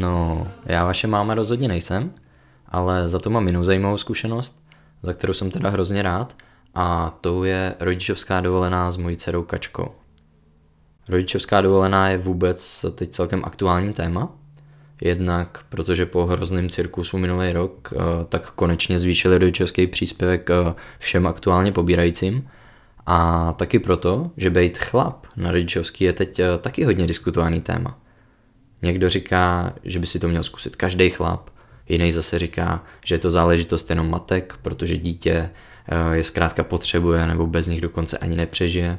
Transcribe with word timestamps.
No, 0.00 0.46
já 0.66 0.84
vaše 0.84 1.06
máma 1.06 1.34
rozhodně 1.34 1.68
nejsem, 1.68 2.12
ale 2.68 3.08
za 3.08 3.18
to 3.18 3.30
mám 3.30 3.46
jinou 3.46 3.64
zajímavou 3.64 3.96
zkušenost, 3.96 4.64
za 5.02 5.12
kterou 5.12 5.32
jsem 5.32 5.50
teda 5.50 5.70
hrozně 5.70 6.02
rád, 6.02 6.36
a 6.74 7.18
to 7.20 7.44
je 7.44 7.74
rodičovská 7.80 8.40
dovolená 8.40 8.90
s 8.90 8.96
mojí 8.96 9.16
dcerou 9.16 9.42
Kačkou. 9.42 9.90
Rodičovská 11.08 11.60
dovolená 11.60 12.08
je 12.08 12.18
vůbec 12.18 12.86
teď 12.94 13.10
celkem 13.10 13.44
aktuální 13.44 13.92
téma, 13.92 14.28
jednak 15.00 15.64
protože 15.68 16.06
po 16.06 16.26
hrozném 16.26 16.68
cirkusu 16.68 17.18
minulý 17.18 17.52
rok 17.52 17.92
eh, 17.92 17.98
tak 18.28 18.50
konečně 18.50 18.98
zvýšili 18.98 19.38
rodičovský 19.38 19.86
příspěvek 19.86 20.50
eh, 20.50 20.74
všem 20.98 21.26
aktuálně 21.26 21.72
pobírajícím 21.72 22.48
a 23.06 23.52
taky 23.52 23.78
proto, 23.78 24.30
že 24.36 24.50
být 24.50 24.78
chlap 24.78 25.26
na 25.36 25.50
rodičovský 25.50 26.04
je 26.04 26.12
teď 26.12 26.38
eh, 26.38 26.58
taky 26.58 26.84
hodně 26.84 27.06
diskutovaný 27.06 27.60
téma. 27.60 27.98
Někdo 28.82 29.10
říká, 29.10 29.72
že 29.84 29.98
by 29.98 30.06
si 30.06 30.18
to 30.18 30.28
měl 30.28 30.42
zkusit 30.42 30.76
každý 30.76 31.10
chlap, 31.10 31.50
jiný 31.88 32.12
zase 32.12 32.38
říká, 32.38 32.84
že 33.04 33.14
je 33.14 33.18
to 33.18 33.30
záležitost 33.30 33.90
jenom 33.90 34.10
matek, 34.10 34.58
protože 34.62 34.96
dítě 34.96 35.50
je 36.12 36.24
zkrátka 36.24 36.62
potřebuje 36.62 37.26
nebo 37.26 37.46
bez 37.46 37.66
nich 37.66 37.80
dokonce 37.80 38.18
ani 38.18 38.36
nepřežije. 38.36 38.98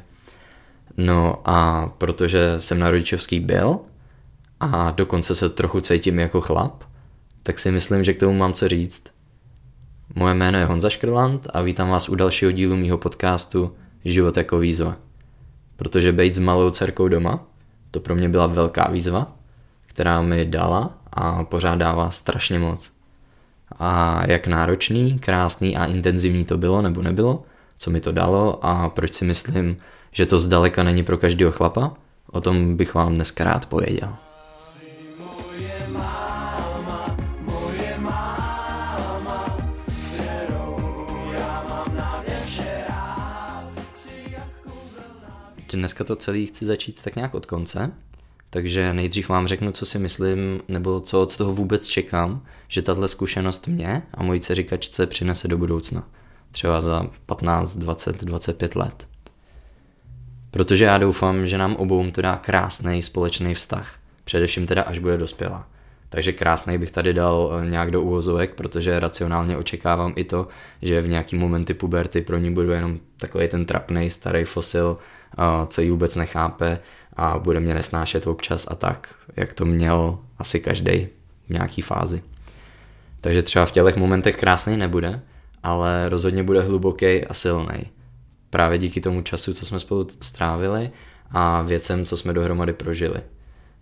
No 0.96 1.42
a 1.44 1.86
protože 1.98 2.54
jsem 2.58 2.78
na 2.78 2.90
rodičovský 2.90 3.40
byl 3.40 3.78
a 4.60 4.90
dokonce 4.90 5.34
se 5.34 5.48
trochu 5.48 5.80
cítím 5.80 6.18
jako 6.18 6.40
chlap, 6.40 6.84
tak 7.42 7.58
si 7.58 7.70
myslím, 7.70 8.04
že 8.04 8.12
k 8.12 8.20
tomu 8.20 8.38
mám 8.38 8.52
co 8.52 8.68
říct. 8.68 9.04
Moje 10.14 10.34
jméno 10.34 10.58
je 10.58 10.64
Honza 10.64 10.90
Škrland 10.90 11.46
a 11.52 11.62
vítám 11.62 11.90
vás 11.90 12.08
u 12.08 12.14
dalšího 12.14 12.50
dílu 12.50 12.76
mýho 12.76 12.98
podcastu 12.98 13.76
Život 14.04 14.36
jako 14.36 14.58
výzva. 14.58 14.96
Protože 15.76 16.12
být 16.12 16.34
s 16.34 16.38
malou 16.38 16.70
dcerkou 16.70 17.08
doma, 17.08 17.46
to 17.90 18.00
pro 18.00 18.14
mě 18.14 18.28
byla 18.28 18.46
velká 18.46 18.88
výzva, 18.90 19.36
která 19.92 20.22
mi 20.22 20.44
dala 20.44 20.98
a 21.12 21.44
pořád 21.44 21.74
dává 21.74 22.10
strašně 22.10 22.58
moc. 22.58 22.92
A 23.78 24.22
jak 24.30 24.46
náročný, 24.46 25.18
krásný 25.18 25.76
a 25.76 25.86
intenzivní 25.86 26.44
to 26.44 26.58
bylo 26.58 26.82
nebo 26.82 27.02
nebylo, 27.02 27.42
co 27.78 27.90
mi 27.90 28.00
to 28.00 28.12
dalo 28.12 28.64
a 28.64 28.88
proč 28.88 29.14
si 29.14 29.24
myslím, 29.24 29.76
že 30.12 30.26
to 30.26 30.38
zdaleka 30.38 30.82
není 30.82 31.04
pro 31.04 31.18
každého 31.18 31.52
chlapa, 31.52 31.94
o 32.30 32.40
tom 32.40 32.76
bych 32.76 32.94
vám 32.94 33.14
dneska 33.14 33.44
rád 33.44 33.66
pověděl. 33.66 34.16
Dneska 45.72 46.04
to 46.04 46.16
celý 46.16 46.46
chci 46.46 46.66
začít 46.66 47.02
tak 47.02 47.16
nějak 47.16 47.34
od 47.34 47.46
konce, 47.46 47.92
takže 48.52 48.92
nejdřív 48.92 49.28
vám 49.28 49.46
řeknu, 49.46 49.72
co 49.72 49.86
si 49.86 49.98
myslím, 49.98 50.60
nebo 50.68 51.00
co 51.00 51.22
od 51.22 51.36
toho 51.36 51.52
vůbec 51.52 51.86
čekám, 51.86 52.42
že 52.68 52.82
tahle 52.82 53.08
zkušenost 53.08 53.68
mě 53.68 54.02
a 54.14 54.22
mojí 54.22 54.40
dceřikačce 54.40 55.06
přinese 55.06 55.48
do 55.48 55.58
budoucna. 55.58 56.08
Třeba 56.50 56.80
za 56.80 57.06
15, 57.26 57.76
20, 57.76 58.24
25 58.24 58.76
let. 58.76 59.08
Protože 60.50 60.84
já 60.84 60.98
doufám, 60.98 61.46
že 61.46 61.58
nám 61.58 61.76
obou 61.76 62.10
to 62.10 62.22
dá 62.22 62.36
krásný 62.36 63.02
společný 63.02 63.54
vztah. 63.54 63.94
Především 64.24 64.66
teda, 64.66 64.82
až 64.82 64.98
bude 64.98 65.16
dospělá. 65.16 65.68
Takže 66.08 66.32
krásný 66.32 66.78
bych 66.78 66.90
tady 66.90 67.14
dal 67.14 67.52
eh, 67.52 67.70
nějak 67.70 67.90
do 67.90 68.02
úvozovek, 68.02 68.54
protože 68.54 69.00
racionálně 69.00 69.56
očekávám 69.56 70.12
i 70.16 70.24
to, 70.24 70.48
že 70.82 71.00
v 71.00 71.08
nějaký 71.08 71.36
momenty 71.38 71.74
puberty 71.74 72.20
pro 72.20 72.38
ní 72.38 72.54
budu 72.54 72.70
jenom 72.70 72.98
takový 73.16 73.48
ten 73.48 73.64
trapný 73.64 74.10
starý 74.10 74.44
fosil, 74.44 74.98
eh, 75.38 75.66
co 75.66 75.80
ji 75.80 75.90
vůbec 75.90 76.16
nechápe 76.16 76.78
a 77.16 77.38
bude 77.38 77.60
mě 77.60 77.74
nesnášet 77.74 78.26
občas 78.26 78.66
a 78.70 78.74
tak, 78.74 79.14
jak 79.36 79.54
to 79.54 79.64
měl 79.64 80.18
asi 80.38 80.60
každý 80.60 81.08
v 81.46 81.50
nějaký 81.50 81.82
fázi. 81.82 82.22
Takže 83.20 83.42
třeba 83.42 83.66
v 83.66 83.70
těchto 83.70 84.00
momentech 84.00 84.36
krásný 84.36 84.76
nebude, 84.76 85.20
ale 85.62 86.08
rozhodně 86.08 86.42
bude 86.42 86.62
hluboký 86.62 87.24
a 87.24 87.34
silný 87.34 87.86
právě 88.52 88.78
díky 88.78 89.00
tomu 89.00 89.22
času, 89.22 89.54
co 89.54 89.66
jsme 89.66 89.78
spolu 89.78 90.06
strávili 90.20 90.90
a 91.30 91.62
věcem, 91.62 92.04
co 92.04 92.16
jsme 92.16 92.32
dohromady 92.32 92.72
prožili. 92.72 93.20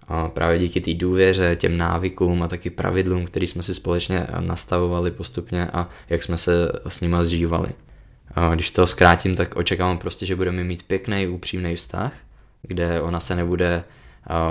A 0.08 0.28
právě 0.28 0.58
díky 0.58 0.80
té 0.80 0.94
důvěře, 0.94 1.56
těm 1.56 1.78
návykům 1.78 2.42
a 2.42 2.48
taky 2.48 2.70
pravidlům, 2.70 3.24
které 3.24 3.46
jsme 3.46 3.62
si 3.62 3.74
společně 3.74 4.26
nastavovali 4.40 5.10
postupně 5.10 5.66
a 5.66 5.88
jak 6.08 6.22
jsme 6.22 6.38
se 6.38 6.72
s 6.88 7.00
nima 7.00 7.22
zžívali. 7.22 7.68
A 8.34 8.54
když 8.54 8.70
to 8.70 8.86
zkrátím, 8.86 9.34
tak 9.36 9.56
očekávám 9.56 9.98
prostě, 9.98 10.26
že 10.26 10.36
budeme 10.36 10.64
mít 10.64 10.82
pěkný, 10.82 11.28
upřímný 11.28 11.76
vztah, 11.76 12.12
kde 12.62 13.00
ona 13.00 13.20
se 13.20 13.36
nebude 13.36 13.84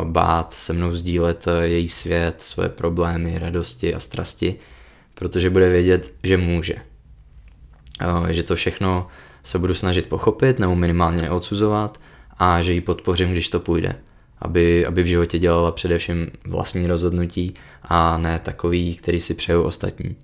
bát 0.03 0.53
se 0.53 0.73
mnou 0.73 0.93
sdílet 0.93 1.45
její 1.61 1.89
svět, 1.89 2.41
své 2.41 2.69
problémy, 2.69 3.39
radosti 3.39 3.95
a 3.95 3.99
strasti, 3.99 4.55
protože 5.13 5.49
bude 5.49 5.69
vědět, 5.69 6.13
že 6.23 6.37
může. 6.37 6.75
Že 8.29 8.43
to 8.43 8.55
všechno 8.55 9.07
se 9.43 9.59
budu 9.59 9.73
snažit 9.73 10.09
pochopit 10.09 10.59
nebo 10.59 10.75
minimálně 10.75 11.21
neodsuzovat 11.21 11.97
a 12.37 12.61
že 12.61 12.73
ji 12.73 12.81
podpořím, 12.81 13.31
když 13.31 13.49
to 13.49 13.59
půjde. 13.59 13.95
Aby, 14.41 14.85
aby 14.85 15.03
v 15.03 15.05
životě 15.05 15.39
dělala 15.39 15.71
především 15.71 16.31
vlastní 16.47 16.87
rozhodnutí 16.87 17.53
a 17.83 18.17
ne 18.17 18.39
takový, 18.39 18.95
který 18.95 19.19
si 19.19 19.33
přejou 19.33 19.63
ostatní. 19.63 20.15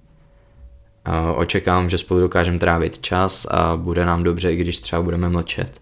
Očekávám, 1.36 1.90
že 1.90 1.98
spolu 1.98 2.20
dokážeme 2.20 2.60
trávit 2.60 3.00
čas 3.00 3.46
a 3.46 3.78
bude 3.78 4.06
nám 4.06 4.24
dobře, 4.24 4.54
i 4.54 4.56
když 4.56 4.80
třeba 4.80 5.02
budeme 5.02 5.30
mlčet. 5.30 5.82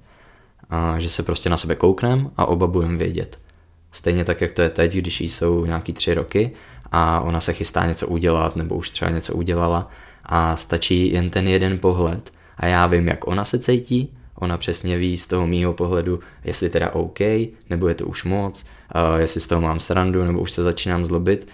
A 0.69 0.99
že 0.99 1.09
se 1.09 1.23
prostě 1.23 1.49
na 1.49 1.57
sebe 1.57 1.75
koukneme 1.75 2.29
a 2.37 2.45
oba 2.45 2.67
budeme 2.67 2.97
vědět. 2.97 3.39
Stejně 3.91 4.25
tak, 4.25 4.41
jak 4.41 4.53
to 4.53 4.61
je 4.61 4.69
teď, 4.69 4.93
když 4.93 5.21
jí 5.21 5.29
jsou 5.29 5.65
nějaký 5.65 5.93
tři 5.93 6.13
roky 6.13 6.51
a 6.91 7.21
ona 7.21 7.39
se 7.39 7.53
chystá 7.53 7.85
něco 7.85 8.07
udělat 8.07 8.55
nebo 8.55 8.75
už 8.75 8.89
třeba 8.89 9.11
něco 9.11 9.33
udělala 9.33 9.89
a 10.25 10.55
stačí 10.55 11.13
jen 11.13 11.29
ten 11.29 11.47
jeden 11.47 11.79
pohled– 11.79 12.31
a 12.57 12.65
já 12.65 12.87
vím, 12.87 13.07
jak 13.07 13.27
ona 13.27 13.45
se 13.45 13.59
cítí, 13.59 14.13
ona 14.35 14.57
přesně 14.57 14.97
ví 14.97 15.17
z 15.17 15.27
toho 15.27 15.47
mýho 15.47 15.73
pohledu, 15.73 16.19
jestli 16.43 16.69
teda 16.69 16.89
OK, 16.93 17.19
nebo 17.69 17.87
je 17.87 17.95
to 17.95 18.05
už 18.05 18.23
moc, 18.23 18.65
uh, 18.95 19.19
jestli 19.19 19.41
z 19.41 19.47
toho 19.47 19.61
mám 19.61 19.79
srandu, 19.79 20.23
nebo 20.23 20.39
už 20.39 20.51
se 20.51 20.63
začínám 20.63 21.05
zlobit 21.05 21.47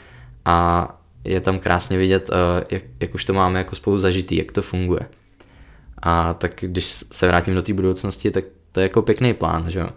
a 0.46 0.88
je 1.24 1.42
tam 1.42 1.60
krásně 1.60 1.98
vidět, 1.98 2.30
uh, 2.30 2.36
jak, 2.70 2.84
jak 3.00 3.16
už 3.16 3.26
to 3.26 3.34
máme 3.34 3.60
jako 3.60 3.76
spolu 3.76 3.98
zažitý, 3.98 4.36
jak 4.36 4.52
to 4.52 4.62
funguje. 4.62 5.02
A 6.02 6.34
tak 6.34 6.52
když 6.62 6.86
se 7.12 7.28
vrátím 7.28 7.56
do 7.56 7.62
té 7.62 7.74
budoucnosti, 7.74 8.32
tak 8.32 8.44
to 8.72 8.80
je 8.80 8.84
jako 8.84 9.02
pěkný 9.02 9.34
plán, 9.34 9.66
že 9.68 9.80
jo. 9.80 9.90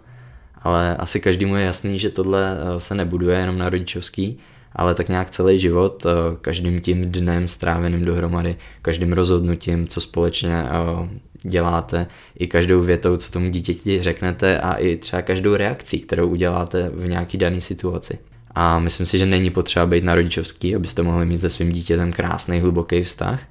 Ale 0.61 0.97
asi 0.97 1.19
každému 1.19 1.55
je 1.55 1.65
jasný, 1.65 1.99
že 1.99 2.09
tohle 2.09 2.57
se 2.77 2.95
nebuduje 2.95 3.37
jenom 3.37 3.57
na 3.57 3.69
rodičovský, 3.69 4.39
ale 4.75 4.95
tak 4.95 5.09
nějak 5.09 5.29
celý 5.29 5.59
život, 5.59 6.05
eh, 6.05 6.35
každým 6.41 6.81
tím 6.81 7.11
dnem 7.11 7.47
stráveným 7.47 8.05
dohromady, 8.05 8.55
každým 8.81 9.13
rozhodnutím, 9.13 9.87
co 9.87 10.01
společně 10.01 10.63
eh, 10.63 11.09
děláte, 11.43 12.07
i 12.39 12.47
každou 12.47 12.81
větou, 12.81 13.17
co 13.17 13.31
tomu 13.31 13.47
dítěti 13.47 14.01
řeknete 14.01 14.59
a 14.59 14.73
i 14.73 14.97
třeba 14.97 15.21
každou 15.21 15.55
reakcí, 15.55 15.99
kterou 15.99 16.27
uděláte 16.27 16.89
v 16.89 17.07
nějaký 17.07 17.37
dané 17.37 17.61
situaci. 17.61 18.19
A 18.55 18.79
myslím 18.79 19.05
si, 19.05 19.17
že 19.17 19.25
není 19.25 19.49
potřeba 19.49 19.85
být 19.85 20.03
na 20.03 20.15
rodičovský, 20.15 20.75
abyste 20.75 21.03
mohli 21.03 21.25
mít 21.25 21.39
se 21.39 21.49
svým 21.49 21.71
dítětem 21.71 22.13
krásný, 22.13 22.59
hluboký 22.59 23.03
vztah, 23.03 23.41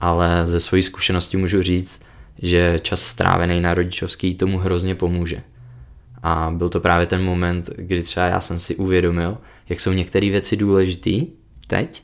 ale 0.00 0.46
ze 0.46 0.60
své 0.60 0.82
zkušenosti 0.82 1.36
můžu 1.36 1.62
říct, 1.62 2.02
že 2.38 2.78
čas 2.82 3.02
strávený 3.02 3.60
na 3.60 3.74
rodičovský 3.74 4.34
tomu 4.34 4.58
hrozně 4.58 4.94
pomůže. 4.94 5.42
A 6.22 6.50
byl 6.54 6.68
to 6.68 6.80
právě 6.80 7.06
ten 7.06 7.24
moment, 7.24 7.70
kdy 7.76 8.02
třeba 8.02 8.26
já 8.26 8.40
jsem 8.40 8.58
si 8.58 8.76
uvědomil, 8.76 9.38
jak 9.68 9.80
jsou 9.80 9.92
některé 9.92 10.30
věci 10.30 10.56
důležité 10.56 11.10
teď 11.66 12.02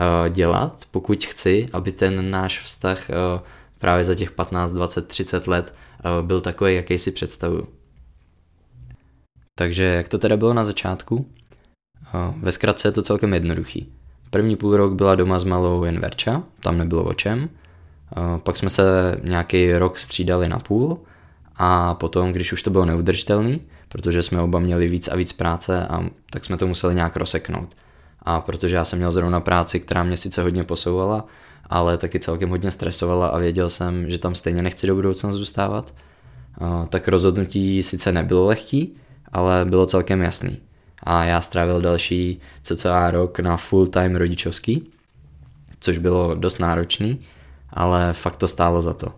uh, 0.00 0.28
dělat, 0.28 0.84
pokud 0.90 1.24
chci, 1.24 1.66
aby 1.72 1.92
ten 1.92 2.30
náš 2.30 2.60
vztah 2.60 3.08
uh, 3.08 3.40
právě 3.78 4.04
za 4.04 4.14
těch 4.14 4.30
15, 4.30 4.72
20, 4.72 5.08
30 5.08 5.46
let 5.46 5.74
uh, 6.04 6.26
byl 6.26 6.40
takový, 6.40 6.74
jaký 6.74 6.98
si 6.98 7.10
představuju. 7.10 7.68
Takže 9.58 9.82
jak 9.82 10.08
to 10.08 10.18
teda 10.18 10.36
bylo 10.36 10.54
na 10.54 10.64
začátku? 10.64 11.26
Ve 12.36 12.52
zkratce 12.52 12.88
je 12.88 12.92
to 12.92 13.02
celkem 13.02 13.34
jednoduchý. 13.34 13.92
První 14.30 14.56
půl 14.56 14.76
rok 14.76 14.94
byla 14.94 15.14
doma 15.14 15.38
s 15.38 15.44
malou 15.44 15.84
jen 15.84 16.00
Verča, 16.00 16.42
tam 16.60 16.78
nebylo 16.78 17.04
o 17.04 17.14
čem. 17.14 17.48
Pak 18.38 18.56
jsme 18.56 18.70
se 18.70 19.16
nějaký 19.24 19.72
rok 19.72 19.98
střídali 19.98 20.48
na 20.48 20.58
půl 20.58 20.98
a 21.56 21.94
potom, 21.94 22.32
když 22.32 22.52
už 22.52 22.62
to 22.62 22.70
bylo 22.70 22.84
neudržitelný, 22.84 23.60
protože 23.88 24.22
jsme 24.22 24.40
oba 24.40 24.58
měli 24.58 24.88
víc 24.88 25.08
a 25.08 25.16
víc 25.16 25.32
práce, 25.32 25.86
a 25.86 26.04
tak 26.30 26.44
jsme 26.44 26.56
to 26.56 26.66
museli 26.66 26.94
nějak 26.94 27.16
rozseknout. 27.16 27.76
A 28.22 28.40
protože 28.40 28.76
já 28.76 28.84
jsem 28.84 28.98
měl 28.98 29.12
zrovna 29.12 29.40
práci, 29.40 29.80
která 29.80 30.02
mě 30.02 30.16
sice 30.16 30.42
hodně 30.42 30.64
posouvala, 30.64 31.26
ale 31.66 31.98
taky 31.98 32.20
celkem 32.20 32.50
hodně 32.50 32.70
stresovala 32.70 33.28
a 33.28 33.38
věděl 33.38 33.70
jsem, 33.70 34.10
že 34.10 34.18
tam 34.18 34.34
stejně 34.34 34.62
nechci 34.62 34.86
do 34.86 34.94
budoucna 34.94 35.32
zůstávat, 35.32 35.94
tak 36.88 37.08
rozhodnutí 37.08 37.82
sice 37.82 38.12
nebylo 38.12 38.46
lehký, 38.46 38.96
ale 39.32 39.64
bylo 39.64 39.86
celkem 39.86 40.22
jasný. 40.22 40.58
A 41.02 41.24
já 41.24 41.40
strávil 41.40 41.80
další 41.80 42.40
cca 42.62 43.10
rok 43.10 43.40
na 43.40 43.56
full 43.56 43.86
time 43.86 44.16
rodičovský, 44.16 44.90
což 45.80 45.98
bylo 45.98 46.34
dost 46.34 46.58
náročný, 46.58 47.20
ale 47.70 48.12
fakt 48.12 48.36
to 48.36 48.48
stálo 48.48 48.80
za 48.80 48.92
to. 48.94 49.12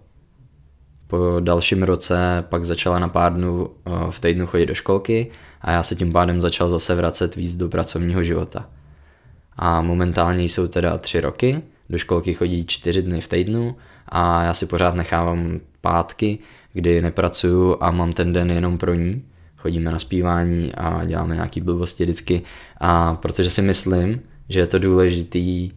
Po 1.07 1.37
dalším 1.41 1.83
roce 1.83 2.45
pak 2.49 2.65
začala 2.65 2.99
na 2.99 3.09
pár 3.09 3.35
dnů 3.35 3.71
eh, 3.71 3.91
v 4.11 4.21
týdnu 4.21 4.47
chodit 4.47 4.67
do 4.67 4.75
školky 4.75 5.31
a 5.61 5.71
já 5.71 5.83
se 5.83 5.95
tím 5.95 6.13
pádem 6.13 6.41
začal 6.41 6.69
zase 6.69 6.95
vracet 6.95 7.37
víc 7.37 7.57
do 7.57 7.69
pracovního 7.69 8.23
života. 8.23 8.69
a 9.57 9.83
momentálně 9.83 10.45
jsou 10.45 10.69
teda 10.69 10.99
tři 10.99 11.21
roky, 11.21 11.63
do 11.89 11.99
školky 11.99 12.35
chodí 12.35 12.67
čtyři 12.67 13.03
dny 13.03 13.21
v 13.21 13.29
týdnu 13.29 13.77
a 14.09 14.45
já 14.45 14.55
si 14.55 14.67
pořád 14.67 14.95
nechávám 14.95 15.61
pátky, 15.81 16.39
kdy 16.73 17.03
nepracuju 17.03 17.77
a 17.81 17.91
mám 17.91 18.13
ten 18.13 18.33
den 18.33 18.51
jenom 18.51 18.79
pro 18.79 18.95
ní. 18.95 19.25
Chodíme 19.57 19.91
na 19.91 19.99
zpívání 19.99 20.75
a 20.75 21.05
děláme 21.05 21.35
nějaký 21.35 21.61
blbosti 21.61 22.05
vždycky 22.05 22.43
a 22.81 23.15
protože 23.15 23.51
si 23.51 23.63
myslím, 23.63 24.21
že 24.49 24.61
je 24.61 24.67
to 24.67 24.79
důležitý 24.79 25.71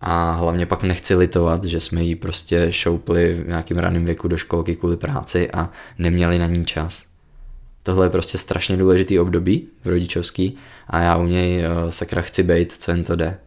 a 0.00 0.30
hlavně 0.32 0.66
pak 0.66 0.82
nechci 0.82 1.14
litovat, 1.14 1.64
že 1.64 1.80
jsme 1.80 2.02
jí 2.02 2.14
prostě 2.14 2.72
šoupli 2.72 3.34
v 3.34 3.48
nějakým 3.48 3.78
raném 3.78 4.04
věku 4.04 4.28
do 4.28 4.36
školky 4.36 4.76
kvůli 4.76 4.96
práci 4.96 5.50
a 5.50 5.70
neměli 5.98 6.38
na 6.38 6.46
ní 6.46 6.64
čas. 6.64 7.06
Tohle 7.82 8.06
je 8.06 8.10
prostě 8.10 8.38
strašně 8.38 8.76
důležitý 8.76 9.18
období 9.18 9.68
v 9.84 9.88
rodičovský 9.88 10.56
a 10.86 11.00
já 11.00 11.16
u 11.16 11.26
něj 11.26 11.58
uh, 11.58 11.90
sakra 11.90 12.22
chci 12.22 12.42
být, 12.42 12.72
co 12.72 12.90
jen 12.90 13.04
to 13.04 13.16
jde. 13.16 13.38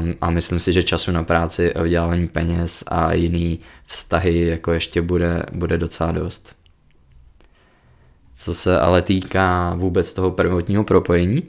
Um, 0.00 0.14
a 0.20 0.30
myslím 0.30 0.60
si, 0.60 0.72
že 0.72 0.82
času 0.82 1.12
na 1.12 1.22
práci 1.22 1.72
vydělávání 1.82 2.28
peněz 2.28 2.84
a 2.86 3.12
jiný 3.12 3.60
vztahy 3.86 4.46
jako 4.46 4.72
ještě 4.72 5.02
bude, 5.02 5.42
bude 5.52 5.78
docela 5.78 6.12
dost. 6.12 6.56
Co 8.36 8.54
se 8.54 8.80
ale 8.80 9.02
týká 9.02 9.74
vůbec 9.74 10.12
toho 10.12 10.30
prvotního 10.30 10.84
propojení 10.84 11.42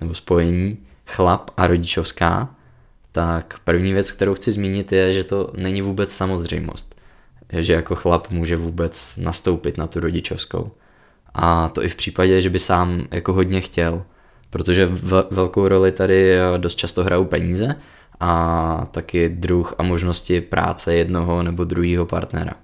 nebo 0.00 0.14
spojení 0.14 0.78
chlap 1.06 1.50
a 1.56 1.66
rodičovská, 1.66 2.54
tak 3.12 3.58
první 3.64 3.92
věc, 3.92 4.12
kterou 4.12 4.34
chci 4.34 4.52
zmínit 4.52 4.92
je, 4.92 5.12
že 5.12 5.24
to 5.24 5.52
není 5.56 5.82
vůbec 5.82 6.14
samozřejmost. 6.14 6.94
Že 7.52 7.72
jako 7.72 7.94
chlap 7.94 8.30
může 8.30 8.56
vůbec 8.56 9.16
nastoupit 9.16 9.78
na 9.78 9.86
tu 9.86 10.00
rodičovskou. 10.00 10.70
A 11.34 11.68
to 11.68 11.84
i 11.84 11.88
v 11.88 11.94
případě, 11.94 12.40
že 12.40 12.50
by 12.50 12.58
sám 12.58 13.06
jako 13.10 13.32
hodně 13.32 13.60
chtěl. 13.60 14.02
Protože 14.50 14.86
v, 14.86 15.26
velkou 15.30 15.68
roli 15.68 15.92
tady 15.92 16.36
dost 16.56 16.74
často 16.74 17.04
hrajou 17.04 17.24
peníze 17.24 17.74
a 18.20 18.86
taky 18.90 19.28
druh 19.28 19.74
a 19.78 19.82
možnosti 19.82 20.40
práce 20.40 20.94
jednoho 20.94 21.42
nebo 21.42 21.64
druhého 21.64 22.06
partnera. 22.06 22.54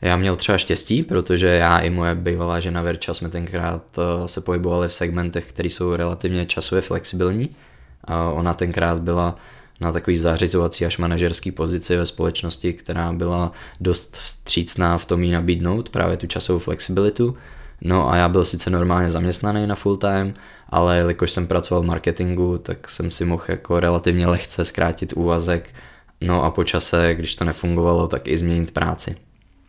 Já 0.00 0.16
měl 0.16 0.36
třeba 0.36 0.58
štěstí, 0.58 1.02
protože 1.02 1.46
já 1.46 1.78
i 1.78 1.90
moje 1.90 2.14
bývalá 2.14 2.60
žena 2.60 2.82
Verča 2.82 3.14
jsme 3.14 3.28
tenkrát 3.28 3.98
eh, 3.98 4.28
se 4.28 4.40
pohybovali 4.40 4.88
v 4.88 4.92
segmentech, 4.92 5.46
které 5.46 5.68
jsou 5.68 5.96
relativně 5.96 6.46
časově 6.46 6.82
flexibilní. 6.82 7.56
Ona 8.32 8.54
tenkrát 8.54 9.00
byla 9.00 9.36
na 9.80 9.92
takový 9.92 10.16
zařizovací 10.16 10.86
až 10.86 10.98
manažerský 10.98 11.52
pozici 11.52 11.96
ve 11.96 12.06
společnosti, 12.06 12.72
která 12.72 13.12
byla 13.12 13.52
dost 13.80 14.16
vstřícná 14.16 14.98
v 14.98 15.04
tom 15.04 15.22
jí 15.22 15.30
nabídnout 15.30 15.88
právě 15.88 16.16
tu 16.16 16.26
časovou 16.26 16.58
flexibilitu. 16.58 17.36
No 17.80 18.10
a 18.12 18.16
já 18.16 18.28
byl 18.28 18.44
sice 18.44 18.70
normálně 18.70 19.10
zaměstnaný 19.10 19.66
na 19.66 19.74
full 19.74 19.96
time, 19.96 20.34
ale 20.68 20.96
jelikož 20.96 21.30
jsem 21.30 21.46
pracoval 21.46 21.82
v 21.82 21.86
marketingu, 21.86 22.58
tak 22.58 22.90
jsem 22.90 23.10
si 23.10 23.24
mohl 23.24 23.44
jako 23.48 23.80
relativně 23.80 24.26
lehce 24.26 24.64
zkrátit 24.64 25.12
úvazek, 25.16 25.74
no 26.20 26.44
a 26.44 26.50
po 26.50 26.64
čase, 26.64 27.14
když 27.14 27.36
to 27.36 27.44
nefungovalo, 27.44 28.08
tak 28.08 28.28
i 28.28 28.36
změnit 28.36 28.70
práci. 28.70 29.16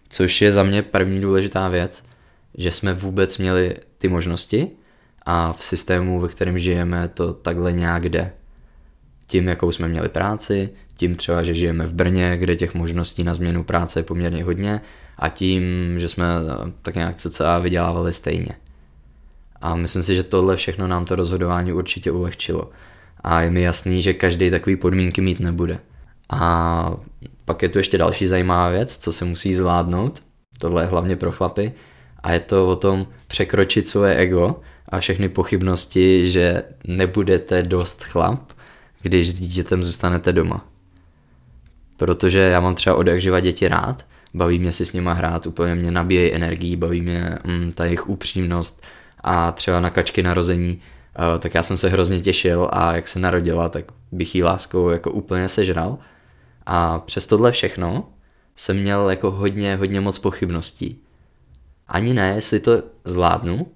Což 0.10 0.42
je 0.42 0.52
za 0.52 0.64
mě 0.64 0.82
první 0.82 1.22
důležitá 1.22 1.70
věc, 1.70 2.04
že 2.58 2.72
jsme 2.72 2.94
vůbec 2.94 3.38
měli 3.38 3.76
ty 3.98 4.08
možnosti 4.08 4.72
a 5.30 5.54
v 5.54 5.64
systému, 5.64 6.20
ve 6.20 6.28
kterém 6.28 6.60
žijeme, 6.60 7.08
to 7.08 7.34
takhle 7.34 7.72
nějak 7.74 8.10
jde. 8.10 8.32
Tím, 9.26 9.48
jakou 9.48 9.72
jsme 9.72 9.88
měli 9.88 10.10
práci, 10.10 10.70
tím 10.98 11.16
třeba, 11.16 11.44
že 11.44 11.56
žijeme 11.56 11.86
v 11.86 11.94
Brně, 11.94 12.38
kde 12.38 12.56
těch 12.56 12.74
možností 12.74 13.24
na 13.24 13.34
změnu 13.34 13.64
práce 13.64 14.00
je 14.00 14.04
poměrně 14.04 14.44
hodně 14.44 14.82
a 15.18 15.30
tím, 15.30 15.64
že 15.96 16.10
jsme 16.10 16.26
tak 16.82 16.96
nějak 16.96 17.16
cca 17.16 17.60
vydělávali 17.60 18.14
stejně. 18.14 18.50
A 19.62 19.76
myslím 19.76 20.04
si, 20.04 20.16
že 20.16 20.24
tohle 20.24 20.56
všechno 20.56 20.88
nám 20.88 21.06
to 21.06 21.16
rozhodování 21.16 21.74
určitě 21.74 22.12
ulehčilo. 22.12 22.70
A 23.22 23.42
je 23.42 23.50
mi 23.50 23.62
jasný, 23.62 24.02
že 24.02 24.14
každý 24.14 24.50
takový 24.50 24.76
podmínky 24.76 25.22
mít 25.22 25.40
nebude. 25.40 25.80
A 26.30 26.94
pak 27.46 27.62
je 27.62 27.70
tu 27.70 27.78
ještě 27.78 27.98
další 27.98 28.28
zajímavá 28.28 28.70
věc, 28.70 28.98
co 28.98 29.14
se 29.14 29.26
musí 29.26 29.54
zvládnout. 29.54 30.24
Tohle 30.60 30.84
je 30.84 30.88
hlavně 30.88 31.16
pro 31.16 31.32
chlapy. 31.32 31.74
A 32.24 32.32
je 32.32 32.40
to 32.40 32.68
o 32.68 32.76
tom 32.76 33.08
překročit 33.28 33.88
svoje 33.88 34.16
ego 34.16 34.62
a 34.90 35.00
všechny 35.00 35.30
pochybnosti, 35.30 36.30
že 36.30 36.64
nebudete 36.88 37.64
dost 37.64 38.04
chlap, 38.04 38.52
když 39.02 39.32
s 39.32 39.40
dítětem 39.40 39.84
zůstanete 39.84 40.34
doma. 40.34 40.66
Protože 41.98 42.40
já 42.40 42.60
mám 42.60 42.76
třeba 42.76 42.96
od 42.96 43.08
jak 43.08 43.22
živa 43.22 43.40
děti 43.40 43.68
rád, 43.68 44.06
baví 44.34 44.60
mě 44.60 44.72
si 44.72 44.86
s 44.86 44.94
nima 44.94 45.14
hrát, 45.14 45.48
úplně 45.48 45.76
mě 45.76 45.92
nabíjejí 45.92 46.34
energii, 46.34 46.76
baví 46.76 47.02
mě 47.02 47.36
mm, 47.44 47.72
ta 47.76 47.86
jejich 47.86 48.10
upřímnost 48.10 48.84
a 49.22 49.52
třeba 49.52 49.80
na 49.80 49.90
kačky 49.90 50.24
narození, 50.24 50.82
uh, 51.20 51.40
tak 51.40 51.56
já 51.56 51.64
jsem 51.64 51.78
se 51.78 51.90
hrozně 51.90 52.20
těšil 52.20 52.70
a 52.72 52.96
jak 52.96 53.08
se 53.08 53.20
narodila, 53.20 53.70
tak 53.70 53.86
bych 54.12 54.36
jí 54.36 54.44
láskou 54.44 54.90
jako 54.90 55.12
úplně 55.12 55.50
sežral. 55.50 55.98
A 56.66 57.00
přes 57.00 57.28
tohle 57.28 57.52
všechno 57.52 58.10
jsem 58.56 58.78
měl 58.78 59.10
jako 59.10 59.32
hodně, 59.32 59.76
hodně 59.76 60.02
moc 60.02 60.20
pochybností. 60.20 61.00
Ani 61.88 62.14
ne, 62.14 62.34
jestli 62.36 62.60
to 62.60 62.84
zvládnu, 63.06 63.68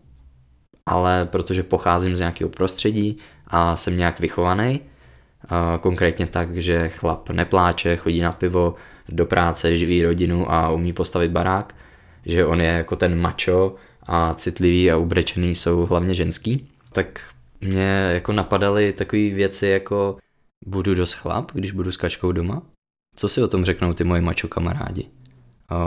ale 0.92 1.26
protože 1.26 1.64
pocházím 1.64 2.16
z 2.16 2.20
nějakého 2.20 2.50
prostředí 2.50 3.18
a 3.48 3.76
jsem 3.76 3.98
nějak 3.98 4.20
vychovaný, 4.20 4.80
konkrétně 5.82 6.26
tak, 6.26 6.58
že 6.58 6.90
chlap 6.90 7.30
nepláče, 7.30 7.96
chodí 7.96 8.20
na 8.20 8.32
pivo, 8.32 8.76
do 9.10 9.26
práce, 9.26 9.76
živí 9.76 10.04
rodinu 10.04 10.52
a 10.52 10.70
umí 10.72 10.94
postavit 10.94 11.32
barák, 11.32 11.76
že 12.26 12.46
on 12.46 12.62
je 12.62 12.68
jako 12.68 12.96
ten 12.96 13.22
macho 13.22 13.76
a 14.04 14.34
citlivý 14.34 14.92
a 14.92 14.98
ubrečený 14.98 15.56
jsou 15.56 15.86
hlavně 15.86 16.14
ženský, 16.14 16.68
tak 16.92 17.20
mě 17.62 18.10
jako 18.14 18.34
napadaly 18.34 18.94
takové 18.94 19.30
věci 19.30 19.68
jako 19.68 20.18
budu 20.66 20.96
dost 20.96 21.14
chlap, 21.14 21.52
když 21.54 21.72
budu 21.72 21.92
s 21.92 21.98
kačkou 21.98 22.32
doma? 22.32 22.62
Co 23.16 23.30
si 23.30 23.42
o 23.42 23.48
tom 23.48 23.66
řeknou 23.66 23.94
ty 23.94 24.04
moji 24.04 24.22
mačo 24.22 24.48
kamarádi? 24.48 25.10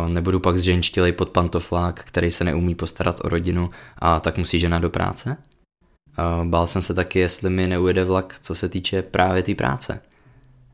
Nebudu 0.08 0.40
pak 0.40 0.58
zženštilej 0.58 1.12
pod 1.12 1.28
pantoflák, 1.28 2.04
který 2.04 2.30
se 2.30 2.44
neumí 2.44 2.74
postarat 2.74 3.20
o 3.24 3.28
rodinu 3.28 3.70
a 3.98 4.20
tak 4.20 4.38
musí 4.38 4.58
žena 4.58 4.78
do 4.78 4.90
práce? 4.90 5.36
Bál 6.44 6.66
jsem 6.66 6.82
se 6.82 6.94
taky, 6.94 7.18
jestli 7.18 7.50
mi 7.50 7.66
neujede 7.66 8.04
vlak, 8.04 8.38
co 8.40 8.54
se 8.54 8.68
týče 8.68 9.02
právě 9.02 9.42
té 9.42 9.54
práce. 9.54 10.00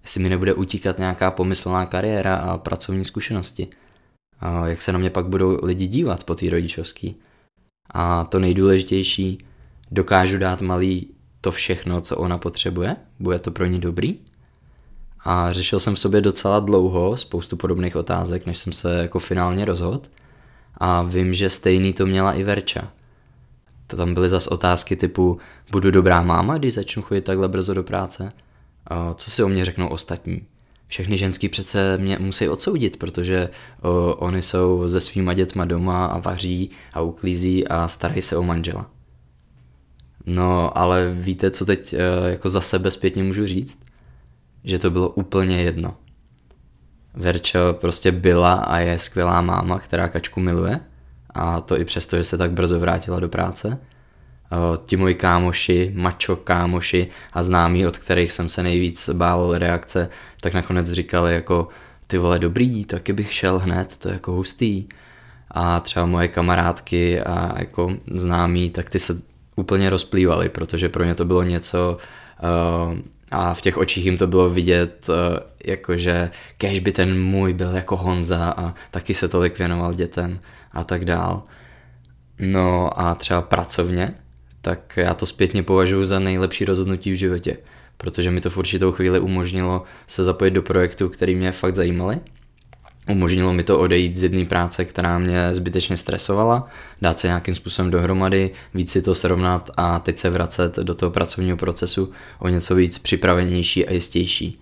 Jestli 0.02 0.22
mi 0.22 0.28
nebude 0.28 0.54
utíkat 0.54 0.98
nějaká 0.98 1.30
pomyslná 1.30 1.86
kariéra 1.86 2.36
a 2.36 2.58
pracovní 2.58 3.04
zkušenosti. 3.04 3.68
Jak 4.64 4.82
se 4.82 4.92
na 4.92 4.98
mě 4.98 5.10
pak 5.10 5.26
budou 5.26 5.58
lidi 5.62 5.86
dívat 5.86 6.24
po 6.24 6.34
té 6.34 6.50
rodičovský. 6.50 7.16
A 7.90 8.24
to 8.24 8.38
nejdůležitější, 8.38 9.38
dokážu 9.90 10.38
dát 10.38 10.60
malý 10.60 11.14
to 11.40 11.50
všechno, 11.50 12.00
co 12.00 12.16
ona 12.16 12.38
potřebuje? 12.38 12.96
Bude 13.18 13.38
to 13.38 13.50
pro 13.50 13.66
ní 13.66 13.78
dobrý? 13.78 14.18
A 15.24 15.52
řešil 15.52 15.80
jsem 15.80 15.94
v 15.94 15.98
sobě 15.98 16.20
docela 16.20 16.60
dlouho 16.60 17.16
spoustu 17.16 17.56
podobných 17.56 17.96
otázek, 17.96 18.46
než 18.46 18.58
jsem 18.58 18.72
se 18.72 18.94
jako 18.94 19.18
finálně 19.18 19.64
rozhodl. 19.64 20.02
A 20.76 21.02
vím, 21.02 21.34
že 21.34 21.50
stejný 21.50 21.92
to 21.92 22.06
měla 22.06 22.32
i 22.32 22.44
Verča. 22.44 22.92
To 23.86 23.96
tam 23.96 24.14
byly 24.14 24.28
zas 24.28 24.46
otázky 24.46 24.96
typu, 24.96 25.38
budu 25.70 25.90
dobrá 25.90 26.22
máma, 26.22 26.58
když 26.58 26.74
začnu 26.74 27.02
chodit 27.02 27.20
takhle 27.20 27.48
brzo 27.48 27.74
do 27.74 27.82
práce? 27.82 28.32
A 28.86 29.14
co 29.14 29.30
si 29.30 29.42
o 29.42 29.48
mě 29.48 29.64
řeknou 29.64 29.88
ostatní? 29.88 30.42
Všechny 30.86 31.16
ženský 31.16 31.48
přece 31.48 31.98
mě 31.98 32.18
musí 32.20 32.48
odsoudit, 32.48 32.96
protože 32.96 33.48
o, 33.82 34.14
oni 34.14 34.42
jsou 34.42 34.88
se 34.88 35.00
svýma 35.00 35.34
dětma 35.34 35.64
doma 35.64 36.06
a 36.06 36.18
vaří 36.18 36.70
a 36.92 37.00
uklízí 37.00 37.68
a 37.68 37.88
starají 37.88 38.22
se 38.22 38.36
o 38.36 38.42
manžela. 38.42 38.90
No, 40.26 40.78
ale 40.78 41.12
víte, 41.12 41.50
co 41.50 41.66
teď 41.66 41.92
e, 41.92 41.98
jako 42.30 42.50
za 42.50 42.60
sebe 42.60 42.90
zpětně 42.90 43.22
můžu 43.22 43.46
říct? 43.46 43.82
Že 44.64 44.78
to 44.78 44.90
bylo 44.90 45.08
úplně 45.08 45.62
jedno. 45.62 45.96
Verča 47.14 47.72
prostě 47.72 48.12
byla 48.12 48.54
a 48.54 48.78
je 48.78 48.98
skvělá 48.98 49.40
máma, 49.40 49.78
která 49.78 50.08
kačku 50.08 50.40
miluje 50.40 50.80
a 51.34 51.60
to 51.60 51.80
i 51.80 51.84
přesto, 51.84 52.16
že 52.16 52.24
se 52.24 52.38
tak 52.38 52.52
brzo 52.52 52.80
vrátila 52.80 53.20
do 53.20 53.28
práce. 53.28 53.78
Ti 54.84 54.96
moji 54.96 55.14
kámoši, 55.14 55.92
mačo 55.94 56.36
kámoši 56.36 57.08
a 57.32 57.42
známí, 57.42 57.86
od 57.86 57.98
kterých 57.98 58.32
jsem 58.32 58.48
se 58.48 58.62
nejvíc 58.62 59.10
bál 59.12 59.58
reakce, 59.58 60.08
tak 60.40 60.54
nakonec 60.54 60.90
říkali 60.90 61.34
jako 61.34 61.68
ty 62.06 62.18
vole 62.18 62.38
dobrý, 62.38 62.84
taky 62.84 63.12
bych 63.12 63.32
šel 63.32 63.58
hned, 63.58 63.96
to 63.96 64.08
je 64.08 64.14
jako 64.14 64.32
hustý. 64.32 64.88
A 65.50 65.80
třeba 65.80 66.06
moje 66.06 66.28
kamarádky 66.28 67.20
a 67.20 67.58
jako 67.58 67.92
známí, 68.10 68.70
tak 68.70 68.90
ty 68.90 68.98
se 68.98 69.22
úplně 69.56 69.90
rozplývaly, 69.90 70.48
protože 70.48 70.88
pro 70.88 71.04
ně 71.04 71.14
to 71.14 71.24
bylo 71.24 71.42
něco 71.42 71.96
uh, 72.88 72.98
a 73.30 73.54
v 73.54 73.60
těch 73.60 73.78
očích 73.78 74.04
jim 74.04 74.18
to 74.18 74.26
bylo 74.26 74.50
vidět, 74.50 75.06
uh, 75.08 75.14
jakože 75.64 76.30
kež 76.58 76.80
by 76.80 76.92
ten 76.92 77.22
můj 77.22 77.54
byl 77.54 77.70
jako 77.70 77.96
Honza 77.96 78.54
a 78.56 78.74
taky 78.90 79.14
se 79.14 79.28
tolik 79.28 79.58
věnoval 79.58 79.94
dětem 79.94 80.40
a 80.72 80.84
tak 80.84 81.04
dál. 81.04 81.42
No 82.38 83.00
a 83.00 83.14
třeba 83.14 83.42
pracovně, 83.42 84.14
tak 84.60 84.96
já 84.96 85.14
to 85.14 85.26
zpětně 85.26 85.62
považuji 85.62 86.04
za 86.04 86.18
nejlepší 86.18 86.64
rozhodnutí 86.64 87.12
v 87.12 87.18
životě, 87.18 87.56
protože 87.96 88.30
mi 88.30 88.40
to 88.40 88.50
v 88.50 88.56
určitou 88.56 88.92
chvíli 88.92 89.20
umožnilo 89.20 89.82
se 90.06 90.24
zapojit 90.24 90.50
do 90.50 90.62
projektu, 90.62 91.08
který 91.08 91.34
mě 91.34 91.52
fakt 91.52 91.74
zajímaly. 91.74 92.20
Umožnilo 93.10 93.52
mi 93.52 93.62
to 93.62 93.78
odejít 93.78 94.16
z 94.16 94.22
jedné 94.22 94.44
práce, 94.44 94.84
která 94.84 95.18
mě 95.18 95.54
zbytečně 95.54 95.96
stresovala, 95.96 96.68
dát 97.02 97.18
se 97.18 97.26
nějakým 97.26 97.54
způsobem 97.54 97.90
dohromady, 97.90 98.50
víc 98.74 98.90
si 98.90 99.02
to 99.02 99.14
srovnat 99.14 99.70
a 99.76 99.98
teď 99.98 100.18
se 100.18 100.30
vracet 100.30 100.76
do 100.76 100.94
toho 100.94 101.10
pracovního 101.10 101.56
procesu 101.56 102.12
o 102.38 102.48
něco 102.48 102.74
víc 102.74 102.98
připravenější 102.98 103.86
a 103.86 103.92
jistější. 103.92 104.58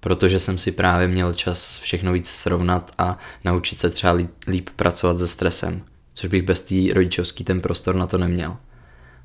Protože 0.00 0.38
jsem 0.38 0.58
si 0.58 0.72
právě 0.72 1.08
měl 1.08 1.32
čas 1.32 1.78
všechno 1.78 2.12
víc 2.12 2.28
srovnat 2.28 2.90
a 2.98 3.18
naučit 3.44 3.78
se 3.78 3.90
třeba 3.90 4.16
líp 4.48 4.70
pracovat 4.76 5.18
se 5.18 5.28
stresem, 5.28 5.82
což 6.14 6.30
bych 6.30 6.42
bez 6.42 6.62
té 6.62 6.74
rodičovský 6.94 7.44
ten 7.44 7.60
prostor 7.60 7.94
na 7.94 8.06
to 8.06 8.18
neměl. 8.18 8.56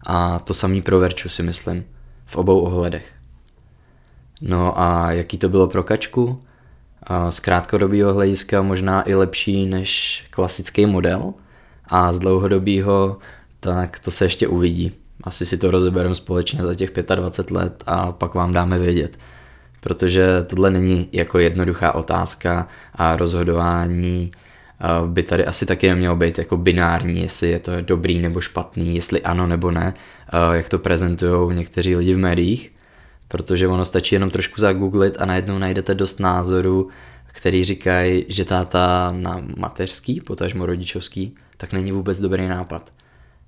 A 0.03 0.39
to 0.39 0.53
samý 0.53 0.81
pro 0.81 0.99
Verču 0.99 1.29
si 1.29 1.43
myslím, 1.43 1.85
v 2.25 2.35
obou 2.35 2.59
ohledech. 2.59 3.05
No 4.41 4.79
a 4.79 5.11
jaký 5.11 5.37
to 5.37 5.49
bylo 5.49 5.67
pro 5.67 5.83
Kačku? 5.83 6.43
Z 7.29 7.39
krátkodobého 7.39 8.13
hlediska 8.13 8.61
možná 8.61 9.09
i 9.09 9.15
lepší 9.15 9.65
než 9.65 10.23
klasický 10.29 10.85
model 10.85 11.33
a 11.85 12.13
z 12.13 12.19
dlouhodobého 12.19 13.17
tak 13.59 13.99
to 13.99 14.11
se 14.11 14.25
ještě 14.25 14.47
uvidí. 14.47 14.91
Asi 15.23 15.45
si 15.45 15.57
to 15.57 15.71
rozebereme 15.71 16.15
společně 16.15 16.63
za 16.63 16.75
těch 16.75 16.91
25 17.15 17.57
let 17.57 17.83
a 17.87 18.11
pak 18.11 18.33
vám 18.33 18.51
dáme 18.51 18.79
vědět. 18.79 19.17
Protože 19.79 20.43
tohle 20.43 20.71
není 20.71 21.09
jako 21.11 21.39
jednoduchá 21.39 21.95
otázka 21.95 22.67
a 22.95 23.15
rozhodování 23.15 24.31
by 25.05 25.23
tady 25.23 25.45
asi 25.45 25.65
taky 25.65 25.89
nemělo 25.89 26.15
být 26.15 26.37
jako 26.37 26.57
binární, 26.57 27.21
jestli 27.21 27.49
je 27.49 27.59
to 27.59 27.81
dobrý 27.81 28.19
nebo 28.19 28.41
špatný, 28.41 28.95
jestli 28.95 29.21
ano 29.21 29.47
nebo 29.47 29.71
ne, 29.71 29.93
jak 30.51 30.69
to 30.69 30.79
prezentují 30.79 31.55
někteří 31.57 31.95
lidi 31.95 32.13
v 32.13 32.17
médiích 32.17 32.71
protože 33.31 33.67
ono 33.67 33.85
stačí 33.85 34.15
jenom 34.15 34.29
trošku 34.29 34.61
zagooglit 34.61 35.15
a 35.19 35.25
najednou 35.25 35.57
najdete 35.57 35.95
dost 35.95 36.19
názorů, 36.19 36.89
který 37.27 37.65
říkají, 37.65 38.25
že 38.27 38.45
táta 38.45 39.13
na 39.17 39.43
mateřský, 39.57 40.21
potažmo 40.21 40.65
rodičovský, 40.65 41.35
tak 41.57 41.73
není 41.73 41.91
vůbec 41.91 42.19
dobrý 42.19 42.47
nápad. 42.47 42.93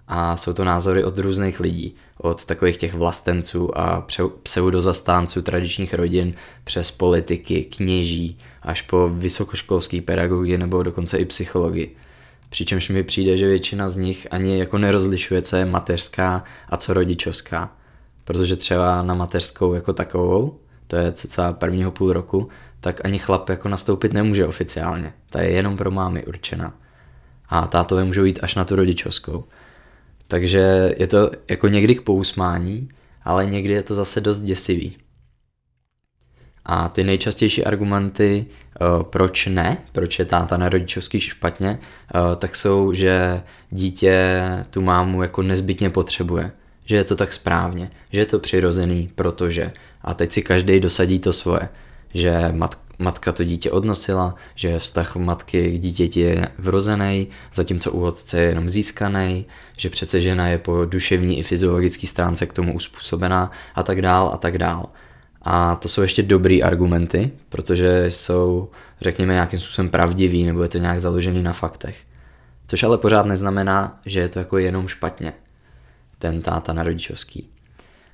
A 0.08 0.38
jsou 0.38 0.54
to 0.54 0.64
názory 0.64 1.04
od 1.04 1.18
různých 1.18 1.60
lidí, 1.60 1.96
od 2.18 2.46
takových 2.46 2.78
těch 2.78 2.94
vlastenců 2.94 3.78
a 3.78 4.08
pseudozastánců 4.44 5.42
tradičních 5.42 5.94
rodin 5.94 6.34
přes 6.64 6.92
politiky, 6.92 7.64
kněží, 7.64 8.38
až 8.62 8.82
po 8.82 9.10
vysokoškolský 9.10 10.02
pedagogy 10.02 10.58
nebo 10.58 10.84
dokonce 10.84 11.18
i 11.18 11.26
psychologii. 11.26 11.96
Přičemž 12.50 12.90
mi 12.90 13.04
přijde, 13.04 13.38
že 13.38 13.48
většina 13.48 13.90
z 13.90 13.98
nich 13.98 14.28
ani 14.32 14.60
jako 14.60 14.78
nerozlišuje, 14.78 15.42
co 15.42 15.56
je 15.56 15.66
mateřská 15.66 16.44
a 16.70 16.78
co 16.78 16.94
rodičovská 16.94 17.72
protože 18.24 18.56
třeba 18.56 19.02
na 19.02 19.14
mateřskou 19.14 19.74
jako 19.74 19.94
takovou, 19.94 20.60
to 20.88 20.96
je 20.96 21.12
cca 21.12 21.54
prvního 21.54 21.92
půl 21.92 22.14
roku, 22.14 22.50
tak 22.80 23.06
ani 23.06 23.20
chlap 23.20 23.50
jako 23.50 23.70
nastoupit 23.70 24.14
nemůže 24.14 24.48
oficiálně. 24.48 25.14
Ta 25.30 25.42
je 25.42 25.52
jenom 25.52 25.78
pro 25.78 25.92
mámy 25.92 26.26
určena. 26.26 26.74
A 27.50 27.68
tátové 27.68 28.04
můžou 28.04 28.24
jít 28.24 28.40
až 28.42 28.56
na 28.56 28.66
tu 28.66 28.76
rodičovskou. 28.76 29.44
Takže 30.28 30.96
je 30.98 31.08
to 31.08 31.32
jako 31.50 31.68
někdy 31.68 31.96
k 31.96 32.02
pousmání, 32.02 32.90
ale 33.24 33.46
někdy 33.46 33.74
je 33.74 33.84
to 33.84 33.96
zase 33.96 34.22
dost 34.22 34.40
děsivý. 34.40 34.98
A 36.66 36.90
ty 36.90 37.04
nejčastější 37.04 37.66
argumenty, 37.66 38.46
eh, 38.46 39.04
proč 39.04 39.46
ne, 39.46 39.78
proč 39.92 40.20
je 40.20 40.26
táta 40.26 40.58
na 40.58 40.70
rodičovský 40.70 41.20
špatně, 41.20 41.80
eh, 41.80 42.36
tak 42.36 42.56
jsou, 42.56 42.94
že 42.94 43.42
dítě 43.70 44.40
tu 44.70 44.82
mámu 44.82 45.22
jako 45.22 45.42
nezbytně 45.42 45.90
potřebuje 45.90 46.52
že 46.86 46.96
je 46.96 47.04
to 47.04 47.16
tak 47.16 47.34
správně, 47.34 47.92
že 48.12 48.20
je 48.20 48.26
to 48.26 48.40
přirozený, 48.40 49.10
protože 49.16 49.72
a 50.02 50.14
teď 50.14 50.32
si 50.32 50.42
každý 50.42 50.80
dosadí 50.80 51.20
to 51.20 51.34
svoje, 51.34 51.70
že 52.14 52.50
mat, 52.52 52.80
matka 53.00 53.32
to 53.32 53.44
dítě 53.44 53.72
odnosila, 53.72 54.36
že 54.56 54.80
vztah 54.80 55.16
matky 55.16 55.72
k 55.72 55.82
dítěti 55.82 56.20
je 56.20 56.48
vrozený, 56.58 57.28
zatímco 57.54 57.92
u 57.92 58.04
otce 58.04 58.40
je 58.40 58.50
jenom 58.50 58.70
získaný, 58.70 59.46
že 59.78 59.90
přece 59.90 60.22
žena 60.22 60.48
je 60.48 60.58
po 60.58 60.86
duševní 60.86 61.40
i 61.40 61.44
fyziologické 61.44 62.08
stránce 62.08 62.46
k 62.46 62.54
tomu 62.54 62.76
uspůsobená 62.76 63.52
a 63.76 63.84
tak 63.84 64.02
dál 64.02 64.32
a 64.34 64.38
tak 64.38 64.58
dál. 64.58 64.90
A 65.42 65.76
to 65.76 65.90
jsou 65.90 66.02
ještě 66.02 66.24
dobrý 66.24 66.64
argumenty, 66.64 67.32
protože 67.50 68.06
jsou, 68.10 68.70
řekněme, 69.02 69.34
nějakým 69.34 69.60
způsobem 69.60 69.90
pravdivý 69.90 70.46
nebo 70.46 70.64
je 70.64 70.70
to 70.70 70.78
nějak 70.78 71.00
založený 71.00 71.44
na 71.44 71.54
faktech. 71.54 71.98
Což 72.68 72.84
ale 72.84 72.98
pořád 72.98 73.26
neznamená, 73.26 74.00
že 74.06 74.20
je 74.20 74.30
to 74.30 74.40
jako 74.40 74.58
jenom 74.58 74.88
špatně 74.88 75.34
ten 76.24 76.42
táta 76.42 76.74
na 76.74 76.84
rodičovský. 76.84 77.50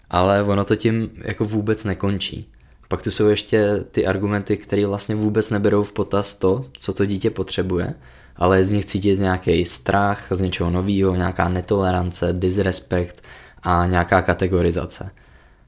Ale 0.09 0.43
ono 0.43 0.65
to 0.65 0.75
tím 0.75 1.09
jako 1.21 1.45
vůbec 1.45 1.83
nekončí. 1.83 2.49
Pak 2.87 3.01
tu 3.01 3.11
jsou 3.11 3.27
ještě 3.27 3.85
ty 3.91 4.05
argumenty, 4.05 4.57
které 4.57 4.85
vlastně 4.85 5.15
vůbec 5.15 5.49
neberou 5.49 5.83
v 5.83 5.91
potaz 5.91 6.35
to, 6.35 6.65
co 6.79 6.93
to 6.93 7.05
dítě 7.05 7.29
potřebuje, 7.29 7.93
ale 8.35 8.57
je 8.57 8.63
z 8.63 8.71
nich 8.71 8.85
cítit 8.85 9.19
nějaký 9.19 9.65
strach 9.65 10.27
z 10.31 10.39
něčeho 10.39 10.69
nového, 10.69 11.15
nějaká 11.15 11.49
netolerance, 11.49 12.33
disrespekt 12.33 13.23
a 13.63 13.85
nějaká 13.85 14.21
kategorizace. 14.21 15.11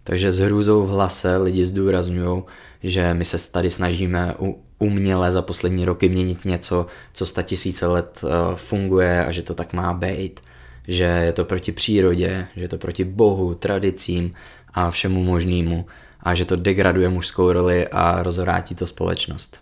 Takže 0.03 0.31
s 0.31 0.39
hrůzou 0.39 0.85
v 0.85 0.89
hlase 0.89 1.37
lidi 1.37 1.65
zdůrazňují, 1.65 2.43
že 2.83 3.13
my 3.13 3.25
se 3.25 3.51
tady 3.51 3.69
snažíme 3.69 4.35
uměle 4.79 5.31
za 5.31 5.41
poslední 5.41 5.85
roky 5.85 6.09
měnit 6.09 6.45
něco, 6.45 6.85
co 7.13 7.25
sta 7.25 7.41
tisíce 7.41 7.87
let 7.87 8.21
eh, 8.23 8.55
funguje 8.55 9.25
a 9.25 9.31
že 9.31 9.41
to 9.41 9.53
tak 9.53 9.73
má 9.73 9.93
být 9.93 10.39
že 10.87 11.03
je 11.03 11.33
to 11.33 11.45
proti 11.45 11.71
přírodě, 11.71 12.47
že 12.55 12.61
je 12.61 12.67
to 12.67 12.77
proti 12.77 13.03
bohu, 13.03 13.53
tradicím 13.53 14.33
a 14.73 14.91
všemu 14.91 15.23
možnému 15.23 15.85
a 16.19 16.35
že 16.35 16.45
to 16.45 16.55
degraduje 16.55 17.09
mužskou 17.09 17.51
roli 17.51 17.87
a 17.87 18.23
rozvrátí 18.23 18.75
to 18.75 18.87
společnost. 18.87 19.61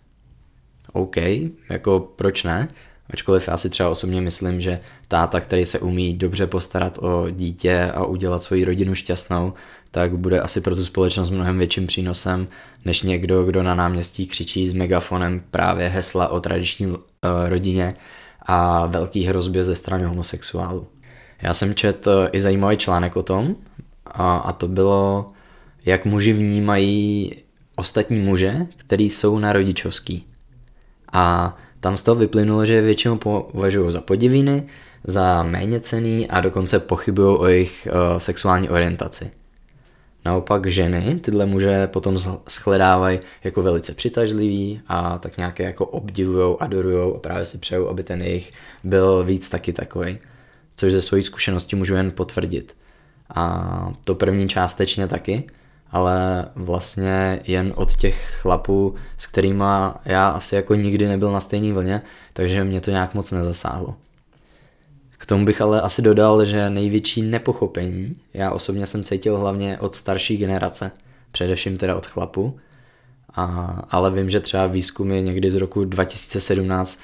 OK, 0.94 1.16
jako 1.70 2.00
proč 2.16 2.44
ne? 2.44 2.68
Ačkoliv 3.10 3.48
já 3.48 3.58
si 3.58 3.70
třeba 3.70 3.90
osobně 3.90 4.22
myslím, 4.22 4.62
že 4.62 4.80
táta, 5.08 5.40
který 5.40 5.66
se 5.66 5.80
umí 5.80 6.14
dobře 6.14 6.48
postarat 6.48 6.98
o 7.02 7.30
dítě 7.30 7.92
a 7.96 8.06
udělat 8.06 8.44
svoji 8.44 8.66
rodinu 8.66 8.96
šťastnou, 8.96 9.54
tak 9.92 10.18
bude 10.18 10.40
asi 10.40 10.62
pro 10.62 10.76
tu 10.76 10.86
společnost 10.86 11.30
mnohem 11.30 11.58
větším 11.58 11.88
přínosem, 11.88 12.48
než 12.86 13.02
někdo, 13.02 13.44
kdo 13.44 13.64
na 13.64 13.76
náměstí 13.76 14.28
křičí 14.28 14.68
s 14.68 14.74
megafonem 14.74 15.42
právě 15.52 15.88
hesla 15.88 16.28
o 16.28 16.40
tradiční 16.40 16.88
uh, 16.88 16.98
rodině 17.46 17.96
a 18.42 18.86
velký 18.86 19.26
hrozbě 19.26 19.64
ze 19.64 19.76
strany 19.76 20.04
homosexuálů. 20.04 20.88
Já 21.42 21.54
jsem 21.54 21.76
četl 21.76 22.30
i 22.32 22.40
zajímavý 22.40 22.78
článek 22.78 23.16
o 23.18 23.24
tom 23.24 23.56
a, 24.06 24.38
a 24.38 24.54
to 24.54 24.68
bylo, 24.68 25.32
jak 25.86 26.06
muži 26.06 26.34
vnímají 26.34 27.32
ostatní 27.76 28.20
muže, 28.20 28.68
který 28.78 29.10
jsou 29.10 29.40
na 29.40 29.54
rodičovský. 29.54 30.26
A 31.14 31.58
tam 31.80 31.98
z 31.98 32.04
toho 32.04 32.16
vyplynulo, 32.16 32.66
že 32.66 32.82
většinou 32.82 33.18
považují 33.18 33.92
za 33.92 34.02
podivíny, 34.02 34.68
za 35.04 35.44
méně 35.44 35.80
cený 35.80 36.28
a 36.28 36.42
dokonce 36.42 36.80
pochybují 36.80 37.38
o 37.38 37.48
jejich 37.48 37.88
uh, 37.92 38.18
sexuální 38.18 38.70
orientaci. 38.70 39.32
Naopak 40.26 40.68
ženy 40.68 41.16
tyhle 41.16 41.46
muže 41.46 41.88
potom 41.88 42.18
shledávají 42.50 43.20
jako 43.44 43.62
velice 43.62 43.94
přitažlivý 43.94 44.82
a 44.88 45.18
tak 45.18 45.38
nějaké 45.38 45.64
jako 45.64 45.86
obdivujou, 45.86 46.62
adorujou 46.62 47.16
a 47.16 47.20
právě 47.20 47.46
si 47.46 47.58
přejou, 47.58 47.88
aby 47.88 48.04
ten 48.04 48.22
jejich 48.22 48.54
byl 48.84 49.24
víc 49.24 49.50
taky 49.50 49.74
takový 49.74 50.18
což 50.80 50.92
ze 50.92 51.02
svojí 51.02 51.24
zkušenosti 51.24 51.76
můžu 51.76 51.96
jen 51.96 52.12
potvrdit. 52.12 52.78
A 53.36 53.94
to 54.04 54.16
první 54.16 54.50
částečně 54.50 55.08
taky, 55.08 55.44
ale 55.92 56.46
vlastně 56.56 57.40
jen 57.44 57.74
od 57.76 57.96
těch 57.96 58.38
chlapů, 58.42 58.96
s 59.18 59.28
kterými 59.28 59.64
já 60.06 60.30
asi 60.30 60.56
jako 60.56 60.76
nikdy 60.76 61.08
nebyl 61.08 61.32
na 61.32 61.40
stejné 61.40 61.74
vlně, 61.74 62.02
takže 62.34 62.64
mě 62.64 62.82
to 62.82 62.92
nějak 62.92 63.14
moc 63.14 63.32
nezasáhlo. 63.32 63.96
K 65.18 65.26
tomu 65.26 65.46
bych 65.46 65.62
ale 65.62 65.82
asi 65.82 66.02
dodal, 66.02 66.46
že 66.46 66.70
největší 66.70 67.22
nepochopení 67.22 68.16
já 68.34 68.52
osobně 68.52 68.86
jsem 68.86 69.04
cítil 69.04 69.38
hlavně 69.38 69.78
od 69.80 69.96
starší 69.96 70.38
generace, 70.38 70.92
především 71.32 71.78
teda 71.78 71.96
od 71.96 72.06
chlapu, 72.06 72.60
a, 73.36 73.46
ale 73.90 74.12
vím, 74.12 74.30
že 74.30 74.40
třeba 74.40 74.68
výzkumy 74.68 75.22
někdy 75.22 75.50
z 75.50 75.56
roku 75.56 75.86
2017 75.86 77.00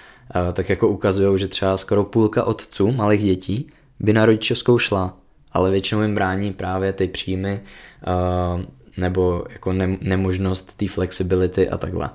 tak 0.54 0.70
jako 0.70 0.88
ukazují, 0.88 1.40
že 1.40 1.48
třeba 1.48 1.78
skoro 1.78 2.04
půlka 2.04 2.44
otců 2.44 2.92
malých 2.92 3.24
dětí 3.24 3.70
by 4.00 4.14
na 4.14 4.26
rodičovskou 4.26 4.78
šla, 4.78 5.18
ale 5.52 5.72
většinou 5.72 6.02
jim 6.02 6.16
brání 6.16 6.54
právě 6.54 6.94
ty 6.94 7.08
příjmy 7.08 7.62
nebo 8.98 9.44
jako 9.50 9.74
ne- 9.74 9.98
nemožnost 10.02 10.78
té 10.78 10.88
flexibility 10.88 11.70
a 11.70 11.78
takhle. 11.78 12.10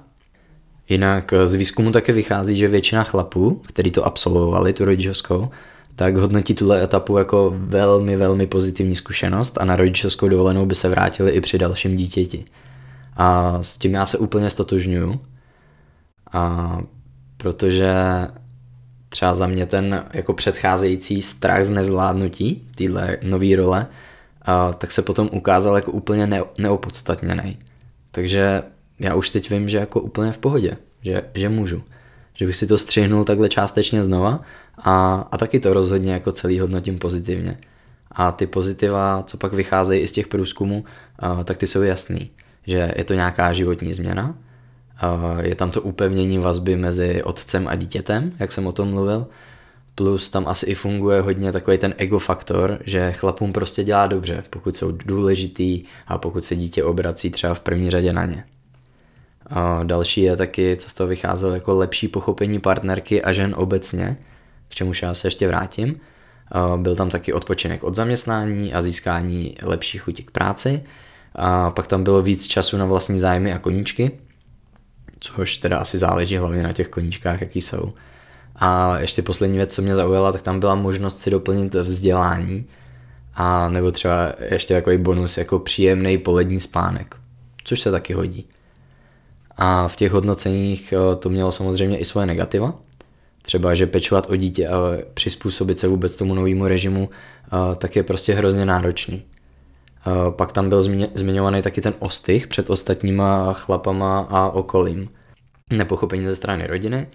Jinak 0.89 1.35
z 1.45 1.55
výzkumu 1.55 1.91
také 1.91 2.13
vychází, 2.13 2.57
že 2.57 2.69
většina 2.69 3.05
chlapů, 3.05 3.63
kteří 3.67 3.91
to 3.91 4.07
absolvovali, 4.07 4.73
tu 4.73 4.85
rodičovskou, 4.85 5.49
tak 5.97 6.17
hodnotí 6.17 6.55
tuhle 6.55 6.83
etapu 6.83 7.19
jako 7.19 7.55
velmi, 7.57 8.17
velmi 8.17 8.47
pozitivní 8.47 8.95
zkušenost 8.95 9.59
a 9.61 9.65
na 9.65 9.77
rodičovskou 9.77 10.29
dovolenou 10.29 10.67
by 10.67 10.75
se 10.75 10.89
vrátili 10.89 11.31
i 11.31 11.41
při 11.41 11.59
dalším 11.59 11.97
dítěti. 11.97 12.45
A 13.17 13.59
s 13.63 13.79
tím 13.79 13.95
já 13.95 14.07
se 14.07 14.19
úplně 14.19 14.51
stotožňuju. 14.51 15.21
A 16.33 16.79
protože 17.41 17.95
třeba 19.09 19.35
za 19.35 19.47
mě 19.47 19.67
ten 19.67 20.05
jako 20.13 20.35
předcházející 20.35 21.23
strach 21.23 21.65
z 21.65 21.71
nezvládnutí 21.71 22.69
téhle 22.77 23.17
nové 23.23 23.57
role, 23.57 23.87
tak 24.79 24.93
se 24.93 25.03
potom 25.03 25.29
ukázal 25.33 25.77
jako 25.77 25.93
úplně 25.93 26.27
ne, 26.27 26.43
neopodstatněný. 26.59 27.59
Takže 28.11 28.63
já 28.99 29.15
už 29.15 29.31
teď 29.31 29.51
vím, 29.51 29.69
že 29.69 29.79
jako 29.79 30.01
úplně 30.01 30.33
v 30.33 30.39
pohodě, 30.39 30.77
že, 31.03 31.23
že 31.35 31.49
můžu. 31.49 31.83
že 32.35 32.47
bych 32.47 32.57
si 32.57 32.67
to 32.67 32.79
střihnul 32.79 33.25
takhle 33.25 33.49
částečně 33.49 34.03
znova 34.03 34.41
a, 34.79 35.29
a 35.33 35.39
taky 35.39 35.61
to 35.61 35.73
rozhodně 35.73 36.13
jako 36.13 36.33
celý 36.33 36.61
hodnotím 36.61 36.99
pozitivně. 36.99 37.59
A 38.11 38.33
ty 38.33 38.47
pozitiva, 38.47 39.23
co 39.27 39.37
pak 39.37 39.53
vycházejí 39.53 40.03
i 40.03 40.09
z 40.09 40.13
těch 40.13 40.29
průzkumů, 40.29 40.85
tak 41.45 41.57
ty 41.57 41.67
jsou 41.67 41.83
jasný, 41.83 42.31
že 42.67 42.93
je 42.97 43.05
to 43.05 43.15
nějaká 43.15 43.53
životní 43.53 43.93
změna, 43.93 44.35
je 45.43 45.55
tam 45.55 45.71
to 45.71 45.83
upevnění 45.83 46.39
vazby 46.39 46.77
mezi 46.77 47.23
otcem 47.23 47.69
a 47.69 47.75
dítětem, 47.75 48.33
jak 48.39 48.53
jsem 48.53 48.67
o 48.67 48.73
tom 48.73 48.89
mluvil, 48.89 49.27
plus 49.95 50.31
tam 50.31 50.49
asi 50.49 50.67
i 50.67 50.75
funguje 50.75 51.21
hodně 51.21 51.53
takový 51.53 51.79
ten 51.79 51.95
ego 51.97 52.19
faktor, 52.19 52.79
že 52.85 53.13
chlapům 53.13 53.53
prostě 53.53 53.85
dělá 53.85 54.07
dobře, 54.07 54.45
pokud 54.51 54.77
jsou 54.77 54.93
důležitý 54.93 55.85
a 56.07 56.19
pokud 56.19 56.45
se 56.45 56.57
dítě 56.57 56.85
obrací 56.85 57.31
třeba 57.31 57.55
v 57.55 57.61
první 57.61 57.91
řadě 57.91 58.13
na 58.13 58.25
ně. 58.25 58.45
A 59.47 59.83
další 59.85 60.23
je 60.23 60.37
taky, 60.37 60.77
co 60.77 60.91
z 60.91 60.95
toho 60.95 61.09
vycházelo, 61.09 61.55
jako 61.55 61.75
lepší 61.75 62.09
pochopení 62.09 62.61
partnerky 62.61 63.23
a 63.23 63.33
žen 63.33 63.55
obecně, 63.59 64.17
k 64.69 64.75
čemu 64.75 64.93
já 65.03 65.15
se 65.15 65.27
ještě 65.27 65.49
vrátím. 65.49 66.01
Byl 66.77 66.97
tam 66.97 67.11
taky 67.11 67.33
odpočinek 67.33 67.85
od 67.85 67.95
zaměstnání 67.95 68.75
a 68.75 68.83
získání 68.83 69.55
lepší 69.63 69.99
chuti 69.99 70.23
k 70.23 70.31
práci. 70.31 70.83
A 71.35 71.71
pak 71.71 71.87
tam 71.87 72.05
bylo 72.05 72.23
víc 72.23 72.47
času 72.47 72.77
na 72.77 72.85
vlastní 72.85 73.19
zájmy 73.19 73.53
a 73.53 73.59
koníčky, 73.59 74.11
což 75.21 75.57
teda 75.57 75.79
asi 75.79 75.99
záleží 75.99 76.37
hlavně 76.37 76.63
na 76.63 76.73
těch 76.73 76.89
koníčkách, 76.89 77.41
jaký 77.41 77.61
jsou. 77.61 77.93
A 78.57 78.99
ještě 78.99 79.23
poslední 79.23 79.57
věc, 79.57 79.75
co 79.75 79.83
mě 79.83 79.95
zaujala, 79.95 80.33
tak 80.33 80.43
tam 80.43 80.61
byla 80.61 80.75
možnost 80.75 81.19
si 81.19 81.31
doplnit 81.31 81.75
vzdělání 81.75 82.67
a 83.35 83.69
nebo 83.69 83.91
třeba 83.91 84.33
ještě 84.51 84.75
takový 84.75 84.99
bonus 84.99 85.39
jako 85.39 85.59
příjemný 85.59 86.19
polední 86.19 86.61
spánek, 86.61 87.17
což 87.65 87.81
se 87.81 87.91
taky 87.91 88.13
hodí. 88.13 88.47
A 89.57 89.89
v 89.89 89.97
těch 89.97 90.13
hodnoceních 90.13 90.93
eh, 90.93 91.17
to 91.17 91.31
mělo 91.31 91.53
samozřejmě 91.53 91.99
i 91.99 92.05
svoje 92.05 92.27
negativa, 92.27 92.75
třeba, 93.43 93.75
že 93.75 93.87
pečovat 93.87 94.27
o 94.31 94.37
dítě 94.37 94.69
a 94.69 94.79
přizpůsobit 95.15 95.79
se 95.79 95.89
vůbec 95.89 96.17
tomu 96.17 96.35
novému 96.35 96.67
režimu, 96.67 97.11
eh, 97.47 97.75
tak 97.77 97.97
je 97.97 98.03
prostě 98.03 98.35
hrozně 98.35 98.65
náročný. 98.65 99.23
Eh, 100.07 100.31
pak 100.31 100.53
tam 100.53 100.69
byl 100.69 100.83
zmiňovaný 101.15 101.63
taky 101.63 101.81
ten 101.81 101.95
ostych 101.99 102.47
před 102.47 102.71
ostatníma 102.71 103.53
chlapama 103.53 104.21
a 104.21 104.51
okolím. 104.51 105.09
Nepochopení 105.73 106.25
ze 106.25 106.37
strany 106.37 106.67
rodiny 106.67 107.07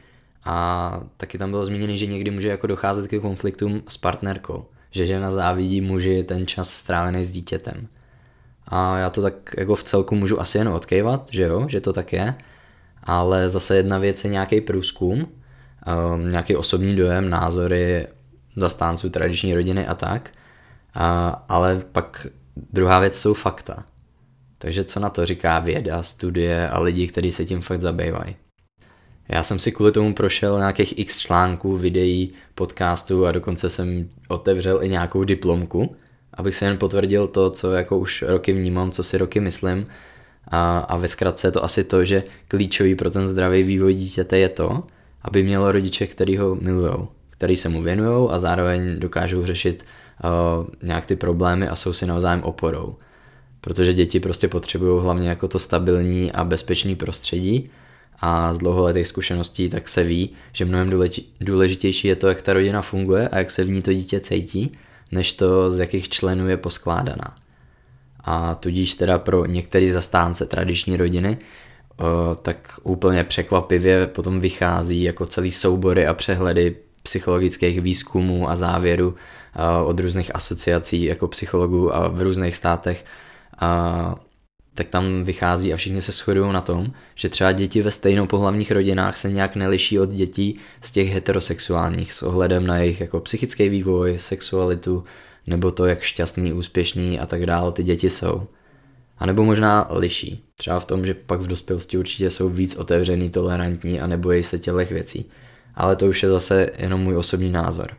a 0.43 0.99
taky 1.17 1.37
tam 1.37 1.51
bylo 1.51 1.65
zmíněno, 1.65 1.95
že 1.95 2.05
někdy 2.05 2.31
může 2.31 2.47
jako 2.47 2.67
docházet 2.67 3.07
ke 3.07 3.19
konfliktům 3.19 3.81
s 3.87 3.97
partnerkou, 3.97 4.65
že 4.91 5.05
žena 5.05 5.31
závidí 5.31 5.81
muži 5.81 6.23
ten 6.23 6.47
čas 6.47 6.69
strávený 6.69 7.23
s 7.23 7.31
dítětem. 7.31 7.87
A 8.67 8.97
já 8.97 9.09
to 9.09 9.21
tak 9.21 9.33
jako 9.57 9.75
v 9.75 9.83
celku 9.83 10.15
můžu 10.15 10.41
asi 10.41 10.57
jen 10.57 10.69
odkejvat, 10.69 11.27
že 11.31 11.43
jo, 11.43 11.67
že 11.67 11.81
to 11.81 11.93
tak 11.93 12.13
je, 12.13 12.35
ale 13.03 13.49
zase 13.49 13.77
jedna 13.77 13.97
věc 13.97 14.23
je 14.23 14.29
nějaký 14.29 14.61
průzkum, 14.61 15.19
um, 15.19 16.29
nějaký 16.29 16.55
osobní 16.55 16.95
dojem, 16.95 17.29
názory 17.29 18.07
zastánců 18.55 19.09
tradiční 19.09 19.53
rodiny 19.53 19.87
a 19.87 19.95
tak, 19.95 20.31
a, 20.93 21.29
ale 21.49 21.81
pak 21.91 22.27
druhá 22.55 22.99
věc 22.99 23.19
jsou 23.19 23.33
fakta. 23.33 23.85
Takže 24.57 24.83
co 24.83 24.99
na 24.99 25.09
to 25.09 25.25
říká 25.25 25.59
věda, 25.59 26.03
studie 26.03 26.69
a 26.69 26.79
lidi, 26.79 27.07
kteří 27.07 27.31
se 27.31 27.45
tím 27.45 27.61
fakt 27.61 27.81
zabývají. 27.81 28.35
Já 29.29 29.43
jsem 29.43 29.59
si 29.59 29.71
kvůli 29.71 29.91
tomu 29.91 30.13
prošel 30.13 30.57
nějakých 30.57 30.99
x 30.99 31.19
článků, 31.19 31.77
videí, 31.77 32.33
podcastů 32.55 33.25
a 33.25 33.31
dokonce 33.31 33.69
jsem 33.69 34.09
otevřel 34.27 34.83
i 34.83 34.89
nějakou 34.89 35.23
diplomku, 35.23 35.95
abych 36.33 36.55
se 36.55 36.65
jen 36.65 36.77
potvrdil 36.77 37.27
to, 37.27 37.49
co 37.49 37.71
jako 37.71 37.97
už 37.97 38.21
roky 38.27 38.53
vnímám, 38.53 38.91
co 38.91 39.03
si 39.03 39.17
roky 39.17 39.39
myslím. 39.39 39.87
A, 40.47 40.79
a 40.79 40.97
ve 40.97 41.07
zkratce 41.07 41.47
je 41.47 41.51
to 41.51 41.63
asi 41.63 41.83
to, 41.83 42.05
že 42.05 42.23
klíčový 42.47 42.95
pro 42.95 43.11
ten 43.11 43.27
zdravý 43.27 43.63
vývoj 43.63 43.93
dítěte 43.93 44.37
je 44.37 44.49
to, 44.49 44.83
aby 45.21 45.43
mělo 45.43 45.71
rodiče, 45.71 46.07
který 46.07 46.37
ho 46.37 46.55
milujou, 46.55 47.07
který 47.29 47.57
se 47.57 47.69
mu 47.69 47.81
věnují 47.81 48.29
a 48.31 48.39
zároveň 48.39 48.99
dokážou 48.99 49.45
řešit 49.45 49.85
uh, 50.23 50.65
nějak 50.83 51.05
ty 51.05 51.15
problémy 51.15 51.67
a 51.67 51.75
jsou 51.75 51.93
si 51.93 52.05
navzájem 52.05 52.43
oporou. 52.43 52.95
Protože 53.61 53.93
děti 53.93 54.19
prostě 54.19 54.47
potřebují 54.47 55.03
hlavně 55.03 55.29
jako 55.29 55.47
to 55.47 55.59
stabilní 55.59 56.31
a 56.31 56.43
bezpečný 56.43 56.95
prostředí 56.95 57.69
a 58.19 58.53
z 58.53 58.57
dlouholetých 58.57 59.07
zkušeností 59.07 59.69
tak 59.69 59.87
se 59.87 60.03
ví, 60.03 60.29
že 60.53 60.65
mnohem 60.65 61.09
důležitější 61.41 62.07
je 62.07 62.15
to, 62.15 62.27
jak 62.27 62.41
ta 62.41 62.53
rodina 62.53 62.81
funguje 62.81 63.29
a 63.29 63.37
jak 63.37 63.51
se 63.51 63.63
v 63.63 63.69
ní 63.69 63.81
to 63.81 63.93
dítě 63.93 64.19
cítí, 64.19 64.71
než 65.11 65.33
to, 65.33 65.71
z 65.71 65.79
jakých 65.79 66.09
členů 66.09 66.47
je 66.47 66.57
poskládaná. 66.57 67.35
A 68.19 68.55
tudíž 68.55 68.95
teda 68.95 69.19
pro 69.19 69.45
některé 69.45 69.91
zastánce 69.91 70.45
tradiční 70.45 70.97
rodiny 70.97 71.37
tak 72.41 72.79
úplně 72.83 73.23
překvapivě 73.23 74.07
potom 74.07 74.39
vychází 74.39 75.03
jako 75.03 75.25
celý 75.25 75.51
soubory 75.51 76.07
a 76.07 76.13
přehledy 76.13 76.75
psychologických 77.05 77.81
výzkumů 77.81 78.49
a 78.49 78.55
závěrů 78.55 79.15
od 79.85 79.99
různých 79.99 80.35
asociací 80.35 81.03
jako 81.03 81.27
psychologů 81.27 81.95
a 81.95 82.07
v 82.07 82.21
různých 82.21 82.55
státech, 82.55 83.05
a, 83.59 84.15
tak 84.73 84.87
tam 84.87 85.23
vychází 85.23 85.73
a 85.73 85.77
všichni 85.77 86.01
se 86.01 86.11
shodují 86.11 86.53
na 86.53 86.61
tom, 86.61 86.91
že 87.15 87.29
třeba 87.29 87.51
děti 87.51 87.81
ve 87.81 87.91
stejnopohlavních 87.91 88.71
rodinách 88.71 89.17
se 89.17 89.31
nějak 89.31 89.55
neliší 89.55 89.99
od 89.99 90.09
dětí 90.09 90.59
z 90.81 90.91
těch 90.91 91.13
heterosexuálních 91.13 92.13
s 92.13 92.23
ohledem 92.23 92.67
na 92.67 92.77
jejich 92.77 93.01
jako 93.01 93.19
psychický 93.19 93.69
vývoj, 93.69 94.19
sexualitu 94.19 95.03
nebo 95.47 95.71
to, 95.71 95.85
jak 95.85 96.01
šťastný, 96.01 96.53
úspěšný 96.53 97.19
a 97.19 97.25
tak 97.25 97.45
dále 97.45 97.71
ty 97.71 97.83
děti 97.83 98.09
jsou. 98.09 98.47
A 99.17 99.25
nebo 99.25 99.43
možná 99.43 99.87
liší. 99.89 100.43
Třeba 100.55 100.79
v 100.79 100.85
tom, 100.85 101.05
že 101.05 101.13
pak 101.13 101.41
v 101.41 101.47
dospělosti 101.47 101.97
určitě 101.97 102.29
jsou 102.29 102.49
víc 102.49 102.75
otevřený, 102.75 103.29
tolerantní 103.29 104.01
a 104.01 104.07
nebojí 104.07 104.43
se 104.43 104.59
tělech 104.59 104.91
věcí. 104.91 105.25
Ale 105.75 105.95
to 105.95 106.05
už 106.05 106.23
je 106.23 106.29
zase 106.29 106.69
jenom 106.77 107.01
můj 107.01 107.17
osobní 107.17 107.51
názor. 107.51 107.97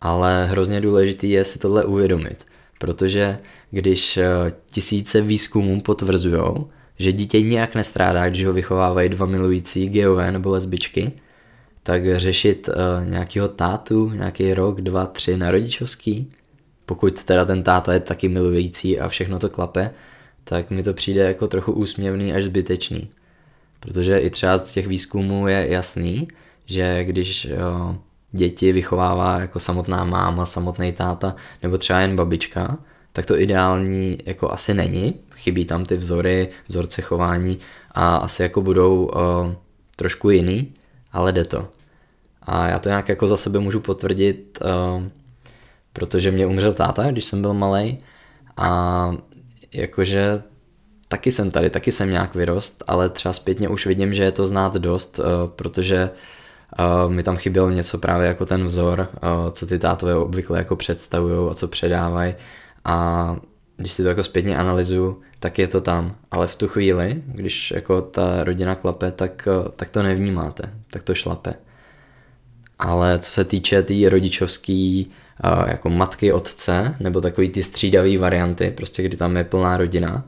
Ale 0.00 0.46
hrozně 0.46 0.80
důležitý 0.80 1.30
je 1.30 1.44
si 1.44 1.58
tohle 1.58 1.84
uvědomit, 1.84 2.46
protože 2.78 3.38
když 3.70 4.16
eh, 4.16 4.26
tisíce 4.70 5.20
výzkumů 5.20 5.80
potvrzují, 5.80 6.42
že 6.98 7.12
dítě 7.12 7.42
nijak 7.42 7.74
nestrádá, 7.74 8.28
když 8.28 8.44
ho 8.44 8.52
vychovávají 8.52 9.08
dva 9.08 9.26
milující 9.26 9.88
geové 9.88 10.32
nebo 10.32 10.50
lesbičky, 10.50 11.12
tak 11.82 12.16
řešit 12.16 12.68
uh, 12.68 13.08
nějakýho 13.08 13.48
tátu, 13.48 14.10
nějaký 14.10 14.54
rok, 14.54 14.80
dva, 14.80 15.06
tři 15.06 15.36
na 15.36 15.50
rodičovský, 15.50 16.32
pokud 16.86 17.24
teda 17.24 17.44
ten 17.44 17.62
táta 17.62 17.92
je 17.92 18.00
taky 18.00 18.28
milující 18.28 19.00
a 19.00 19.08
všechno 19.08 19.38
to 19.38 19.48
klape, 19.48 19.90
tak 20.44 20.70
mi 20.70 20.82
to 20.82 20.94
přijde 20.94 21.22
jako 21.22 21.46
trochu 21.46 21.72
úsměvný 21.72 22.32
až 22.32 22.44
zbytečný. 22.44 23.10
Protože 23.80 24.18
i 24.18 24.30
třeba 24.30 24.58
z 24.58 24.72
těch 24.72 24.86
výzkumů 24.86 25.48
je 25.48 25.66
jasný, 25.70 26.28
že 26.72 27.04
když 27.04 27.44
jo, 27.44 27.96
děti 28.32 28.72
vychovává 28.72 29.38
jako 29.40 29.60
samotná 29.60 30.04
máma, 30.04 30.46
samotný 30.46 30.92
táta 30.92 31.36
nebo 31.62 31.78
třeba 31.78 32.00
jen 32.00 32.16
babička, 32.16 32.78
tak 33.12 33.26
to 33.26 33.40
ideální 33.40 34.18
jako 34.26 34.52
asi 34.52 34.74
není. 34.74 35.14
Chybí 35.36 35.64
tam 35.64 35.84
ty 35.84 35.96
vzory, 35.96 36.48
vzorce 36.68 37.02
chování 37.02 37.58
a 37.92 38.16
asi 38.16 38.42
jako 38.42 38.62
budou 38.62 39.04
uh, 39.04 39.12
trošku 39.96 40.30
jiný, 40.30 40.74
ale 41.12 41.32
jde 41.32 41.44
to. 41.44 41.68
A 42.42 42.68
já 42.68 42.78
to 42.78 42.88
nějak 42.88 43.08
jako 43.08 43.26
za 43.26 43.36
sebe 43.36 43.58
můžu 43.58 43.80
potvrdit, 43.80 44.58
uh, 44.64 45.02
protože 45.92 46.30
mě 46.30 46.46
umřel 46.46 46.72
táta, 46.72 47.10
když 47.10 47.24
jsem 47.24 47.40
byl 47.42 47.54
malý 47.54 47.98
a 48.56 49.12
jakože 49.72 50.42
taky 51.08 51.32
jsem 51.32 51.50
tady, 51.50 51.70
taky 51.70 51.92
jsem 51.92 52.10
nějak 52.10 52.34
vyrost, 52.34 52.84
ale 52.86 53.08
třeba 53.08 53.32
zpětně 53.32 53.68
už 53.68 53.86
vidím, 53.86 54.14
že 54.14 54.22
je 54.22 54.32
to 54.32 54.46
znát 54.46 54.74
dost, 54.74 55.20
protože 55.46 56.10
uh, 56.78 57.12
mi 57.12 57.22
tam 57.22 57.36
chybělo 57.36 57.70
něco 57.70 57.98
právě 57.98 58.28
jako 58.28 58.46
ten 58.46 58.64
vzor, 58.64 59.08
uh, 59.22 59.50
co 59.50 59.66
ty 59.66 59.78
tátové 59.78 60.14
obvykle 60.14 60.58
jako 60.58 60.76
představují 60.76 61.50
a 61.50 61.54
co 61.54 61.68
předávají 61.68 62.34
a 62.84 63.36
když 63.76 63.92
si 63.92 64.02
to 64.02 64.08
jako 64.08 64.22
zpětně 64.22 64.56
analyzuju, 64.56 65.20
tak 65.38 65.58
je 65.58 65.68
to 65.68 65.80
tam. 65.80 66.16
Ale 66.30 66.46
v 66.46 66.56
tu 66.56 66.68
chvíli, 66.68 67.22
když 67.26 67.70
jako 67.70 68.02
ta 68.02 68.44
rodina 68.44 68.74
klape, 68.74 69.12
tak, 69.12 69.48
tak 69.76 69.90
to 69.90 70.02
nevnímáte, 70.02 70.70
tak 70.90 71.02
to 71.02 71.14
šlape. 71.14 71.54
Ale 72.78 73.18
co 73.18 73.30
se 73.30 73.44
týče 73.44 73.76
té 73.76 73.82
tý 73.82 74.08
rodičovský 74.08 75.10
jako 75.66 75.90
matky, 75.90 76.32
otce, 76.32 76.96
nebo 77.00 77.20
takový 77.20 77.48
ty 77.48 77.62
střídavý 77.62 78.16
varianty, 78.16 78.70
prostě 78.76 79.02
kdy 79.02 79.16
tam 79.16 79.36
je 79.36 79.44
plná 79.44 79.76
rodina, 79.76 80.24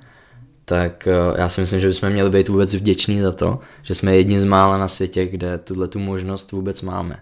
tak 0.65 1.09
já 1.37 1.49
si 1.49 1.61
myslím, 1.61 1.81
že 1.81 1.87
bychom 1.87 2.11
měli 2.11 2.31
být 2.31 2.49
vůbec 2.49 2.75
vděční 2.75 3.21
za 3.21 3.33
to, 3.33 3.61
že 3.83 3.95
jsme 3.95 4.17
jedni 4.17 4.41
z 4.41 4.45
mála 4.45 4.79
na 4.79 4.89
světě, 4.89 5.27
kde 5.27 5.59
tuhle 5.59 5.89
tu 5.89 5.99
možnost 5.99 6.53
vůbec 6.53 6.83
máme. 6.83 7.21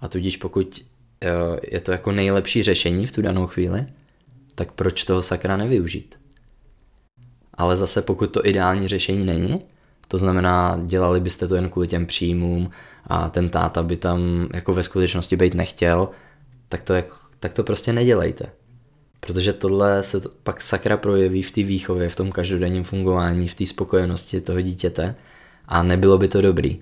A 0.00 0.08
tudíž 0.08 0.36
pokud 0.36 0.84
je 1.72 1.80
to 1.80 1.92
jako 1.92 2.12
nejlepší 2.12 2.62
řešení 2.62 3.06
v 3.06 3.12
tu 3.12 3.22
danou 3.22 3.46
chvíli, 3.46 3.86
tak 4.54 4.72
proč 4.72 5.04
toho 5.04 5.22
sakra 5.22 5.56
nevyužít? 5.56 6.14
Ale 7.54 7.76
zase 7.76 8.02
pokud 8.02 8.26
to 8.26 8.46
ideální 8.46 8.88
řešení 8.88 9.24
není, 9.24 9.62
to 10.08 10.18
znamená, 10.18 10.80
dělali 10.86 11.20
byste 11.20 11.48
to 11.48 11.54
jen 11.54 11.68
kvůli 11.68 11.88
těm 11.88 12.06
příjmům 12.06 12.70
a 13.06 13.28
ten 13.28 13.48
táta 13.48 13.82
by 13.82 13.96
tam 13.96 14.48
jako 14.54 14.72
ve 14.72 14.82
skutečnosti 14.82 15.36
být 15.36 15.54
nechtěl, 15.54 16.08
tak 16.68 16.82
to, 16.82 16.94
jako, 16.94 17.16
tak 17.38 17.52
to 17.52 17.64
prostě 17.64 17.92
nedělejte. 17.92 18.46
Protože 19.20 19.52
tohle 19.52 20.02
se 20.02 20.20
pak 20.42 20.62
sakra 20.62 20.96
projeví 20.96 21.42
v 21.42 21.50
té 21.50 21.62
výchově, 21.62 22.08
v 22.08 22.14
tom 22.14 22.32
každodenním 22.32 22.84
fungování, 22.84 23.48
v 23.48 23.54
té 23.54 23.66
spokojenosti 23.66 24.40
toho 24.40 24.60
dítěte 24.60 25.14
a 25.68 25.82
nebylo 25.82 26.18
by 26.18 26.28
to 26.28 26.42
dobrý. 26.42 26.76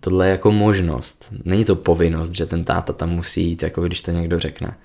tohle 0.00 0.26
je 0.26 0.30
jako 0.30 0.52
možnost. 0.52 1.32
Není 1.44 1.64
to 1.64 1.76
povinnost, 1.76 2.32
že 2.32 2.46
ten 2.46 2.64
táta 2.64 2.92
tam 2.92 3.10
musí 3.10 3.44
jít, 3.48 3.62
jako 3.62 3.82
když 3.82 4.02
to 4.02 4.10
někdo 4.10 4.38
řekne. 4.38 4.76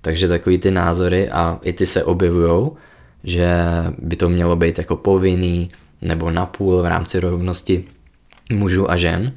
Takže 0.00 0.28
takový 0.28 0.58
ty 0.58 0.70
názory 0.70 1.30
a 1.30 1.58
i 1.62 1.72
ty 1.72 1.86
se 1.86 2.04
objevují, 2.04 2.70
že 3.24 3.48
by 3.98 4.16
to 4.16 4.28
mělo 4.28 4.56
být 4.56 4.78
jako 4.78 4.96
povinný 4.96 5.70
nebo 6.02 6.30
napůl 6.30 6.82
v 6.82 6.86
rámci 6.86 7.20
rovnosti 7.20 7.84
mužů 8.52 8.90
a 8.90 8.96
žen, 8.96 9.32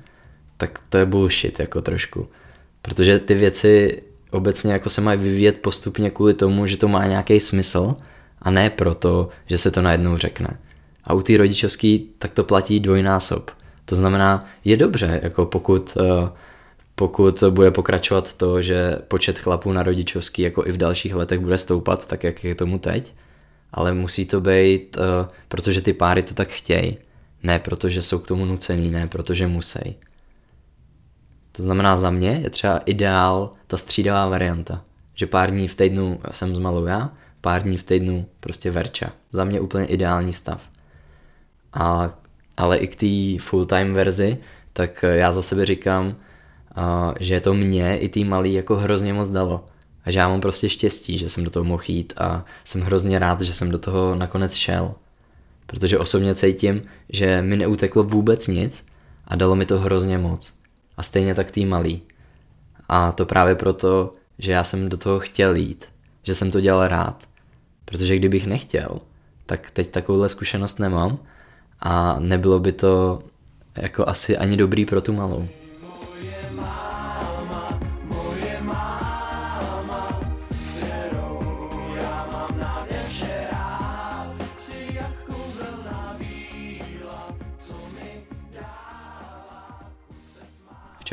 tak 0.57 0.79
to 0.89 0.97
je 0.97 1.05
bullshit 1.05 1.59
jako 1.59 1.81
trošku. 1.81 2.27
Protože 2.81 3.19
ty 3.19 3.33
věci 3.33 4.01
obecně 4.35 4.73
jako 4.73 4.89
se 4.89 5.01
mají 5.01 5.19
vyvíjet 5.19 5.61
postupně 5.61 6.09
kvůli 6.09 6.33
tomu, 6.33 6.67
že 6.67 6.77
to 6.77 6.87
má 6.87 7.07
nějaký 7.07 7.39
smysl 7.39 7.95
a 8.41 8.51
ne 8.51 8.69
proto, 8.69 9.29
že 9.45 9.57
se 9.57 9.71
to 9.71 9.81
najednou 9.81 10.17
řekne. 10.17 10.47
A 11.03 11.13
u 11.13 11.21
té 11.21 11.37
rodičovský 11.37 12.09
tak 12.19 12.33
to 12.33 12.43
platí 12.43 12.79
dvojnásob. 12.79 13.51
To 13.85 13.95
znamená, 13.95 14.45
je 14.65 14.77
dobře, 14.77 15.19
jako 15.23 15.45
pokud, 15.45 15.97
eh, 16.01 16.29
pokud 16.95 17.43
bude 17.49 17.71
pokračovat 17.71 18.33
to, 18.33 18.61
že 18.61 18.97
počet 19.07 19.39
chlapů 19.39 19.71
na 19.71 19.83
rodičovský 19.83 20.41
jako 20.41 20.67
i 20.67 20.71
v 20.71 20.77
dalších 20.77 21.15
letech 21.15 21.39
bude 21.39 21.57
stoupat, 21.57 22.07
tak 22.07 22.23
jak 22.23 22.43
je 22.43 22.55
tomu 22.55 22.79
teď, 22.79 23.13
ale 23.71 23.93
musí 23.93 24.25
to 24.25 24.41
být, 24.41 24.97
eh, 24.97 25.27
protože 25.47 25.81
ty 25.81 25.93
páry 25.93 26.23
to 26.23 26.33
tak 26.33 26.49
chtějí, 26.49 26.97
ne 27.43 27.59
protože 27.59 28.01
jsou 28.01 28.19
k 28.19 28.27
tomu 28.27 28.45
nucený, 28.45 28.91
ne 28.91 29.07
protože 29.07 29.47
musí. 29.47 29.95
To 31.55 31.63
znamená 31.63 31.97
za 31.97 32.09
mě 32.09 32.29
je 32.29 32.49
třeba 32.49 32.77
ideál 32.77 33.53
ta 33.67 33.77
střídavá 33.77 34.27
varianta, 34.27 34.81
že 35.13 35.27
pár 35.27 35.51
dní 35.51 35.67
v 35.67 35.75
týdnu 35.75 36.19
jsem 36.31 36.55
zmalu 36.55 36.85
já, 36.85 37.11
pár 37.41 37.63
dní 37.63 37.77
v 37.77 37.83
týdnu 37.83 38.25
prostě 38.39 38.71
Verča. 38.71 39.11
Za 39.31 39.45
mě 39.45 39.59
úplně 39.59 39.85
ideální 39.85 40.33
stav. 40.33 40.69
A, 41.73 42.09
ale 42.57 42.77
i 42.77 42.87
k 42.87 42.95
té 42.95 43.43
full-time 43.43 43.93
verzi, 43.93 44.37
tak 44.73 45.05
já 45.07 45.31
za 45.31 45.41
sebe 45.41 45.65
říkám, 45.65 46.15
že 47.19 47.39
to 47.39 47.53
mě 47.53 47.97
i 47.97 48.09
tý 48.09 48.23
malý 48.23 48.53
jako 48.53 48.75
hrozně 48.75 49.13
moc 49.13 49.29
dalo. 49.29 49.65
A 50.05 50.11
že 50.11 50.19
já 50.19 50.27
mám 50.27 50.41
prostě 50.41 50.69
štěstí, 50.69 51.17
že 51.17 51.29
jsem 51.29 51.43
do 51.43 51.49
toho 51.49 51.63
mohl 51.63 51.83
jít 51.87 52.13
a 52.17 52.45
jsem 52.63 52.81
hrozně 52.81 53.19
rád, 53.19 53.41
že 53.41 53.53
jsem 53.53 53.71
do 53.71 53.79
toho 53.79 54.15
nakonec 54.15 54.53
šel. 54.53 54.93
Protože 55.65 55.99
osobně 55.99 56.35
cítím, 56.35 56.81
že 57.09 57.41
mi 57.41 57.57
neuteklo 57.57 58.03
vůbec 58.03 58.47
nic 58.47 58.85
a 59.27 59.35
dalo 59.35 59.55
mi 59.55 59.65
to 59.65 59.79
hrozně 59.79 60.17
moc. 60.17 60.53
A 60.97 61.03
stejně 61.03 61.35
tak 61.35 61.51
tý 61.51 61.65
malý. 61.65 62.01
A 62.89 63.11
to 63.11 63.25
právě 63.25 63.55
proto, 63.55 64.13
že 64.37 64.51
já 64.51 64.63
jsem 64.63 64.89
do 64.89 64.97
toho 64.97 65.19
chtěl 65.19 65.55
jít. 65.55 65.85
Že 66.23 66.35
jsem 66.35 66.51
to 66.51 66.61
dělal 66.61 66.87
rád. 66.87 67.27
Protože 67.85 68.15
kdybych 68.15 68.47
nechtěl, 68.47 68.99
tak 69.45 69.69
teď 69.69 69.89
takovouhle 69.89 70.29
zkušenost 70.29 70.79
nemám 70.79 71.17
a 71.79 72.19
nebylo 72.19 72.59
by 72.59 72.71
to 72.71 73.23
jako 73.75 74.09
asi 74.09 74.37
ani 74.37 74.57
dobrý 74.57 74.85
pro 74.85 75.01
tu 75.01 75.13
malou. 75.13 75.47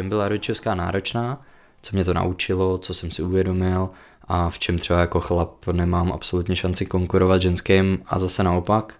Čem 0.03 0.09
byla 0.09 0.29
rodičovská 0.29 0.75
náročná, 0.75 1.41
co 1.83 1.91
mě 1.97 2.05
to 2.05 2.15
naučilo, 2.15 2.79
co 2.79 2.95
jsem 2.95 3.11
si 3.11 3.23
uvědomil 3.23 3.91
a 4.23 4.51
v 4.51 4.59
čem 4.59 4.79
třeba 4.79 5.01
jako 5.01 5.21
chlap 5.21 5.67
nemám 5.67 6.13
absolutně 6.13 6.57
šanci 6.57 6.87
konkurovat 6.87 7.43
ženským 7.43 8.03
a 8.07 8.19
zase 8.19 8.43
naopak, 8.43 8.95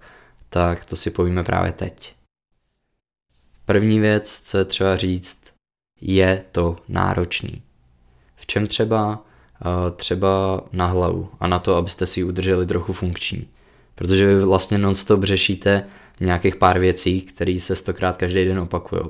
tak 0.49 0.87
to 0.87 0.97
si 0.97 1.11
povíme 1.11 1.45
právě 1.45 1.73
teď. 1.73 2.15
První 3.65 4.01
věc, 4.01 4.43
co 4.45 4.59
je 4.59 4.65
třeba 4.65 4.97
říct, 4.97 5.43
je 6.01 6.45
to 6.53 6.77
náročný. 6.89 7.63
V 8.37 8.47
čem 8.47 8.67
třeba? 8.67 9.25
Eh, 9.61 9.91
třeba 9.91 10.61
na 10.73 10.87
hlavu 10.87 11.29
a 11.41 11.47
na 11.47 11.59
to, 11.59 11.77
abyste 11.77 12.07
si 12.07 12.21
ji 12.21 12.25
udrželi 12.25 12.67
trochu 12.67 12.93
funkční. 12.93 13.49
Protože 13.95 14.27
vy 14.27 14.45
vlastně 14.45 14.79
non-stop 14.79 15.25
řešíte 15.25 15.85
nějakých 16.21 16.57
pár 16.57 16.79
věcí, 16.79 17.23
které 17.23 17.61
se 17.61 17.77
stokrát 17.77 18.17
každý 18.17 18.45
den 18.45 18.59
opakují. 18.59 19.03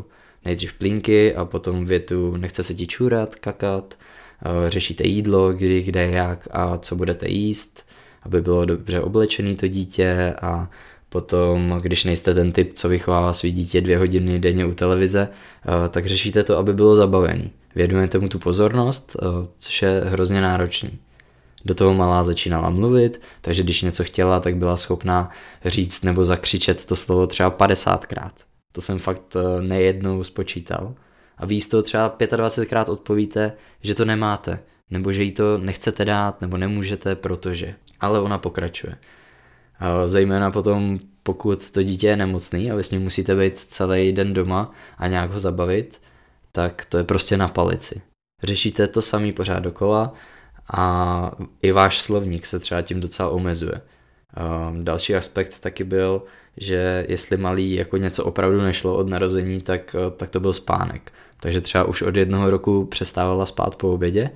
Nejdřív 0.45 0.73
plínky 0.73 1.35
a 1.35 1.45
potom 1.45 1.85
větu 1.85 2.37
nechce 2.37 2.63
se 2.63 2.75
ti 2.75 2.87
čůrat, 2.87 3.35
kakat, 3.35 3.99
eh, 4.45 4.71
řešíte 4.71 5.05
jídlo, 5.05 5.53
kdy, 5.53 5.83
kde, 5.83 6.11
jak 6.11 6.49
a 6.51 6.79
co 6.79 6.97
budete 6.97 7.29
jíst, 7.29 7.87
aby 8.23 8.41
bylo 8.41 8.65
dobře 8.65 9.01
oblečený 9.01 9.57
to 9.57 9.69
dítě 9.69 10.35
a 10.43 10.71
Potom, 11.13 11.79
když 11.83 12.05
nejste 12.05 12.35
ten 12.35 12.53
typ, 12.53 12.73
co 12.75 12.89
vychovává 12.89 13.33
svý 13.33 13.53
dítě 13.53 13.81
dvě 13.81 13.99
hodiny 13.99 14.39
denně 14.39 14.67
u 14.67 14.75
televize, 14.75 15.29
eh, 15.29 15.89
tak 15.89 16.07
řešíte 16.07 16.43
to, 16.43 16.59
aby 16.59 16.75
bylo 16.75 16.95
zabavený. 16.95 17.51
Věnujete 17.75 18.19
mu 18.19 18.29
tu 18.29 18.39
pozornost, 18.39 19.17
eh, 19.23 19.27
což 19.59 19.83
je 19.83 20.03
hrozně 20.05 20.41
náročný. 20.41 20.99
Do 21.65 21.75
toho 21.75 21.95
malá 21.95 22.25
začínala 22.25 22.71
mluvit, 22.71 23.21
takže 23.41 23.63
když 23.63 23.83
něco 23.83 24.05
chtěla, 24.05 24.41
tak 24.41 24.57
byla 24.57 24.77
schopná 24.77 25.31
říct 25.65 26.03
nebo 26.03 26.25
zakřičet 26.25 26.85
to 26.85 26.97
slovo 26.97 27.27
třeba 27.27 27.51
50krát. 27.51 28.33
To 28.73 28.81
jsem 28.81 28.99
fakt 28.99 29.37
eh, 29.37 29.63
nejednou 29.63 30.25
spočítal. 30.25 30.95
A 31.39 31.47
vy 31.47 31.61
toho 31.61 31.83
třeba 31.83 32.17
25krát 32.19 32.93
odpovíte, 32.93 33.53
že 33.81 33.95
to 33.95 34.05
nemáte, 34.05 34.59
nebo 34.91 35.13
že 35.13 35.23
jí 35.23 35.33
to 35.33 35.59
nechcete 35.59 36.05
dát, 36.05 36.41
nebo 36.41 36.57
nemůžete, 36.57 37.15
protože. 37.15 37.75
Ale 38.01 38.21
ona 38.21 38.39
pokračuje. 38.39 38.97
Zejména 40.07 40.51
potom, 40.51 40.99
pokud 41.23 41.71
to 41.71 41.83
dítě 41.83 42.07
je 42.07 42.17
nemocný 42.17 42.71
a 42.71 42.75
vy 42.75 42.85
s 42.85 42.91
ním 42.91 43.03
musíte 43.03 43.37
být 43.37 43.59
celý 43.59 44.13
den 44.13 44.35
doma 44.35 44.73
a 44.99 45.09
nějak 45.09 45.31
ho 45.31 45.41
zabavit, 45.41 46.03
tak 46.53 46.85
to 46.85 46.99
je 46.99 47.05
prostě 47.05 47.37
na 47.37 47.49
palici. 47.49 48.03
Řešíte 48.43 48.87
to 48.87 49.03
samý 49.03 49.33
pořád 49.33 49.59
dokola 49.59 50.13
a 50.75 51.33
i 51.63 51.73
váš 51.73 52.01
slovník 52.01 52.47
se 52.47 52.59
třeba 52.59 52.83
tím 52.83 53.01
docela 53.01 53.29
omezuje. 53.29 53.81
Další 54.83 55.15
aspekt 55.15 55.61
taky 55.61 55.85
byl, 55.85 56.23
že 56.57 57.07
jestli 57.09 57.37
malý 57.37 57.75
jako 57.75 57.97
něco 57.97 58.25
opravdu 58.25 58.61
nešlo 58.61 58.97
od 58.97 59.09
narození, 59.09 59.61
tak, 59.61 59.97
tak 60.17 60.31
to 60.31 60.41
byl 60.41 60.53
spánek. 60.53 61.13
Takže 61.41 61.61
třeba 61.61 61.85
už 61.85 62.03
od 62.03 62.17
jednoho 62.17 62.51
roku 62.51 62.85
přestávala 62.85 63.47
spát 63.47 63.77
po 63.77 63.93
obědě 63.93 64.31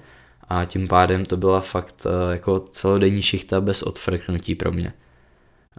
a 0.49 0.65
tím 0.65 0.89
pádem 0.89 1.25
to 1.25 1.37
byla 1.37 1.61
fakt 1.61 2.07
jako 2.33 2.61
celodenní 2.61 3.23
šichta 3.23 3.61
bez 3.61 3.83
odfrknutí 3.83 4.55
pro 4.55 4.73
mě. 4.73 4.93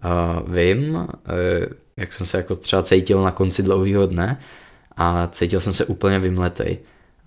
Uh, 0.06 0.54
vím, 0.56 1.08
jak 1.98 2.14
jsem 2.14 2.26
se 2.26 2.38
jako 2.38 2.56
třeba 2.56 2.84
cítil 2.84 3.24
na 3.24 3.32
konci 3.32 3.64
dlouhého 3.64 4.08
dne 4.08 4.40
a 4.98 5.28
cítil 5.28 5.60
jsem 5.60 5.74
se 5.74 5.86
úplně 5.86 6.20
vymletej. 6.20 6.78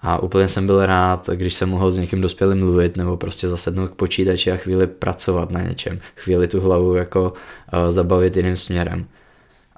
A 0.03 0.23
úplně 0.23 0.49
jsem 0.49 0.67
byl 0.67 0.87
rád, 0.87 1.29
když 1.35 1.55
jsem 1.55 1.69
mohl 1.69 1.91
s 1.91 1.99
někým 1.99 2.21
dospělým 2.21 2.59
mluvit 2.59 2.97
nebo 2.97 3.17
prostě 3.17 3.49
zasednout 3.49 3.91
k 3.91 3.95
počítači 3.95 4.53
a 4.53 4.57
chvíli 4.57 4.87
pracovat 4.87 5.51
na 5.51 5.63
něčem. 5.63 6.01
Chvíli 6.17 6.49
tu 6.49 6.61
hlavu 6.61 6.95
jako 6.95 7.23
uh, 7.23 7.91
zabavit 7.91 8.37
jiným 8.37 8.57
směrem. 8.57 9.07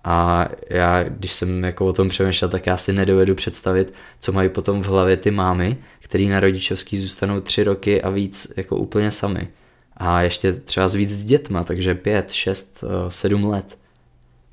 A 0.05 0.49
já, 0.71 1.03
když 1.03 1.33
jsem 1.33 1.65
jako 1.65 1.87
o 1.87 1.93
tom 1.93 2.09
přemýšlel, 2.09 2.51
tak 2.51 2.67
já 2.67 2.77
si 2.77 2.93
nedovedu 2.93 3.35
představit, 3.35 3.95
co 4.21 4.33
mají 4.33 4.49
potom 4.49 4.83
v 4.83 4.87
hlavě 4.87 5.17
ty 5.17 5.31
mámy, 5.31 5.77
který 6.01 6.29
na 6.29 6.41
rodičovský 6.41 6.99
zůstanou 6.99 7.41
tři 7.41 7.65
roky 7.65 8.03
a 8.03 8.11
víc 8.11 8.53
jako 8.57 8.77
úplně 8.77 9.11
sami 9.11 9.49
a 9.97 10.23
ještě 10.23 10.53
třeba 10.53 10.89
s 10.89 10.95
víc 10.95 11.11
s 11.11 11.25
dětma, 11.25 11.65
takže 11.65 11.95
pět, 11.95 12.31
šest, 12.31 12.85
eh, 12.85 13.11
sedm 13.11 13.45
let. 13.45 13.79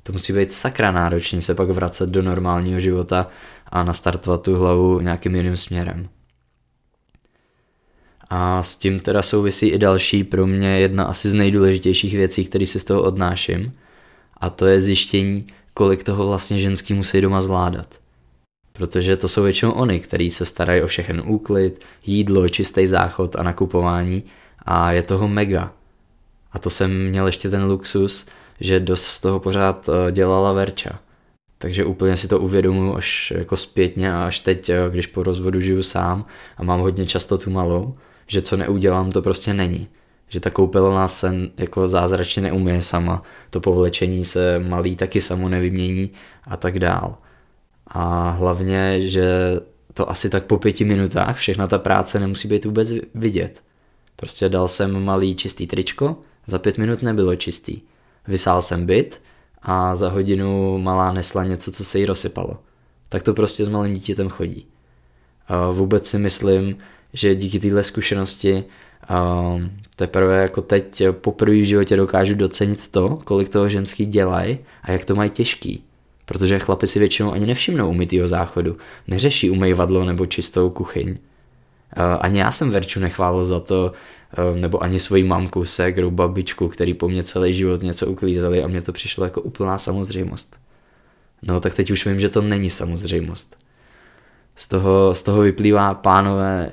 To 0.02 0.12
musí 0.12 0.32
být 0.32 0.52
sakra 0.52 0.90
náročný 0.90 1.42
se 1.42 1.54
pak 1.54 1.70
vracet 1.70 2.08
do 2.08 2.22
normálního 2.22 2.80
života 2.80 3.26
a 3.70 3.82
nastartovat 3.82 4.42
tu 4.42 4.56
hlavu 4.56 5.00
nějakým 5.00 5.34
jiným 5.34 5.56
směrem. 5.56 6.08
A 8.30 8.62
s 8.62 8.76
tím 8.76 9.00
teda 9.00 9.22
souvisí 9.22 9.68
i 9.68 9.78
další 9.78 10.24
pro 10.24 10.46
mě 10.46 10.78
jedna 10.78 11.04
asi 11.04 11.28
z 11.28 11.34
nejdůležitějších 11.34 12.16
věcí, 12.16 12.44
které 12.44 12.66
si 12.66 12.80
z 12.80 12.84
toho 12.84 13.02
odnáším. 13.02 13.72
A 14.36 14.50
to 14.50 14.66
je 14.66 14.80
zjištění, 14.80 15.46
kolik 15.74 16.04
toho 16.04 16.26
vlastně 16.26 16.60
ženský 16.60 16.94
musí 16.94 17.20
doma 17.20 17.42
zvládat. 17.42 18.00
Protože 18.72 19.16
to 19.16 19.28
jsou 19.28 19.42
většinou 19.42 19.72
oni, 19.72 20.00
kteří 20.00 20.30
se 20.30 20.44
starají 20.44 20.82
o 20.82 20.86
všechen 20.86 21.22
úklid, 21.26 21.84
jídlo, 22.06 22.48
čistý 22.48 22.86
záchod 22.86 23.36
a 23.36 23.42
nakupování 23.42 24.24
a 24.58 24.92
je 24.92 25.02
toho 25.02 25.28
mega. 25.28 25.72
A 26.52 26.58
to 26.58 26.70
jsem 26.70 27.08
měl 27.08 27.26
ještě 27.26 27.50
ten 27.50 27.64
luxus, 27.64 28.26
že 28.60 28.80
dost 28.80 29.04
z 29.04 29.20
toho 29.20 29.40
pořád 29.40 29.88
eh, 29.88 30.12
dělala 30.12 30.52
Verča. 30.52 30.98
Takže 31.62 31.84
úplně 31.84 32.16
si 32.16 32.28
to 32.28 32.38
uvědomuji 32.40 32.96
až 32.96 33.32
jako 33.36 33.56
zpětně 33.56 34.12
a 34.12 34.24
až 34.24 34.40
teď, 34.40 34.68
eh, 34.68 34.76
když 34.90 35.06
po 35.06 35.22
rozvodu 35.22 35.60
žiju 35.60 35.82
sám 35.82 36.24
a 36.56 36.62
mám 36.62 36.80
hodně 36.80 37.06
často 37.06 37.38
tu 37.38 37.50
malou, 37.50 37.94
že 38.26 38.42
co 38.42 38.56
neudělám, 38.56 39.12
to 39.12 39.22
prostě 39.22 39.54
není. 39.54 39.88
Že 40.28 40.40
ta 40.40 40.50
koupelná 40.50 41.08
se 41.08 41.34
jako 41.56 41.88
zázračně 41.88 42.42
neumí 42.42 42.80
sama, 42.80 43.22
to 43.50 43.60
povlečení 43.60 44.24
se 44.24 44.58
malý 44.58 44.96
taky 44.96 45.20
samo 45.20 45.48
nevymění 45.48 46.10
a 46.44 46.56
tak 46.56 46.78
dál. 46.78 47.18
A 47.86 48.30
hlavně, 48.30 49.00
že 49.00 49.60
to 49.94 50.10
asi 50.10 50.30
tak 50.30 50.44
po 50.44 50.58
pěti 50.58 50.84
minutách 50.84 51.36
všechna 51.36 51.66
ta 51.66 51.78
práce 51.78 52.20
nemusí 52.20 52.48
být 52.48 52.64
vůbec 52.64 52.92
vidět. 53.14 53.62
Prostě 54.16 54.48
dal 54.48 54.68
jsem 54.68 55.04
malý 55.04 55.34
čistý 55.34 55.66
tričko, 55.66 56.16
za 56.46 56.58
pět 56.58 56.78
minut 56.78 57.02
nebylo 57.02 57.36
čistý. 57.36 57.80
Vysál 58.28 58.62
jsem 58.62 58.86
byt 58.86 59.20
a 59.62 59.94
za 59.94 60.08
hodinu 60.08 60.78
malá 60.78 61.12
nesla 61.12 61.44
něco, 61.44 61.72
co 61.72 61.84
se 61.84 61.98
jí 61.98 62.06
rozsypalo. 62.06 62.58
tak 63.10 63.22
to 63.22 63.34
prostě 63.34 63.64
s 63.64 63.68
malým 63.68 63.94
dítětem 63.94 64.28
chodí. 64.28 64.66
Vůbec 65.72 66.06
si 66.06 66.18
myslím, 66.18 66.76
že 67.12 67.34
díky 67.34 67.58
téhle 67.58 67.84
zkušenosti 67.84 68.64
teprve 69.96 70.42
jako 70.42 70.62
teď 70.62 71.02
poprvé 71.10 71.56
v 71.56 71.66
životě 71.66 71.96
dokážu 71.96 72.34
docenit 72.34 72.88
to, 72.88 73.18
kolik 73.24 73.48
toho 73.48 73.68
ženský 73.68 74.06
dělají 74.06 74.58
a 74.82 74.92
jak 74.92 75.04
to 75.04 75.14
mají 75.14 75.30
těžký. 75.30 75.84
Protože 76.24 76.58
chlapi 76.58 76.86
si 76.86 76.98
většinou 76.98 77.32
ani 77.32 77.46
nevšimnou 77.46 77.90
umytýho 77.90 78.28
záchodu, 78.28 78.76
neřeší 79.08 79.50
umývadlo 79.50 80.04
nebo 80.04 80.26
čistou 80.26 80.70
kuchyň. 80.70 81.16
Ani 82.20 82.38
já 82.38 82.50
jsem 82.50 82.70
Verču 82.70 83.00
nechválil 83.00 83.44
za 83.44 83.60
to, 83.60 83.92
nebo 84.54 84.82
ani 84.82 85.00
svoji 85.00 85.24
mamku, 85.24 85.64
ségru, 85.64 86.10
babičku, 86.10 86.68
který 86.68 86.94
po 86.94 87.08
mně 87.08 87.22
celý 87.22 87.54
život 87.54 87.82
něco 87.82 88.06
uklízeli 88.06 88.62
a 88.62 88.66
mně 88.66 88.82
to 88.82 88.92
přišlo 88.92 89.24
jako 89.24 89.40
úplná 89.40 89.78
samozřejmost. 89.78 90.60
No 91.42 91.60
tak 91.60 91.74
teď 91.74 91.90
už 91.90 92.06
vím, 92.06 92.20
že 92.20 92.28
to 92.28 92.42
není 92.42 92.70
samozřejmost. 92.70 93.56
Z 94.56 94.68
toho, 94.68 95.14
z 95.14 95.22
toho 95.22 95.40
vyplývá, 95.40 95.94
pánové, 95.94 96.70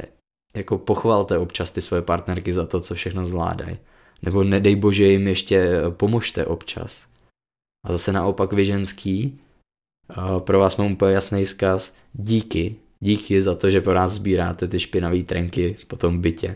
jako 0.56 0.78
pochvalte 0.78 1.38
občas 1.38 1.72
ty 1.72 1.82
svoje 1.82 2.02
partnerky 2.02 2.54
za 2.54 2.66
to, 2.66 2.80
co 2.80 2.96
všechno 2.96 3.26
zvládají. 3.26 3.78
Nebo 4.22 4.44
nedej 4.44 4.76
bože 4.76 5.04
jim 5.04 5.28
ještě 5.28 5.72
pomožte 5.90 6.46
občas. 6.46 7.08
A 7.86 7.92
zase 7.92 8.12
naopak 8.12 8.54
vy 8.54 8.66
ženský, 8.66 9.40
pro 10.40 10.60
vás 10.60 10.78
mám 10.78 10.92
úplně 10.92 11.14
jasný 11.14 11.46
vzkaz, 11.46 11.96
díky, 12.14 12.76
díky 13.00 13.42
za 13.42 13.56
to, 13.56 13.70
že 13.70 13.82
pro 13.82 13.94
nás 13.94 14.12
sbíráte 14.12 14.68
ty 14.68 14.80
špinavé 14.80 15.24
trenky 15.24 15.78
po 15.88 15.96
tom 15.96 16.22
bytě. 16.22 16.56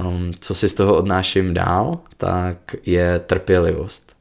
Um, 0.00 0.30
co 0.40 0.54
si 0.54 0.68
z 0.68 0.74
toho 0.74 0.96
odnáším 0.96 1.54
dál, 1.54 1.98
tak 2.16 2.76
je 2.86 3.18
trpělivost. 3.18 4.16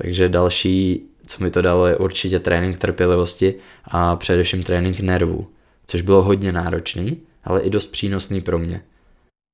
Takže 0.00 0.28
další, 0.28 1.02
co 1.26 1.44
mi 1.44 1.50
to 1.50 1.62
dalo, 1.62 1.86
je 1.86 1.96
určitě 1.96 2.38
trénink 2.38 2.78
trpělivosti 2.78 3.54
a 3.84 4.16
především 4.16 4.62
trénink 4.62 5.00
nervů, 5.00 5.48
což 5.86 6.02
bylo 6.02 6.22
hodně 6.22 6.52
náročný, 6.52 7.20
ale 7.44 7.60
i 7.60 7.70
dost 7.70 7.86
přínosný 7.86 8.40
pro 8.40 8.58
mě. 8.58 8.82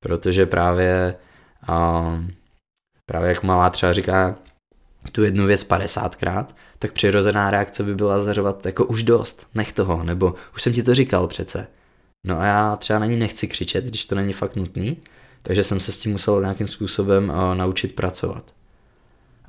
Protože 0.05 0.47
právě, 0.47 1.15
um, 1.69 2.31
právě 3.07 3.29
jak 3.29 3.43
malá 3.43 3.71
třeba 3.71 3.93
říká 3.93 4.39
tu 5.13 5.25
jednu 5.25 5.47
věc 5.47 5.67
50krát, 5.67 6.47
tak 6.79 6.93
přirozená 6.93 7.51
reakce 7.51 7.83
by 7.83 7.95
byla 7.95 8.19
zařovat 8.19 8.67
jako 8.67 8.85
už 8.85 9.03
dost, 9.03 9.47
nech 9.55 9.73
toho, 9.73 10.05
nebo 10.05 10.35
už 10.55 10.63
jsem 10.63 10.73
ti 10.73 10.83
to 10.83 10.95
říkal 10.95 11.27
přece. 11.27 11.67
No 12.25 12.41
a 12.41 12.45
já 12.45 12.77
třeba 12.77 12.99
na 12.99 13.07
ní 13.07 13.17
nechci 13.17 13.49
křičet, 13.49 13.85
když 13.85 14.07
to 14.07 14.15
není 14.15 14.33
fakt 14.33 14.57
nutný, 14.57 14.97
takže 15.43 15.65
jsem 15.65 15.81
se 15.81 15.93
s 15.93 15.99
tím 15.99 16.13
musel 16.13 16.41
nějakým 16.41 16.67
způsobem 16.67 17.29
uh, 17.29 17.55
naučit 17.55 17.95
pracovat. 17.95 18.55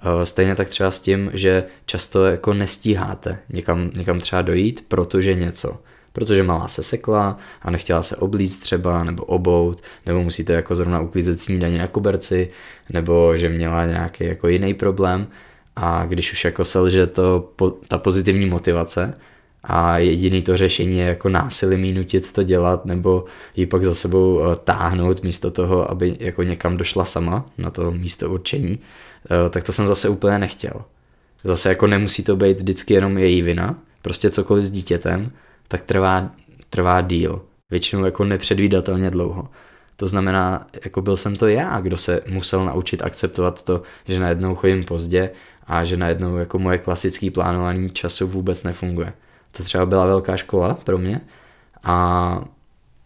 Uh, 0.06 0.22
stejně 0.22 0.56
tak 0.56 0.70
třeba 0.70 0.92
s 0.92 1.00
tím, 1.00 1.32
že 1.34 1.64
často 1.86 2.26
jako 2.26 2.54
nestíháte 2.54 3.40
někam, 3.50 3.92
někam 3.96 4.20
třeba 4.20 4.42
dojít, 4.42 4.86
protože 4.88 5.36
něco. 5.36 5.80
Protože 6.16 6.44
malá 6.44 6.68
se 6.68 6.84
sekla 6.84 7.38
a 7.62 7.72
nechtěla 7.72 8.04
se 8.04 8.16
oblíct 8.16 8.60
třeba, 8.60 9.04
nebo 9.04 9.24
obout, 9.24 9.82
nebo 10.06 10.24
musíte 10.24 10.54
jako 10.54 10.76
zrovna 10.76 11.02
uklízet 11.02 11.40
snídaní 11.40 11.78
na 11.78 11.88
koberci, 11.88 12.50
nebo 12.90 13.38
že 13.38 13.50
měla 13.50 13.86
nějaký 13.86 14.24
jako 14.24 14.48
jiný 14.48 14.74
problém 14.74 15.28
a 15.76 16.06
když 16.06 16.34
už 16.34 16.46
jako 16.46 16.64
selže 16.64 17.08
to, 17.08 17.50
ta 17.88 17.98
pozitivní 17.98 18.46
motivace 18.46 19.18
a 19.64 19.98
jediný 19.98 20.42
to 20.42 20.58
řešení 20.58 20.98
je 20.98 21.06
jako 21.06 21.30
násilím 21.30 21.84
jí 21.86 21.94
nutit 21.94 22.34
to 22.34 22.44
dělat 22.44 22.86
nebo 22.86 23.26
ji 23.56 23.66
pak 23.66 23.84
za 23.84 23.96
sebou 23.96 24.42
eh, 24.44 24.56
táhnout 24.56 25.24
místo 25.24 25.52
toho, 25.52 25.92
aby 25.92 26.18
jako 26.20 26.44
někam 26.44 26.78
došla 26.78 27.06
sama 27.06 27.46
na 27.58 27.70
to 27.70 27.92
místo 27.92 28.30
určení, 28.30 28.80
eh, 28.80 29.50
tak 29.50 29.64
to 29.64 29.72
jsem 29.74 29.88
zase 29.88 30.10
úplně 30.10 30.40
nechtěl. 30.40 30.82
Zase 31.44 31.70
jako 31.70 31.88
nemusí 31.88 32.24
to 32.24 32.36
být 32.36 32.58
vždycky 32.58 32.94
jenom 32.94 33.18
její 33.18 33.42
vina, 33.42 33.76
prostě 34.02 34.30
cokoliv 34.30 34.66
s 34.66 34.72
dítětem, 34.72 35.32
tak 35.68 35.82
trvá, 35.82 36.32
trvá 36.70 37.02
díl. 37.02 37.42
Většinou 37.70 38.06
jako 38.06 38.24
nepředvídatelně 38.24 39.12
dlouho. 39.12 39.50
To 39.96 40.08
znamená, 40.08 40.68
jako 40.84 41.02
byl 41.02 41.18
jsem 41.18 41.36
to 41.36 41.48
já, 41.48 41.80
kdo 41.80 41.98
se 41.98 42.22
musel 42.28 42.66
naučit 42.66 43.02
akceptovat 43.02 43.64
to, 43.64 43.82
že 44.08 44.20
najednou 44.20 44.56
chodím 44.56 44.84
pozdě 44.84 45.30
a 45.68 45.84
že 45.84 45.98
najednou 45.98 46.38
jako 46.38 46.60
moje 46.60 46.78
klasické 46.78 47.32
plánování 47.32 47.90
času 47.90 48.28
vůbec 48.28 48.64
nefunguje. 48.64 49.14
To 49.52 49.64
třeba 49.64 49.86
byla 49.86 50.06
velká 50.06 50.38
škola 50.38 50.74
pro 50.74 50.98
mě 50.98 51.22
a 51.84 52.46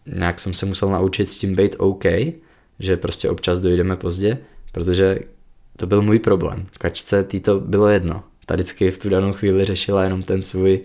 nějak 0.06 0.40
jsem 0.40 0.54
se 0.54 0.66
musel 0.66 0.88
naučit 0.90 1.26
s 1.26 1.38
tím 1.38 1.54
být 1.54 1.76
OK, 1.78 2.04
že 2.78 2.96
prostě 2.96 3.30
občas 3.30 3.60
dojdeme 3.60 3.96
pozdě, 3.96 4.38
protože 4.72 5.18
to 5.76 5.86
byl 5.86 6.02
můj 6.02 6.18
problém. 6.18 6.66
Kačce 6.78 7.24
tý 7.24 7.40
to 7.40 7.60
bylo 7.60 7.88
jedno. 7.88 8.24
Ta 8.50 8.54
vždycky 8.54 8.90
v 8.90 8.98
tu 8.98 9.08
danou 9.08 9.32
chvíli 9.32 9.64
řešila 9.64 10.04
jenom 10.04 10.22
ten 10.22 10.42
svůj 10.42 10.80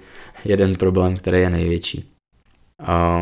jeden 0.45 0.75
problém, 0.75 1.17
který 1.17 1.39
je 1.39 1.49
největší. 1.49 2.09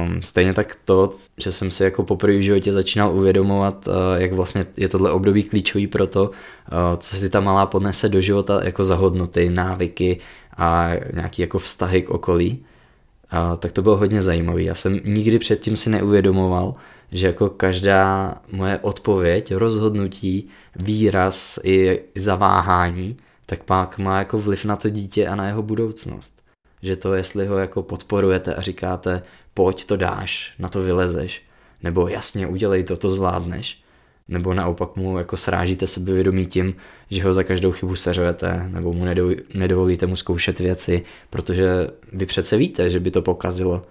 Um, 0.05 0.21
stejně 0.21 0.53
tak 0.53 0.77
to, 0.85 1.09
že 1.37 1.51
jsem 1.51 1.71
si 1.71 1.83
jako 1.83 2.03
poprvé 2.03 2.37
v 2.37 2.41
životě 2.41 2.73
začínal 2.73 3.15
uvědomovat, 3.15 3.87
uh, 3.87 3.93
jak 4.15 4.33
vlastně 4.33 4.65
je 4.77 4.89
tohle 4.89 5.11
období 5.11 5.43
klíčový 5.43 5.87
pro 5.87 6.07
to, 6.07 6.23
uh, 6.23 6.31
co 6.97 7.15
si 7.15 7.29
ta 7.29 7.39
malá 7.39 7.65
podnese 7.65 8.09
do 8.09 8.21
života 8.21 8.61
jako 8.63 8.83
za 8.83 8.95
hodnoty, 8.95 9.49
návyky 9.49 10.17
a 10.57 10.89
nějaký 11.13 11.41
jako 11.41 11.59
vztahy 11.59 12.01
k 12.01 12.09
okolí, 12.09 12.65
uh, 13.33 13.57
tak 13.57 13.71
to 13.71 13.81
bylo 13.81 13.97
hodně 13.97 14.21
zajímavé. 14.21 14.63
Já 14.63 14.75
jsem 14.75 14.99
nikdy 15.05 15.39
předtím 15.39 15.75
si 15.75 15.89
neuvědomoval, 15.89 16.73
že 17.11 17.27
jako 17.27 17.49
každá 17.49 18.35
moje 18.51 18.79
odpověď, 18.81 19.55
rozhodnutí, 19.55 20.47
výraz 20.75 21.59
i 21.63 22.01
zaváhání, 22.15 23.17
tak 23.53 23.63
pak 23.63 23.97
má 23.97 24.19
jako 24.19 24.37
vliv 24.37 24.65
na 24.65 24.75
to 24.75 24.89
dítě 24.89 25.27
a 25.27 25.35
na 25.35 25.47
jeho 25.47 25.61
budoucnost. 25.61 26.41
Že 26.81 26.95
to, 26.95 27.13
jestli 27.13 27.47
ho 27.47 27.57
jako 27.57 27.83
podporujete 27.83 28.55
a 28.55 28.61
říkáte, 28.61 29.23
pojď 29.53 29.85
to 29.85 29.97
dáš, 29.97 30.53
na 30.59 30.69
to 30.69 30.81
vylezeš, 30.83 31.41
nebo 31.83 32.07
jasně 32.07 32.47
udělej 32.47 32.83
to, 32.83 32.97
to 32.97 33.09
zvládneš, 33.09 33.83
nebo 34.27 34.53
naopak 34.53 34.95
mu 34.95 35.17
jako 35.17 35.37
srážíte 35.37 35.87
sebevědomí 35.87 36.45
tím, 36.45 36.75
že 37.09 37.23
ho 37.23 37.33
za 37.33 37.43
každou 37.43 37.71
chybu 37.71 37.95
seřujete, 37.95 38.69
nebo 38.69 38.93
mu 38.93 39.05
nedovolíte 39.53 40.07
mu 40.07 40.15
zkoušet 40.15 40.59
věci, 40.59 41.03
protože 41.29 41.87
vy 42.13 42.25
přece 42.25 42.57
víte, 42.57 42.89
že 42.89 42.99
by 42.99 43.11
to 43.11 43.21
pokazilo. 43.21 43.85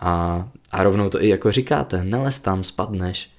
A, 0.00 0.48
a 0.70 0.82
rovnou 0.82 1.08
to 1.08 1.22
i 1.22 1.28
jako 1.28 1.52
říkáte, 1.52 2.04
nelez 2.04 2.38
tam, 2.38 2.64
spadneš. 2.64 3.30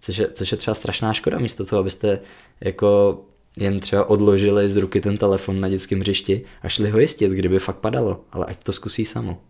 Což 0.00 0.16
je, 0.16 0.28
což 0.32 0.52
je 0.52 0.58
třeba 0.58 0.74
strašná 0.74 1.12
škoda 1.12 1.38
místo 1.38 1.66
toho, 1.66 1.80
abyste 1.80 2.20
jako 2.60 3.20
jen 3.56 3.80
třeba 3.80 4.10
odložili 4.10 4.68
z 4.68 4.76
ruky 4.76 5.00
ten 5.00 5.16
telefon 5.16 5.60
na 5.60 5.68
dětském 5.68 6.00
hřišti 6.00 6.44
a 6.62 6.68
šli 6.68 6.90
ho 6.90 6.98
jistit, 6.98 7.32
kdyby 7.32 7.58
fakt 7.58 7.76
padalo, 7.76 8.20
ale 8.32 8.46
ať 8.46 8.64
to 8.64 8.72
zkusí 8.72 9.04
samo. 9.04 9.40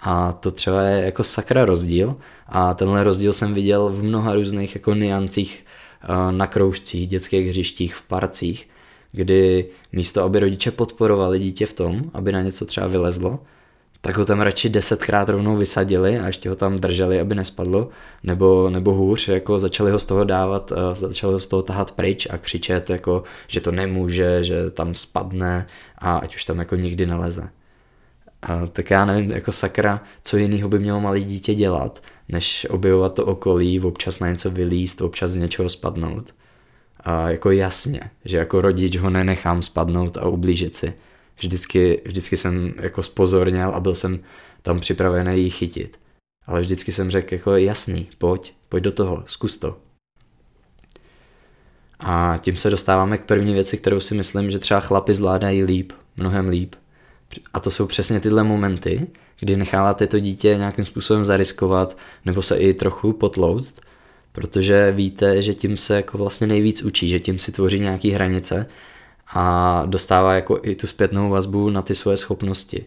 A 0.00 0.32
to 0.32 0.50
třeba 0.50 0.82
je 0.82 1.04
jako 1.04 1.24
sakra 1.24 1.64
rozdíl 1.64 2.16
a 2.46 2.74
tenhle 2.74 3.04
rozdíl 3.04 3.32
jsem 3.32 3.54
viděl 3.54 3.88
v 3.88 4.02
mnoha 4.02 4.34
různých 4.34 4.74
jako 4.74 4.94
niancích 4.94 5.64
eh, 6.02 6.32
na 6.32 6.46
kroužcích, 6.46 7.06
dětských 7.06 7.48
hřištích, 7.48 7.94
v 7.94 8.02
parcích, 8.02 8.68
kdy 9.12 9.68
místo, 9.92 10.22
aby 10.22 10.40
rodiče 10.40 10.70
podporovali 10.70 11.38
dítě 11.38 11.66
v 11.66 11.72
tom, 11.72 12.10
aby 12.14 12.32
na 12.32 12.42
něco 12.42 12.64
třeba 12.64 12.86
vylezlo, 12.86 13.38
tak 14.04 14.16
ho 14.16 14.24
tam 14.24 14.40
radši 14.40 14.68
desetkrát 14.68 15.28
rovnou 15.28 15.56
vysadili 15.56 16.18
a 16.18 16.26
ještě 16.26 16.48
ho 16.48 16.56
tam 16.56 16.78
drželi, 16.78 17.20
aby 17.20 17.34
nespadlo, 17.34 17.88
nebo, 18.22 18.70
nebo 18.70 18.94
hůř, 18.94 19.28
jako 19.28 19.58
začali 19.58 19.90
ho 19.90 19.98
z 19.98 20.06
toho 20.06 20.24
dávat, 20.24 20.72
eh, 20.72 20.94
začali 20.94 21.32
ho 21.32 21.40
z 21.40 21.48
toho 21.48 21.62
tahat 21.62 21.92
pryč 21.92 22.26
a 22.30 22.38
křičet, 22.38 22.90
jako, 22.90 23.22
že 23.48 23.60
to 23.60 23.72
nemůže, 23.72 24.44
že 24.44 24.70
tam 24.70 24.94
spadne 24.94 25.66
a 25.98 26.16
ať 26.16 26.34
už 26.34 26.44
tam 26.44 26.58
jako 26.58 26.76
nikdy 26.76 27.06
neleze. 27.06 27.48
A 28.42 28.66
tak 28.66 28.90
já 28.90 29.04
nevím, 29.04 29.30
jako 29.30 29.52
sakra, 29.52 30.00
co 30.24 30.36
jiného 30.36 30.68
by 30.68 30.78
mělo 30.78 31.00
malé 31.00 31.20
dítě 31.20 31.54
dělat, 31.54 32.02
než 32.28 32.66
objevovat 32.70 33.14
to 33.14 33.26
okolí, 33.26 33.80
občas 33.80 34.20
na 34.20 34.28
něco 34.28 34.50
vylíst, 34.50 35.00
občas 35.00 35.30
z 35.30 35.36
něčeho 35.36 35.68
spadnout. 35.68 36.34
A 37.00 37.30
jako 37.30 37.50
jasně, 37.50 38.00
že 38.24 38.36
jako 38.36 38.60
rodič 38.60 38.96
ho 38.96 39.10
nenechám 39.10 39.62
spadnout 39.62 40.16
a 40.16 40.28
ublížit 40.28 40.76
si. 40.76 40.94
Vždycky, 41.38 42.02
vždycky 42.04 42.36
jsem 42.36 42.74
jako 42.76 43.02
spozorněl 43.02 43.70
a 43.70 43.80
byl 43.80 43.94
jsem 43.94 44.20
tam 44.62 44.80
připravený 44.80 45.42
jí 45.42 45.50
chytit. 45.50 45.98
Ale 46.46 46.60
vždycky 46.60 46.92
jsem 46.92 47.10
řekl 47.10 47.34
jako 47.34 47.56
jasný, 47.56 48.08
pojď, 48.18 48.54
pojď 48.68 48.84
do 48.84 48.92
toho, 48.92 49.24
zkus 49.26 49.58
to. 49.58 49.78
A 52.00 52.38
tím 52.42 52.56
se 52.56 52.70
dostáváme 52.70 53.18
k 53.18 53.24
první 53.24 53.52
věci, 53.54 53.78
kterou 53.78 54.00
si 54.00 54.14
myslím, 54.14 54.50
že 54.50 54.58
třeba 54.58 54.80
chlapi 54.80 55.14
zvládají 55.14 55.64
líp, 55.64 55.92
mnohem 56.16 56.48
líp. 56.48 56.74
A 57.54 57.60
to 57.60 57.70
jsou 57.70 57.86
přesně 57.86 58.20
tyhle 58.20 58.44
momenty, 58.44 59.06
kdy 59.40 59.56
necháváte 59.56 60.06
to 60.06 60.18
dítě 60.18 60.56
nějakým 60.56 60.84
způsobem 60.84 61.24
zariskovat 61.24 61.98
nebo 62.24 62.42
se 62.42 62.56
i 62.56 62.74
trochu 62.74 63.12
potlouct, 63.12 63.80
protože 64.32 64.92
víte, 64.92 65.42
že 65.42 65.54
tím 65.54 65.76
se 65.76 65.96
jako 65.96 66.18
vlastně 66.18 66.46
nejvíc 66.46 66.82
učí, 66.82 67.08
že 67.08 67.20
tím 67.20 67.38
si 67.38 67.52
tvoří 67.52 67.80
nějaký 67.80 68.10
hranice 68.10 68.66
a 69.32 69.82
dostává 69.86 70.34
jako 70.34 70.58
i 70.62 70.74
tu 70.74 70.86
zpětnou 70.86 71.30
vazbu 71.30 71.70
na 71.70 71.82
ty 71.82 71.94
svoje 71.94 72.16
schopnosti. 72.16 72.86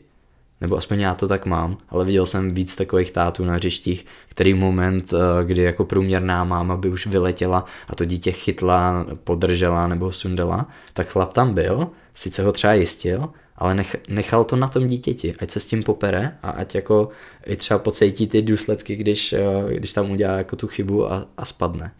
Nebo 0.62 0.77
aspoň 0.77 0.99
já 0.99 1.15
to 1.15 1.27
tak 1.27 1.45
mám, 1.45 1.77
ale 1.89 2.05
viděl 2.05 2.25
jsem 2.25 2.53
víc 2.53 2.75
takových 2.75 3.12
tátů 3.12 3.45
na 3.45 3.53
hřištích, 3.53 4.05
který 4.27 4.53
moment, 4.53 5.13
eh, 5.13 5.45
kdy 5.45 5.62
jako 5.62 5.86
průměrná 5.86 6.43
máma 6.43 6.77
by 6.77 6.89
už 6.89 7.08
vyletěla 7.08 7.65
a 7.88 7.95
to 7.95 8.05
dítě 8.05 8.31
chytla, 8.31 9.05
podržela 9.23 9.88
nebo 9.88 10.12
sundala, 10.12 10.69
tak 10.93 11.08
chlap 11.08 11.34
tam 11.34 11.53
byl, 11.53 11.88
sice 12.13 12.43
ho 12.43 12.51
třeba 12.51 12.73
jistil, 12.73 13.29
ale 13.58 13.75
nech, 13.75 13.95
nechal 14.10 14.43
to 14.43 14.55
na 14.55 14.67
tom 14.67 14.88
dítěti, 14.88 15.36
ať 15.39 15.51
se 15.51 15.60
s 15.60 15.65
tím 15.65 15.84
popere 15.84 16.38
a 16.43 16.49
ať 16.49 16.75
jako 16.75 17.10
i 17.45 17.55
třeba 17.55 17.79
pocítí 17.79 18.27
ty 18.27 18.41
důsledky, 18.41 18.95
když, 18.95 19.34
eh, 19.34 19.73
když 19.73 19.93
tam 19.93 20.12
udělá 20.12 20.34
jako 20.34 20.55
tu 20.55 20.67
chybu 20.67 21.12
a, 21.12 21.27
a 21.38 21.45
spadne. 21.45 21.91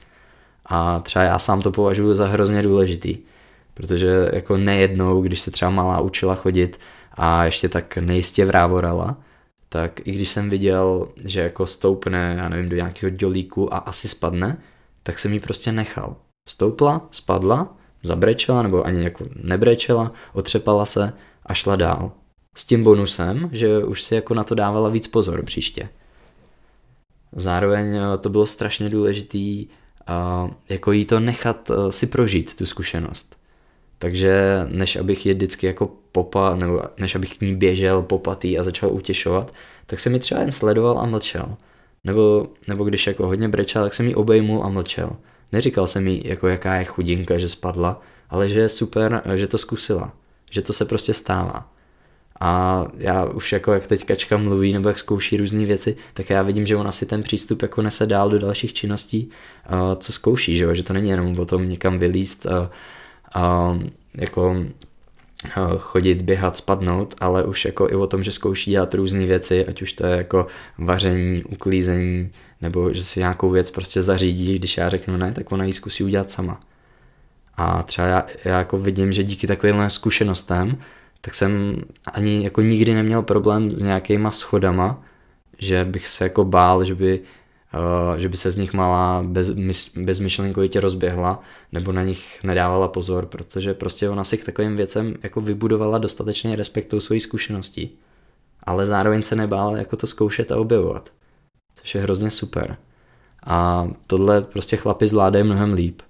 A 0.66 1.00
třeba 1.00 1.26
já 1.26 1.40
sám 1.40 1.62
to 1.62 1.72
považuji 1.72 2.14
za 2.14 2.28
hrozně 2.28 2.62
důležitý, 2.62 3.18
protože 3.76 4.30
jako 4.34 4.58
nejednou, 4.58 5.22
když 5.22 5.42
se 5.42 5.52
třeba 5.52 5.72
malá 5.72 6.00
učila 6.00 6.36
chodit 6.36 6.80
a 7.14 7.46
ještě 7.46 7.70
tak 7.70 7.98
nejistě 7.98 8.46
vrávorala, 8.46 9.18
tak 9.70 10.08
i 10.08 10.12
když 10.12 10.30
jsem 10.30 10.50
viděl, 10.50 11.08
že 11.26 11.42
jako 11.42 11.68
stoupne, 11.68 12.36
já 12.38 12.50
nevím, 12.50 12.70
do 12.70 12.76
nějakého 12.76 13.10
dělíku 13.10 13.74
a 13.74 13.78
asi 13.78 14.08
spadne, 14.08 14.58
tak 15.04 15.20
jsem 15.20 15.34
ji 15.34 15.40
prostě 15.40 15.72
nechal. 15.72 16.16
Stoupla, 16.50 17.08
spadla, 17.12 17.78
zabrečela 18.04 18.62
nebo 18.62 18.84
ani 18.84 19.04
jako 19.04 19.26
nebrečela, 19.36 20.12
otřepala 20.34 20.86
se 20.86 21.14
a 21.46 21.54
šla 21.54 21.76
dál. 21.76 22.12
S 22.58 22.66
tím 22.66 22.84
bonusem, 22.84 23.50
že 23.52 23.84
už 23.84 24.04
si 24.04 24.16
jako 24.16 24.34
na 24.34 24.44
to 24.44 24.56
dávala 24.56 24.90
víc 24.90 25.08
pozor 25.08 25.46
příště. 25.46 25.90
Zároveň 27.32 27.96
eh, 27.96 28.18
to 28.18 28.30
bylo 28.30 28.46
strašně 28.46 28.90
důležitý 28.90 29.68
uh, 30.10 30.52
jako 30.70 30.92
jí 30.92 31.06
to 31.06 31.20
nechat 31.20 31.70
uh, 31.70 31.90
si 31.90 32.08
prožít 32.08 32.56
tu 32.56 32.66
zkušenost. 32.66 33.36
Takže 34.00 34.66
než 34.70 34.96
abych 34.96 35.26
je 35.26 35.34
vždycky 35.34 35.68
jako 35.68 35.92
popa, 36.12 36.56
nebo 36.56 36.82
než 36.98 37.16
abych 37.16 37.38
k 37.38 37.42
ní 37.42 37.56
běžel 37.56 38.02
popatý 38.02 38.60
a 38.60 38.64
začal 38.64 38.94
utěšovat, 38.94 39.54
tak 39.86 40.00
jsem 40.00 40.14
ji 40.14 40.20
třeba 40.20 40.42
jen 40.42 40.52
sledoval 40.52 41.00
a 41.00 41.06
mlčel. 41.06 41.56
Nebo, 42.04 42.48
nebo 42.68 42.84
když 42.84 43.08
jako 43.08 43.28
hodně 43.28 43.50
brečel, 43.50 43.84
tak 43.84 43.94
jsem 43.94 44.08
ji 44.08 44.16
obejmul 44.16 44.64
a 44.64 44.70
mlčel. 44.70 45.10
Neříkal 45.52 45.88
jsem 45.88 46.08
jí, 46.08 46.22
jako 46.26 46.48
jaká 46.48 46.76
je 46.76 46.86
chudinka, 46.86 47.38
že 47.38 47.50
spadla, 47.50 48.02
ale 48.30 48.50
že 48.50 48.60
je 48.60 48.70
super, 48.70 49.22
že 49.36 49.48
to 49.48 49.58
zkusila. 49.58 50.14
Že 50.52 50.62
to 50.62 50.74
se 50.74 50.86
prostě 50.86 51.14
stává. 51.14 51.72
A 52.40 52.86
já 52.98 53.26
už 53.26 53.52
jako 53.52 53.74
jak 53.74 53.88
teď 53.88 54.06
kačka 54.06 54.38
mluví 54.38 54.74
nebo 54.74 54.88
jak 54.88 54.98
zkouší 54.98 55.38
různé 55.38 55.66
věci, 55.66 55.98
tak 56.14 56.30
já 56.30 56.42
vidím, 56.42 56.66
že 56.66 56.76
ona 56.76 56.92
si 56.92 57.06
ten 57.06 57.24
přístup 57.24 57.62
jako 57.62 57.82
nese 57.82 58.06
dál 58.06 58.30
do 58.30 58.40
dalších 58.40 58.74
činností, 58.74 59.30
co 59.98 60.14
zkouší, 60.14 60.58
že, 60.58 60.76
že 60.76 60.84
to 60.84 60.94
není 60.94 61.10
jenom 61.10 61.40
o 61.40 61.46
tom 61.46 61.70
někam 61.70 62.00
vylíst 62.00 62.46
a, 62.46 62.70
a 63.36 63.78
jako 64.18 64.66
chodit, 65.78 66.22
běhat, 66.22 66.58
spadnout, 66.58 67.16
ale 67.20 67.44
už 67.44 67.66
jako 67.66 67.90
i 67.90 67.96
o 67.96 68.08
tom, 68.08 68.24
že 68.24 68.32
zkouší 68.32 68.72
dělat 68.72 68.94
různé 68.94 69.26
věci, 69.26 69.66
ať 69.66 69.82
už 69.82 69.94
to 69.94 70.06
je 70.06 70.18
jako 70.18 70.48
vaření, 70.78 71.44
uklízení, 71.44 72.32
nebo 72.62 72.94
že 72.94 73.04
si 73.04 73.20
nějakou 73.20 73.50
věc 73.50 73.72
prostě 73.72 74.02
zařídí, 74.02 74.60
když 74.60 74.78
já 74.78 74.90
řeknu 74.90 75.18
ne, 75.18 75.32
tak 75.32 75.52
ona 75.52 75.66
ji 75.66 75.74
zkusí 75.74 76.04
udělat 76.04 76.32
sama. 76.32 76.60
A 77.58 77.84
třeba 77.84 78.08
já, 78.08 78.26
já 78.46 78.58
jako 78.58 78.78
vidím, 78.78 79.12
že 79.12 79.24
díky 79.24 79.48
takovým 79.48 79.90
zkušenostem, 79.90 80.78
tak 81.22 81.34
jsem 81.34 81.82
ani 82.14 82.44
jako 82.44 82.62
nikdy 82.62 82.94
neměl 82.94 83.22
problém 83.22 83.72
s 83.72 83.82
nějakýma 83.82 84.32
schodama, 84.32 85.02
že 85.58 85.86
bych 85.86 86.08
se 86.08 86.24
jako 86.24 86.44
bál, 86.46 86.86
že 86.86 86.96
by, 86.96 87.20
že 88.18 88.30
by 88.30 88.38
se 88.38 88.52
z 88.52 88.58
nich 88.58 88.74
malá 88.74 89.24
bez, 89.24 89.52
bezmyšlenkovitě 89.96 90.80
rozběhla, 90.80 91.42
nebo 91.72 91.92
na 91.92 92.04
nich 92.04 92.44
nedávala 92.44 92.88
pozor, 92.88 93.26
protože 93.26 93.74
prostě 93.74 94.10
ona 94.10 94.24
si 94.24 94.38
k 94.38 94.46
takovým 94.46 94.78
věcem 94.78 95.16
jako 95.24 95.42
vybudovala 95.42 95.98
dostatečně 95.98 96.56
respektou 96.56 97.00
svojí 97.00 97.20
zkušeností. 97.20 97.98
Ale 98.64 98.86
zároveň 98.86 99.22
se 99.22 99.36
nebála 99.36 99.78
jako 99.78 99.96
to 99.96 100.08
zkoušet 100.08 100.52
a 100.52 100.58
objevovat 100.58 101.12
což 101.76 101.96
je 101.96 102.02
hrozně 102.02 102.32
super. 102.32 102.78
A 103.46 103.88
tohle 104.08 104.42
prostě 104.42 104.78
chlapi 104.78 105.08
zvládají 105.08 105.46
mnohem 105.46 105.74
líp. 105.74 106.02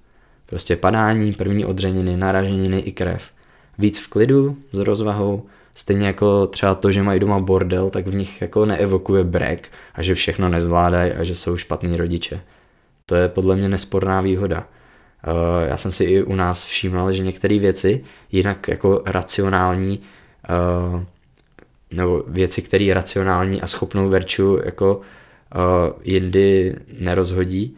Prostě 0.45 0.75
padání, 0.75 1.33
první 1.33 1.65
odřeniny, 1.65 2.17
naraženiny 2.17 2.79
i 2.79 2.91
krev. 2.91 3.31
Víc 3.77 3.99
v 3.99 4.07
klidu, 4.07 4.57
s 4.71 4.77
rozvahou, 4.77 5.43
stejně 5.75 6.07
jako 6.07 6.47
třeba 6.47 6.75
to, 6.75 6.91
že 6.91 7.03
mají 7.03 7.19
doma 7.19 7.39
bordel, 7.39 7.89
tak 7.89 8.07
v 8.07 8.15
nich 8.15 8.41
jako 8.41 8.65
neevokuje 8.65 9.23
brek 9.23 9.71
a 9.93 10.01
že 10.01 10.15
všechno 10.15 10.49
nezvládají 10.49 11.11
a 11.11 11.23
že 11.23 11.35
jsou 11.35 11.57
špatní 11.57 11.97
rodiče. 11.97 12.41
To 13.05 13.15
je 13.15 13.29
podle 13.29 13.55
mě 13.55 13.69
nesporná 13.69 14.21
výhoda. 14.21 14.67
Eh, 15.23 15.67
já 15.69 15.77
jsem 15.77 15.91
si 15.91 16.03
i 16.03 16.23
u 16.23 16.35
nás 16.35 16.63
všímal, 16.63 17.13
že 17.13 17.23
některé 17.23 17.59
věci, 17.59 18.03
jinak 18.31 18.67
jako 18.67 19.01
racionální, 19.05 19.99
eh, 20.49 21.05
nebo 21.97 22.23
věci, 22.27 22.61
které 22.61 22.93
racionální 22.93 23.61
a 23.61 23.67
schopnou 23.67 24.09
verču 24.09 24.59
jako 24.65 25.01
uh, 25.55 25.93
jindy 26.03 26.75
nerozhodí, 26.99 27.77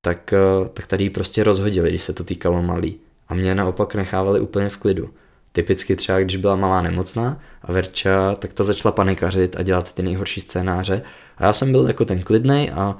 tak, 0.00 0.34
tak 0.72 0.86
tady 0.86 1.10
prostě 1.10 1.44
rozhodili, 1.44 1.88
když 1.88 2.02
se 2.02 2.12
to 2.12 2.24
týkalo 2.24 2.62
malý. 2.62 2.96
A 3.28 3.34
mě 3.34 3.54
naopak 3.54 3.94
nechávali 3.94 4.40
úplně 4.40 4.68
v 4.68 4.76
klidu. 4.76 5.10
Typicky 5.58 5.96
třeba, 5.96 6.20
když 6.20 6.36
byla 6.36 6.56
malá 6.56 6.82
nemocná 6.82 7.40
a 7.62 7.72
Verča, 7.72 8.34
tak 8.34 8.52
ta 8.52 8.64
začala 8.64 8.92
panikařit 8.92 9.56
a 9.56 9.62
dělat 9.62 9.92
ty 9.92 10.02
nejhorší 10.02 10.40
scénáře. 10.40 11.02
A 11.38 11.44
já 11.46 11.52
jsem 11.52 11.72
byl 11.72 11.86
jako 11.86 12.04
ten 12.04 12.22
klidnej 12.22 12.70
a, 12.74 12.98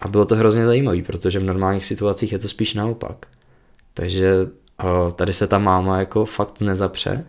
a 0.00 0.08
bylo 0.08 0.24
to 0.24 0.36
hrozně 0.36 0.66
zajímavé, 0.66 1.02
protože 1.02 1.38
v 1.38 1.44
normálních 1.44 1.84
situacích 1.84 2.32
je 2.32 2.38
to 2.38 2.48
spíš 2.48 2.74
naopak. 2.74 3.26
Takže 3.94 4.32
uh, 4.42 5.12
tady 5.12 5.32
se 5.32 5.46
ta 5.46 5.58
máma 5.58 5.98
jako 5.98 6.24
fakt 6.24 6.60
nezapře 6.60 7.24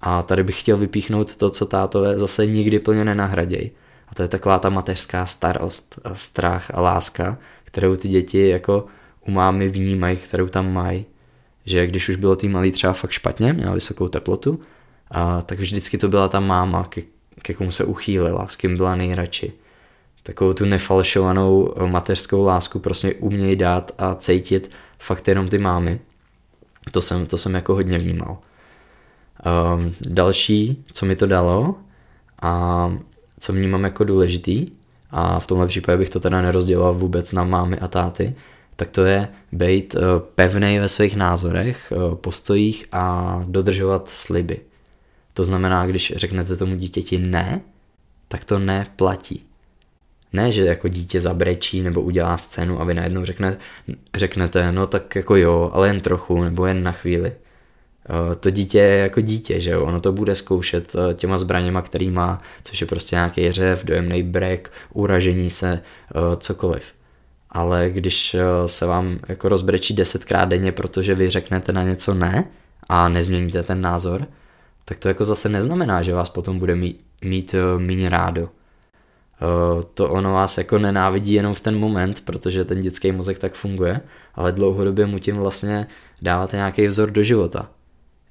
a 0.00 0.22
tady 0.22 0.44
bych 0.44 0.60
chtěl 0.60 0.76
vypíchnout 0.76 1.36
to, 1.36 1.50
co 1.50 1.66
tátové 1.66 2.18
zase 2.18 2.46
nikdy 2.46 2.78
plně 2.78 3.04
nenahradějí. 3.04 3.70
A 4.08 4.14
to 4.14 4.22
je 4.22 4.28
taková 4.28 4.58
ta 4.58 4.68
mateřská 4.68 5.26
starost, 5.26 5.98
strach 6.12 6.70
a 6.74 6.80
láska, 6.80 7.38
kterou 7.64 7.96
ty 7.96 8.08
děti 8.08 8.48
jako 8.48 8.86
u 9.28 9.30
mámy 9.30 9.68
vnímají, 9.68 10.16
kterou 10.16 10.48
tam 10.48 10.72
mají. 10.72 11.06
Že 11.68 11.86
když 11.86 12.08
už 12.08 12.16
bylo 12.16 12.36
tý 12.36 12.48
malý 12.48 12.72
třeba 12.72 12.92
fakt 12.92 13.10
špatně, 13.10 13.52
měla 13.52 13.74
vysokou 13.74 14.08
teplotu, 14.08 14.60
a 15.10 15.42
tak 15.42 15.58
vždycky 15.58 15.98
to 15.98 16.08
byla 16.08 16.28
ta 16.28 16.40
máma, 16.40 16.84
ke, 16.84 17.02
ke 17.42 17.54
komu 17.54 17.70
se 17.70 17.84
uchýlila, 17.84 18.48
s 18.48 18.56
kým 18.56 18.76
byla 18.76 18.96
nejradši. 18.96 19.52
Takovou 20.22 20.52
tu 20.52 20.64
nefalšovanou 20.64 21.74
mateřskou 21.86 22.44
lásku 22.44 22.78
prostě 22.78 23.14
umějí 23.14 23.56
dát 23.56 23.90
a 23.98 24.14
cítit 24.14 24.70
fakt 24.98 25.28
jenom 25.28 25.48
ty 25.48 25.58
mámy. 25.58 26.00
To 26.92 27.02
jsem, 27.02 27.26
to 27.26 27.38
jsem 27.38 27.54
jako 27.54 27.74
hodně 27.74 27.98
vnímal. 27.98 28.38
Um, 29.76 29.94
další, 30.00 30.84
co 30.92 31.06
mi 31.06 31.16
to 31.16 31.26
dalo, 31.26 31.74
a 32.42 32.92
co 33.40 33.52
vnímám 33.52 33.84
jako 33.84 34.04
důležitý, 34.04 34.66
a 35.10 35.40
v 35.40 35.46
tomhle 35.46 35.66
případě 35.66 35.98
bych 35.98 36.10
to 36.10 36.20
teda 36.20 36.42
nerozdělal 36.42 36.94
vůbec 36.94 37.32
na 37.32 37.44
mámy 37.44 37.78
a 37.78 37.88
táty, 37.88 38.34
tak 38.78 38.90
to 38.90 39.04
je 39.04 39.28
být 39.52 39.94
eh, 39.94 40.00
pevný 40.34 40.78
ve 40.78 40.88
svých 40.88 41.16
názorech, 41.16 41.92
eh, 41.92 42.14
postojích 42.14 42.86
a 42.92 43.42
dodržovat 43.46 44.08
sliby. 44.08 44.58
To 45.34 45.44
znamená, 45.44 45.86
když 45.86 46.12
řeknete 46.16 46.56
tomu 46.56 46.76
dítěti 46.76 47.18
ne, 47.18 47.60
tak 48.28 48.44
to 48.44 48.58
ne 48.58 48.86
platí. 48.96 49.44
Ne, 50.32 50.52
že 50.52 50.64
jako 50.64 50.88
dítě 50.88 51.20
zabrečí 51.20 51.82
nebo 51.82 52.00
udělá 52.00 52.38
scénu 52.38 52.80
a 52.80 52.84
vy 52.84 52.94
najednou 52.94 53.24
řekne, 53.24 53.58
řeknete, 54.14 54.72
no 54.72 54.86
tak 54.86 55.16
jako 55.16 55.36
jo, 55.36 55.70
ale 55.72 55.88
jen 55.88 56.00
trochu 56.00 56.42
nebo 56.44 56.66
jen 56.66 56.82
na 56.82 56.92
chvíli. 56.92 57.32
Eh, 57.32 58.34
to 58.34 58.50
dítě 58.50 58.78
je 58.78 58.98
jako 58.98 59.20
dítě, 59.20 59.60
že 59.60 59.70
jo, 59.70 59.84
ono 59.84 60.00
to 60.00 60.12
bude 60.12 60.34
zkoušet 60.34 60.96
těma 61.14 61.38
zbraněma, 61.38 61.82
který 61.82 62.10
má, 62.10 62.38
což 62.62 62.80
je 62.80 62.86
prostě 62.86 63.16
nějaký 63.16 63.52
řev, 63.52 63.84
dojemný 63.84 64.22
brek, 64.22 64.72
uražení 64.94 65.50
se, 65.50 65.82
cokoliv. 66.38 66.97
Ale 67.50 67.90
když 67.90 68.36
se 68.66 68.86
vám 68.86 69.18
jako 69.28 69.48
rozbrečí 69.48 69.94
desetkrát 69.94 70.48
denně, 70.48 70.72
protože 70.72 71.14
vy 71.14 71.30
řeknete 71.30 71.72
na 71.72 71.82
něco 71.82 72.14
ne 72.14 72.44
a 72.88 73.08
nezměníte 73.08 73.62
ten 73.62 73.80
názor, 73.80 74.26
tak 74.84 74.98
to 74.98 75.08
jako 75.08 75.24
zase 75.24 75.48
neznamená, 75.48 76.02
že 76.02 76.14
vás 76.14 76.30
potom 76.30 76.58
bude 76.58 76.74
mít, 76.74 77.00
mít 77.24 77.54
méně 77.78 78.08
rádo. 78.08 78.48
To 79.94 80.10
ono 80.10 80.32
vás 80.32 80.58
jako 80.58 80.78
nenávidí 80.78 81.32
jenom 81.32 81.54
v 81.54 81.60
ten 81.60 81.78
moment, 81.78 82.20
protože 82.24 82.64
ten 82.64 82.80
dětský 82.80 83.12
mozek 83.12 83.38
tak 83.38 83.54
funguje, 83.54 84.00
ale 84.34 84.52
dlouhodobě 84.52 85.06
mu 85.06 85.18
tím 85.18 85.36
vlastně 85.36 85.86
dáváte 86.22 86.56
nějaký 86.56 86.86
vzor 86.86 87.10
do 87.10 87.22
života 87.22 87.68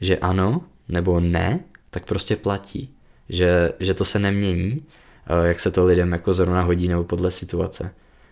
že 0.02 0.18
ano 0.18 0.62
nebo 0.90 1.20
ne, 1.20 1.60
tak 1.90 2.06
prostě 2.06 2.36
platí. 2.36 2.94
Že, 3.30 3.74
že 3.80 3.94
to 3.94 4.06
se 4.06 4.20
nemění, 4.20 4.86
eh, 5.28 5.48
jak 5.48 5.60
se 5.60 5.72
to 5.72 5.86
lidem 5.86 6.12
jako 6.12 6.34
zrovna 6.34 6.62
hodí 6.62 6.88
nebo 6.88 7.04
podle 7.04 7.32
situace. 7.32 7.92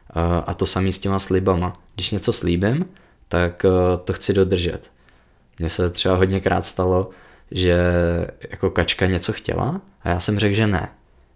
Eh, 0.09 0.43
a 0.45 0.53
to 0.53 0.65
samý 0.65 0.93
s 0.93 0.99
těma 0.99 1.19
slibama. 1.19 1.79
Když 1.95 2.11
něco 2.11 2.33
slíbím, 2.33 2.85
tak 3.27 3.65
eh, 3.65 3.69
to 4.03 4.13
chci 4.13 4.33
dodržet. 4.33 4.91
Mně 5.59 5.69
se 5.69 5.89
třeba 5.89 6.15
hodněkrát 6.15 6.65
stalo, 6.65 7.09
že 7.51 7.77
jako 8.49 8.69
kačka 8.69 9.05
něco 9.05 9.33
chtěla 9.33 9.81
a 10.01 10.09
já 10.09 10.19
jsem 10.19 10.39
řekl, 10.39 10.55
že 10.55 10.67
ne. 10.67 10.89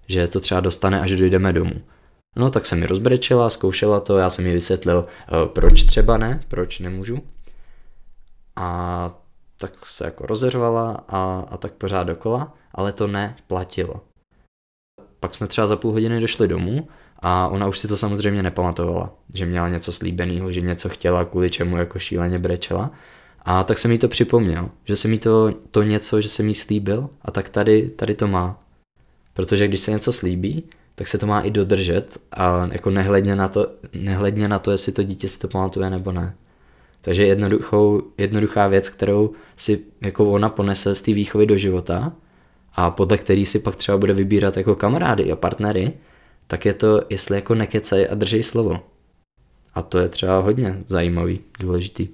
Že 0.08 0.28
to 0.28 0.40
třeba 0.40 0.62
dostane, 0.62 1.02
až 1.02 1.12
dojdeme 1.12 1.54
domů. 1.54 1.82
No 2.36 2.50
tak 2.50 2.66
jsem 2.66 2.80
mi 2.80 2.86
rozbrečela, 2.86 3.50
zkoušela 3.50 4.00
to, 4.00 4.18
já 4.18 4.30
jsem 4.30 4.46
mi 4.46 4.54
vysvětlil, 4.54 5.06
proč 5.46 5.84
třeba 5.84 6.18
ne, 6.18 6.40
proč 6.48 6.80
nemůžu. 6.80 7.24
A 8.56 9.12
tak 9.58 9.86
se 9.86 10.06
jako 10.06 10.26
rozeřvala 10.26 11.04
a, 11.08 11.46
a 11.50 11.58
tak 11.58 11.74
pořád 11.74 12.04
dokola, 12.04 12.54
ale 12.72 12.92
to 12.94 13.08
neplatilo. 13.08 14.02
Pak 15.20 15.34
jsme 15.34 15.48
třeba 15.48 15.68
za 15.68 15.76
půl 15.76 15.92
hodiny 15.92 16.22
došli 16.22 16.48
domů 16.48 16.88
a 17.22 17.48
ona 17.48 17.68
už 17.68 17.80
si 17.80 17.88
to 17.88 17.98
samozřejmě 17.98 18.44
nepamatovala, 18.44 19.14
že 19.34 19.46
měla 19.46 19.70
něco 19.70 19.92
slíbeného, 19.92 20.52
že 20.52 20.62
něco 20.62 20.90
chtěla, 20.90 21.26
kvůli 21.26 21.50
čemu 21.50 21.78
jako 21.78 22.00
šíleně 22.00 22.40
brečela. 22.40 22.92
A 23.42 23.64
tak 23.64 23.80
jsem 23.80 23.92
jí 23.92 23.98
to 23.98 24.08
připomněl, 24.08 24.70
že 24.86 24.96
jsem 24.96 25.14
jí 25.14 25.20
to, 25.20 25.54
to 25.72 25.84
něco, 25.84 26.22
že 26.22 26.30
jsem 26.30 26.48
jí 26.48 26.56
slíbil 26.56 27.10
a 27.22 27.32
tak 27.32 27.50
tady, 27.50 27.90
tady 27.90 28.16
to 28.16 28.28
má. 28.28 28.64
Protože 29.34 29.68
když 29.68 29.82
se 29.82 29.92
něco 29.92 30.14
slíbí, 30.14 30.64
tak 30.96 31.08
se 31.08 31.18
to 31.18 31.28
má 31.28 31.42
i 31.42 31.52
dodržet 31.52 32.18
a 32.32 32.70
jako 32.72 32.90
nehledně 32.90 33.36
na 33.36 33.48
to, 33.48 33.68
nehledně 33.94 34.48
na 34.48 34.60
to 34.60 34.72
jestli 34.72 34.92
to 34.92 35.04
dítě 35.04 35.30
si 35.30 35.40
to 35.40 35.48
pamatuje 35.48 35.90
nebo 35.90 36.12
ne. 36.12 36.36
Takže 37.02 37.26
jednoduchou, 37.26 38.02
jednoduchá 38.18 38.68
věc, 38.68 38.90
kterou 38.90 39.32
si 39.56 39.80
jako 40.02 40.32
ona 40.32 40.50
ponese 40.50 40.96
z 40.96 41.02
té 41.02 41.14
výchovy 41.14 41.46
do 41.46 41.58
života 41.58 42.14
a 42.74 42.92
podle 42.92 43.18
který 43.18 43.46
si 43.46 43.60
pak 43.60 43.76
třeba 43.76 43.98
bude 43.98 44.14
vybírat 44.14 44.58
jako 44.58 44.76
kamarády 44.76 45.32
a 45.32 45.36
partnery, 45.36 45.94
tak 46.50 46.66
je 46.66 46.74
to, 46.74 47.02
jestli 47.10 47.36
jako 47.36 47.56
nekecej 47.56 48.08
a 48.12 48.16
držej 48.16 48.44
slovo. 48.44 48.80
A 49.74 49.82
to 49.82 50.00
je 50.00 50.10
třeba 50.10 50.40
hodně 50.40 50.84
zajímavý, 50.88 51.42
důležitý. 51.60 52.08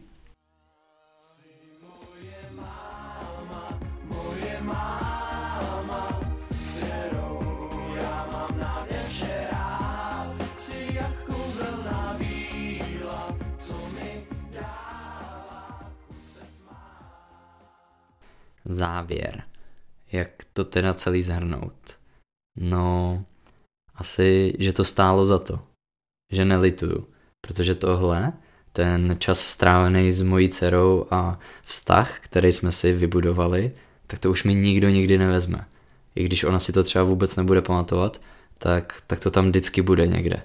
závěr. 18.66 19.44
Jak 20.12 20.30
to 20.54 20.66
teda 20.66 20.94
celý 20.94 21.24
zhrnout? 21.24 22.00
No, 22.56 23.26
asi, 23.96 24.54
že 24.60 24.74
to 24.74 24.86
stálo 24.86 25.26
za 25.26 25.40
to. 25.40 25.60
Že 26.32 26.46
nelituju. 26.46 27.08
Protože 27.42 27.76
tohle, 27.76 28.34
ten 28.72 29.16
čas 29.20 29.40
strávený 29.40 30.12
s 30.12 30.22
mojí 30.22 30.50
dcerou 30.50 31.06
a 31.12 31.40
vztah, 31.64 32.20
který 32.20 32.52
jsme 32.52 32.72
si 32.72 32.94
vybudovali, 32.94 33.72
tak 34.08 34.20
to 34.20 34.32
už 34.32 34.44
mi 34.44 34.56
nikdo 34.56 34.90
nikdy 34.90 35.18
nevezme. 35.18 35.66
I 36.16 36.24
když 36.24 36.44
ona 36.44 36.60
si 36.60 36.74
to 36.74 36.84
třeba 36.84 37.04
vůbec 37.04 37.36
nebude 37.36 37.62
pamatovat, 37.62 38.22
tak, 38.58 39.02
tak 39.08 39.20
to 39.20 39.32
tam 39.32 39.48
vždycky 39.50 39.82
bude 39.82 40.08
někde. 40.08 40.44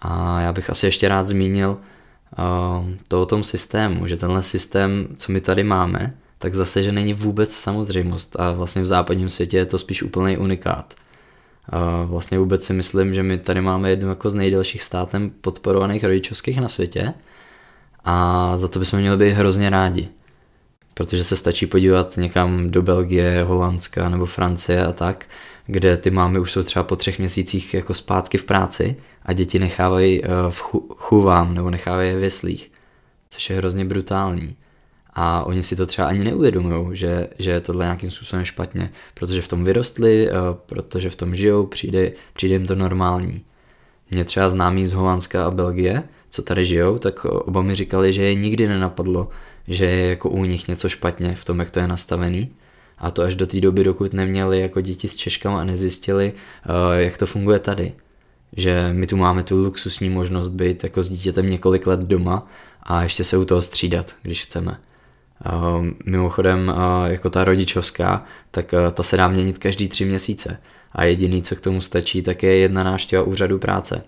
A 0.00 0.40
já 0.40 0.52
bych 0.52 0.70
asi 0.70 0.86
ještě 0.86 1.08
rád 1.08 1.26
zmínil 1.26 1.70
uh, 1.70 2.90
to 3.08 3.20
o 3.20 3.26
tom 3.26 3.44
systému, 3.44 4.06
že 4.06 4.16
tenhle 4.16 4.42
systém, 4.42 5.08
co 5.16 5.32
my 5.32 5.40
tady 5.40 5.64
máme, 5.64 6.14
tak 6.38 6.54
zase, 6.54 6.82
že 6.82 6.92
není 6.92 7.14
vůbec 7.14 7.54
samozřejmost 7.54 8.40
a 8.40 8.52
vlastně 8.52 8.82
v 8.82 8.86
západním 8.86 9.28
světě 9.28 9.56
je 9.56 9.66
to 9.66 9.78
spíš 9.78 10.02
úplný 10.02 10.38
unikát. 10.38 10.94
Vlastně 12.04 12.38
vůbec 12.38 12.64
si 12.64 12.72
myslím, 12.72 13.14
že 13.14 13.22
my 13.22 13.38
tady 13.38 13.60
máme 13.60 13.90
jednu 13.90 14.08
jako 14.08 14.30
z 14.30 14.34
nejdelších 14.34 14.82
státem 14.82 15.30
podporovaných 15.40 16.04
rodičovských 16.04 16.60
na 16.60 16.68
světě 16.68 17.14
a 18.04 18.56
za 18.56 18.68
to 18.68 18.78
bychom 18.78 18.98
měli 18.98 19.16
být 19.16 19.30
hrozně 19.30 19.70
rádi. 19.70 20.08
Protože 20.94 21.24
se 21.24 21.36
stačí 21.36 21.66
podívat 21.66 22.16
někam 22.16 22.70
do 22.70 22.82
Belgie, 22.82 23.44
Holandska 23.44 24.08
nebo 24.08 24.26
Francie 24.26 24.86
a 24.86 24.92
tak, 24.92 25.26
kde 25.66 25.96
ty 25.96 26.10
mámy 26.10 26.38
už 26.38 26.52
jsou 26.52 26.62
třeba 26.62 26.82
po 26.82 26.96
třech 26.96 27.18
měsících 27.18 27.74
jako 27.74 27.94
zpátky 27.94 28.38
v 28.38 28.44
práci 28.44 28.96
a 29.22 29.32
děti 29.32 29.58
nechávají 29.58 30.24
eh, 30.24 30.28
v 30.48 30.60
chůvám 30.96 31.54
nebo 31.54 31.70
nechávají 31.70 32.08
je 32.08 32.18
v 32.18 32.22
jeslích, 32.22 32.72
což 33.30 33.50
je 33.50 33.56
hrozně 33.56 33.84
brutální 33.84 34.56
a 35.12 35.44
oni 35.44 35.62
si 35.62 35.76
to 35.76 35.86
třeba 35.86 36.08
ani 36.08 36.24
neuvědomují, 36.24 36.96
že, 36.96 37.28
že 37.38 37.50
je 37.50 37.60
tohle 37.60 37.84
nějakým 37.84 38.10
způsobem 38.10 38.44
špatně, 38.44 38.90
protože 39.14 39.42
v 39.42 39.48
tom 39.48 39.64
vyrostli, 39.64 40.30
eh, 40.30 40.32
protože 40.66 41.10
v 41.10 41.16
tom 41.16 41.34
žijou, 41.34 41.66
přijde, 41.66 42.12
přijde 42.32 42.54
jim 42.54 42.66
to 42.66 42.74
normální. 42.74 43.44
Mě 44.10 44.24
třeba 44.24 44.48
známí 44.48 44.86
z 44.86 44.92
Holandska 44.92 45.46
a 45.46 45.50
Belgie, 45.50 46.02
co 46.30 46.42
tady 46.42 46.64
žijou, 46.64 46.98
tak 46.98 47.24
oba 47.24 47.62
mi 47.62 47.74
říkali, 47.74 48.12
že 48.12 48.22
je 48.22 48.34
nikdy 48.34 48.68
nenapadlo, 48.68 49.28
že 49.68 49.84
je 49.84 50.06
jako 50.08 50.30
u 50.30 50.44
nich 50.44 50.68
něco 50.68 50.88
špatně 50.88 51.34
v 51.34 51.44
tom, 51.44 51.58
jak 51.58 51.70
to 51.70 51.80
je 51.80 51.88
nastavený. 51.88 52.50
A 52.98 53.10
to 53.10 53.22
až 53.22 53.34
do 53.34 53.46
té 53.46 53.60
doby, 53.60 53.84
dokud 53.84 54.12
neměli 54.12 54.60
jako 54.60 54.80
děti 54.80 55.08
s 55.08 55.16
Češkama 55.16 55.60
a 55.60 55.64
nezjistili, 55.64 56.32
eh, 56.32 57.02
jak 57.02 57.18
to 57.18 57.26
funguje 57.26 57.58
tady. 57.58 57.92
Že 58.56 58.88
my 58.92 59.06
tu 59.06 59.16
máme 59.16 59.42
tu 59.42 59.64
luxusní 59.64 60.10
možnost 60.10 60.48
být 60.48 60.84
jako 60.84 61.02
s 61.02 61.08
dítětem 61.08 61.50
několik 61.50 61.86
let 61.86 62.00
doma 62.00 62.46
a 62.82 63.02
ještě 63.02 63.24
se 63.24 63.36
u 63.36 63.44
toho 63.44 63.62
střídat, 63.62 64.14
když 64.22 64.42
chceme. 64.42 64.78
Ehm, 65.44 65.94
mimochodem, 66.06 66.74
jako 67.06 67.30
ta 67.30 67.44
rodičovská, 67.44 68.24
tak 68.50 68.74
eh, 68.74 68.90
ta 68.90 69.02
se 69.02 69.16
dá 69.16 69.28
měnit 69.28 69.58
každý 69.58 69.88
tři 69.88 70.04
měsíce. 70.04 70.60
A 70.92 71.04
jediný, 71.04 71.42
co 71.42 71.56
k 71.56 71.60
tomu 71.60 71.80
stačí, 71.80 72.22
tak 72.22 72.42
je 72.42 72.56
jedna 72.56 72.84
návštěva 72.84 73.22
úřadu 73.22 73.58
práce. 73.58 74.02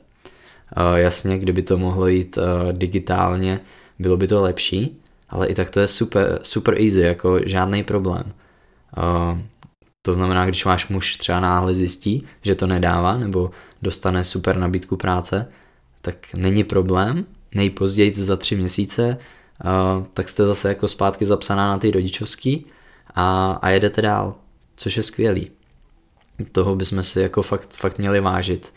Eh, 0.77 1.01
jasně, 1.01 1.39
kdyby 1.39 1.63
to 1.63 1.79
mohlo 1.79 2.07
jít 2.07 2.39
digitálně, 2.73 3.61
bylo 3.99 4.17
by 4.17 4.29
to 4.29 4.43
lepší, 4.43 5.01
ale 5.29 5.47
i 5.47 5.55
tak 5.55 5.71
to 5.71 5.81
je 5.81 5.87
super, 5.89 6.39
super 6.43 6.75
easy, 6.83 7.01
jako 7.01 7.41
žádný 7.45 7.83
problém. 7.85 8.33
To 10.03 10.15
znamená, 10.15 10.47
když 10.47 10.65
váš 10.65 10.89
muž 10.89 11.17
třeba 11.17 11.41
náhle 11.41 11.75
zjistí, 11.75 12.27
že 12.43 12.55
to 12.55 12.67
nedává, 12.67 13.17
nebo 13.17 13.51
dostane 13.83 14.25
super 14.25 14.57
nabídku 14.57 14.97
práce, 14.97 15.49
tak 16.01 16.35
není 16.37 16.65
problém, 16.65 17.25
nejpozději 17.55 18.15
za 18.15 18.37
tři 18.37 18.57
měsíce 18.57 19.19
tak 20.15 20.29
jste 20.29 20.47
zase 20.47 20.69
jako 20.69 20.89
zpátky 20.89 21.25
zapsaná 21.25 21.69
na 21.69 21.79
ty 21.79 21.91
rodičovský 21.91 22.67
a, 23.15 23.53
a 23.63 23.71
jedete 23.71 24.03
dál, 24.03 24.35
což 24.77 24.97
je 24.97 25.03
skvělý. 25.03 25.51
Toho 26.53 26.77
bychom 26.77 27.03
si 27.03 27.21
jako 27.21 27.43
fakt, 27.43 27.77
fakt 27.77 27.99
měli 27.99 28.21
vážit. 28.21 28.73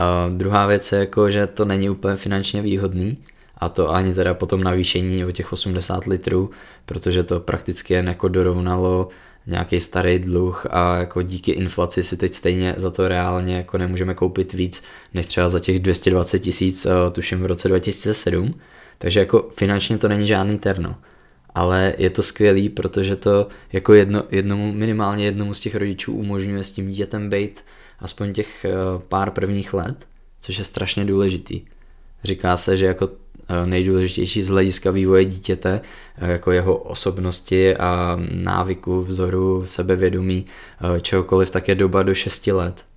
Uh, 0.00 0.36
druhá 0.36 0.66
věc 0.66 0.92
je 0.92 0.98
jako, 0.98 1.30
že 1.30 1.46
to 1.46 1.64
není 1.64 1.90
úplně 1.90 2.16
finančně 2.16 2.62
výhodný 2.62 3.18
a 3.58 3.68
to 3.68 3.90
ani 3.90 4.14
teda 4.14 4.34
potom 4.34 4.64
navýšení 4.64 5.24
o 5.24 5.30
těch 5.30 5.52
80 5.52 6.06
litrů, 6.06 6.50
protože 6.84 7.22
to 7.22 7.40
prakticky 7.40 7.94
jen 7.94 8.08
jako 8.08 8.28
dorovnalo 8.28 9.08
nějaký 9.46 9.80
starý 9.80 10.18
dluh 10.18 10.66
a 10.70 10.96
jako 10.96 11.22
díky 11.22 11.52
inflaci 11.52 12.02
si 12.02 12.16
teď 12.16 12.34
stejně 12.34 12.74
za 12.76 12.90
to 12.90 13.08
reálně 13.08 13.56
jako 13.56 13.78
nemůžeme 13.78 14.14
koupit 14.14 14.52
víc 14.52 14.82
než 15.14 15.26
třeba 15.26 15.48
za 15.48 15.60
těch 15.60 15.78
220 15.80 16.38
tisíc, 16.38 16.86
tuším 17.12 17.42
v 17.42 17.46
roce 17.46 17.68
2007 17.68 18.54
takže 18.98 19.20
jako 19.20 19.50
finančně 19.56 19.98
to 19.98 20.08
není 20.08 20.26
žádný 20.26 20.58
terno. 20.58 20.96
Ale 21.54 21.94
je 21.98 22.10
to 22.10 22.22
skvělý, 22.22 22.68
protože 22.68 23.16
to 23.16 23.48
jako 23.72 23.94
jedno, 23.94 24.24
jednomu, 24.30 24.72
minimálně 24.72 25.24
jednomu 25.24 25.54
z 25.54 25.60
těch 25.60 25.74
rodičů 25.74 26.12
umožňuje 26.12 26.64
s 26.64 26.72
tím 26.72 26.90
dětem 26.90 27.30
být 27.30 27.64
aspoň 27.98 28.32
těch 28.32 28.64
eh, 28.64 28.70
pár 29.08 29.30
prvních 29.30 29.74
let, 29.74 30.06
což 30.40 30.58
je 30.58 30.64
strašně 30.64 31.04
důležitý. 31.04 31.60
Říká 32.24 32.56
se, 32.56 32.76
že 32.76 32.86
jako 32.86 33.08
eh, 33.48 33.66
nejdůležitější 33.66 34.42
z 34.42 34.48
hlediska 34.48 34.90
vývoje 34.90 35.24
dítěte, 35.24 35.80
eh, 36.18 36.32
jako 36.32 36.52
jeho 36.52 36.76
osobnosti 36.76 37.76
a 37.76 38.18
návyku, 38.30 39.02
vzoru, 39.02 39.66
sebevědomí, 39.66 40.46
čehokoliv, 41.02 41.50
tak 41.50 41.68
je 41.68 41.74
doba 41.74 42.02
do 42.02 42.14
6 42.14 42.46
let. 42.46 42.87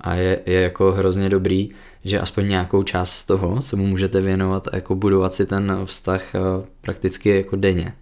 A 0.00 0.14
je, 0.14 0.40
je 0.46 0.60
jako 0.60 0.92
hrozně 0.92 1.28
dobrý, 1.28 1.70
že 2.04 2.20
aspoň 2.20 2.48
nějakou 2.48 2.82
část 2.82 3.12
z 3.12 3.24
toho 3.24 3.62
se 3.62 3.76
mu 3.76 3.86
můžete 3.86 4.20
věnovat 4.20 4.68
a 4.68 4.76
jako 4.76 4.94
budovat 4.94 5.32
si 5.32 5.46
ten 5.46 5.80
vztah 5.84 6.34
eh, 6.34 6.40
prakticky 6.80 7.28
jako 7.28 7.56
denně. 7.56 7.94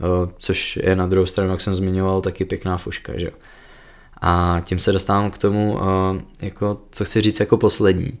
Eh, 0.00 0.32
což 0.38 0.76
je 0.82 0.96
na 0.96 1.06
druhou 1.06 1.26
stranu, 1.26 1.50
jak 1.50 1.60
jsem 1.60 1.74
zmiňoval, 1.74 2.20
taky 2.20 2.44
pěkná 2.44 2.78
fuška, 2.78 3.18
že 3.18 3.30
A 4.20 4.60
tím 4.64 4.78
se 4.78 4.92
dostávám 4.92 5.30
k 5.30 5.38
tomu, 5.38 5.78
eh, 5.80 6.46
jako, 6.46 6.80
co 6.90 7.04
chci 7.04 7.20
říct 7.20 7.40
jako 7.40 7.56
poslední. 7.56 8.12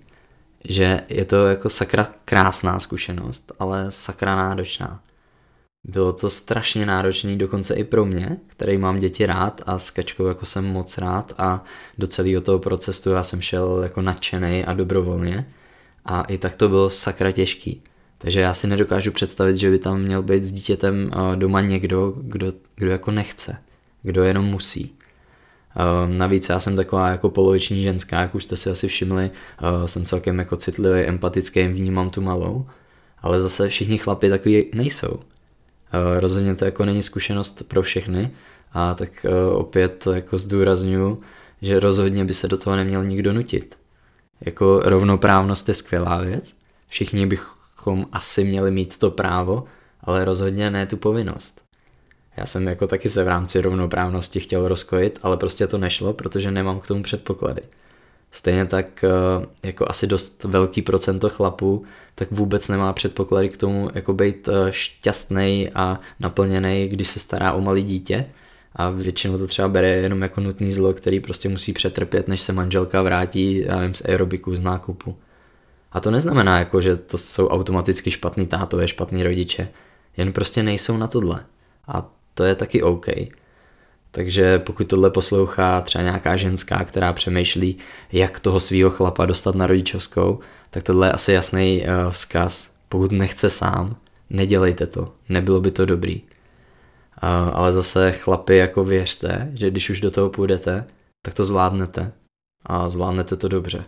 Že 0.64 1.00
je 1.08 1.24
to 1.24 1.46
jako 1.46 1.70
sakra 1.70 2.06
krásná 2.24 2.78
zkušenost, 2.78 3.52
ale 3.58 3.86
sakra 3.90 4.36
náročná. 4.36 5.00
Bylo 5.84 6.12
to 6.12 6.30
strašně 6.30 6.86
náročný, 6.86 7.38
dokonce 7.38 7.74
i 7.74 7.84
pro 7.84 8.04
mě, 8.04 8.36
který 8.46 8.78
mám 8.78 8.98
děti 8.98 9.26
rád 9.26 9.60
a 9.66 9.78
s 9.78 9.90
kačkou 9.90 10.26
jako 10.26 10.46
jsem 10.46 10.64
moc 10.64 10.98
rád 10.98 11.32
a 11.38 11.64
do 11.98 12.06
celého 12.06 12.40
toho 12.40 12.58
procesu 12.58 13.10
já 13.10 13.22
jsem 13.22 13.40
šel 13.40 13.80
jako 13.82 14.02
nadšený 14.02 14.64
a 14.64 14.74
dobrovolně 14.74 15.46
a 16.04 16.22
i 16.22 16.38
tak 16.38 16.56
to 16.56 16.68
bylo 16.68 16.90
sakra 16.90 17.32
těžký. 17.32 17.82
Takže 18.18 18.40
já 18.40 18.54
si 18.54 18.66
nedokážu 18.66 19.12
představit, 19.12 19.56
že 19.56 19.70
by 19.70 19.78
tam 19.78 20.00
měl 20.00 20.22
být 20.22 20.44
s 20.44 20.52
dítětem 20.52 21.10
eh, 21.12 21.36
doma 21.36 21.60
někdo, 21.60 22.12
kdo, 22.16 22.52
kdo 22.76 22.90
jako 22.90 23.10
nechce, 23.10 23.56
kdo 24.02 24.22
jenom 24.22 24.44
musí. 24.44 24.94
Eh, 25.76 26.18
navíc 26.18 26.48
já 26.48 26.60
jsem 26.60 26.76
taková 26.76 27.08
jako 27.08 27.30
poloviční 27.30 27.82
ženská, 27.82 28.20
jak 28.20 28.34
už 28.34 28.44
jste 28.44 28.56
si 28.56 28.70
asi 28.70 28.88
všimli, 28.88 29.30
eh, 29.30 29.88
jsem 29.88 30.04
celkem 30.04 30.38
jako 30.38 30.56
citlivý, 30.56 31.00
empatický, 31.00 31.68
vnímám 31.68 32.10
tu 32.10 32.20
malou, 32.20 32.66
ale 33.22 33.40
zase 33.40 33.68
všichni 33.68 33.98
chlapi 33.98 34.28
takový 34.28 34.70
nejsou. 34.74 35.20
Eh, 35.92 36.20
rozhodně 36.20 36.54
to 36.54 36.64
jako 36.64 36.84
není 36.84 37.02
zkušenost 37.02 37.62
pro 37.68 37.82
všechny 37.82 38.30
a 38.72 38.94
tak 38.94 39.24
eh, 39.24 39.50
opět 39.54 40.08
jako 40.14 40.38
zdůraznuju, 40.38 41.20
že 41.62 41.80
rozhodně 41.80 42.24
by 42.24 42.34
se 42.34 42.48
do 42.48 42.56
toho 42.56 42.76
neměl 42.76 43.04
nikdo 43.04 43.32
nutit. 43.32 43.78
Jako 44.40 44.80
rovnoprávnost 44.80 45.68
je 45.68 45.74
skvělá 45.74 46.18
věc, 46.20 46.56
všichni 46.88 47.26
bychom 47.26 48.06
asi 48.12 48.44
měli 48.44 48.70
mít 48.70 48.98
to 48.98 49.10
právo, 49.10 49.64
ale 50.00 50.24
rozhodně 50.24 50.70
ne 50.70 50.86
tu 50.86 50.96
povinnost. 50.96 51.62
Já 52.36 52.46
jsem 52.46 52.68
jako 52.68 52.86
taky 52.86 53.08
se 53.08 53.24
v 53.24 53.28
rámci 53.28 53.60
rovnoprávnosti 53.60 54.40
chtěl 54.40 54.68
rozkojit, 54.68 55.18
ale 55.22 55.36
prostě 55.36 55.66
to 55.66 55.78
nešlo, 55.78 56.12
protože 56.12 56.50
nemám 56.50 56.80
k 56.80 56.86
tomu 56.86 57.02
předpoklady. 57.02 57.62
Stejně 58.30 58.66
tak 58.66 59.04
jako 59.62 59.86
asi 59.88 60.06
dost 60.06 60.44
velký 60.44 60.82
procento 60.82 61.30
chlapů, 61.30 61.84
tak 62.14 62.30
vůbec 62.30 62.68
nemá 62.68 62.92
předpoklady 62.92 63.48
k 63.48 63.56
tomu 63.56 63.90
jako 63.94 64.12
být 64.12 64.48
šťastný 64.70 65.70
a 65.74 65.98
naplněný, 66.20 66.88
když 66.88 67.08
se 67.08 67.18
stará 67.18 67.52
o 67.52 67.60
malé 67.60 67.82
dítě 67.82 68.26
a 68.72 68.90
většinou 68.90 69.38
to 69.38 69.46
třeba 69.46 69.68
bere 69.68 69.88
jenom 69.88 70.22
jako 70.22 70.40
nutný 70.40 70.72
zlo, 70.72 70.92
který 70.92 71.20
prostě 71.20 71.48
musí 71.48 71.72
přetrpět, 71.72 72.28
než 72.28 72.40
se 72.40 72.52
manželka 72.52 73.02
vrátí, 73.02 73.58
já 73.58 73.76
nevím, 73.76 73.94
z 73.94 74.02
aerobiku, 74.04 74.54
z 74.54 74.60
nákupu. 74.60 75.16
A 75.92 76.00
to 76.00 76.10
neznamená 76.10 76.58
jako, 76.58 76.80
že 76.80 76.96
to 76.96 77.18
jsou 77.18 77.48
automaticky 77.48 78.10
špatný 78.10 78.46
tátové, 78.46 78.88
špatný 78.88 79.22
rodiče, 79.22 79.68
jen 80.16 80.32
prostě 80.32 80.62
nejsou 80.62 80.96
na 80.96 81.06
tohle. 81.06 81.44
A 81.88 82.10
to 82.34 82.44
je 82.44 82.54
taky 82.54 82.82
OK. 82.82 83.06
Takže 84.10 84.58
pokud 84.58 84.88
tohle 84.88 85.10
poslouchá 85.10 85.80
třeba 85.80 86.04
nějaká 86.04 86.36
ženská, 86.36 86.84
která 86.84 87.12
přemýšlí, 87.12 87.76
jak 88.12 88.40
toho 88.40 88.60
svého 88.60 88.90
chlapa 88.90 89.26
dostat 89.26 89.54
na 89.54 89.66
rodičovskou, 89.66 90.38
tak 90.70 90.82
tohle 90.82 91.06
je 91.06 91.12
asi 91.12 91.32
jasný 91.32 91.82
uh, 91.82 92.10
vzkaz. 92.10 92.72
Pokud 92.88 93.12
nechce 93.12 93.50
sám, 93.50 93.96
nedělejte 94.30 94.86
to, 94.86 95.12
nebylo 95.28 95.60
by 95.60 95.70
to 95.70 95.86
dobrý. 95.86 96.22
Uh, 96.22 97.28
ale 97.52 97.72
zase 97.72 98.12
chlapi 98.12 98.56
jako 98.56 98.84
věřte, 98.84 99.50
že 99.54 99.70
když 99.70 99.90
už 99.90 100.00
do 100.00 100.10
toho 100.10 100.30
půjdete, 100.30 100.84
tak 101.22 101.34
to 101.34 101.44
zvládnete. 101.44 102.12
A 102.66 102.88
zvládnete 102.88 103.36
to 103.36 103.48
dobře. 103.48 103.84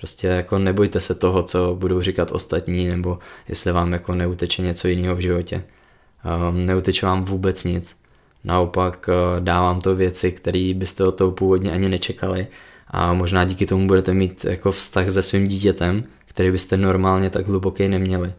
Prostě 0.00 0.26
jako 0.26 0.58
nebojte 0.58 1.00
se 1.00 1.14
toho, 1.14 1.42
co 1.42 1.76
budou 1.78 2.00
říkat 2.00 2.32
ostatní, 2.32 2.88
nebo 2.88 3.18
jestli 3.48 3.72
vám 3.72 3.92
jako 3.92 4.14
neuteče 4.14 4.62
něco 4.62 4.88
jiného 4.88 5.16
v 5.16 5.20
životě. 5.20 5.64
Um, 6.48 6.66
neuteče 6.66 7.06
vám 7.06 7.24
vůbec 7.24 7.64
nic. 7.64 8.03
Naopak 8.44 9.08
uh, 9.08 9.44
dávám 9.44 9.80
to 9.80 9.94
věci, 9.94 10.32
které 10.32 10.72
byste 10.74 11.04
od 11.04 11.12
toho 11.12 11.30
původně 11.30 11.72
ani 11.72 11.88
nečekali 11.88 12.46
a 12.88 13.12
možná 13.12 13.44
díky 13.44 13.66
tomu 13.66 13.86
budete 13.86 14.14
mít 14.14 14.44
jako 14.44 14.72
vztah 14.72 15.10
se 15.10 15.22
svým 15.22 15.48
dítětem, 15.48 16.04
který 16.26 16.50
byste 16.50 16.76
normálně 16.76 17.30
tak 17.30 17.46
hluboký 17.46 17.88
neměli. 17.88 18.32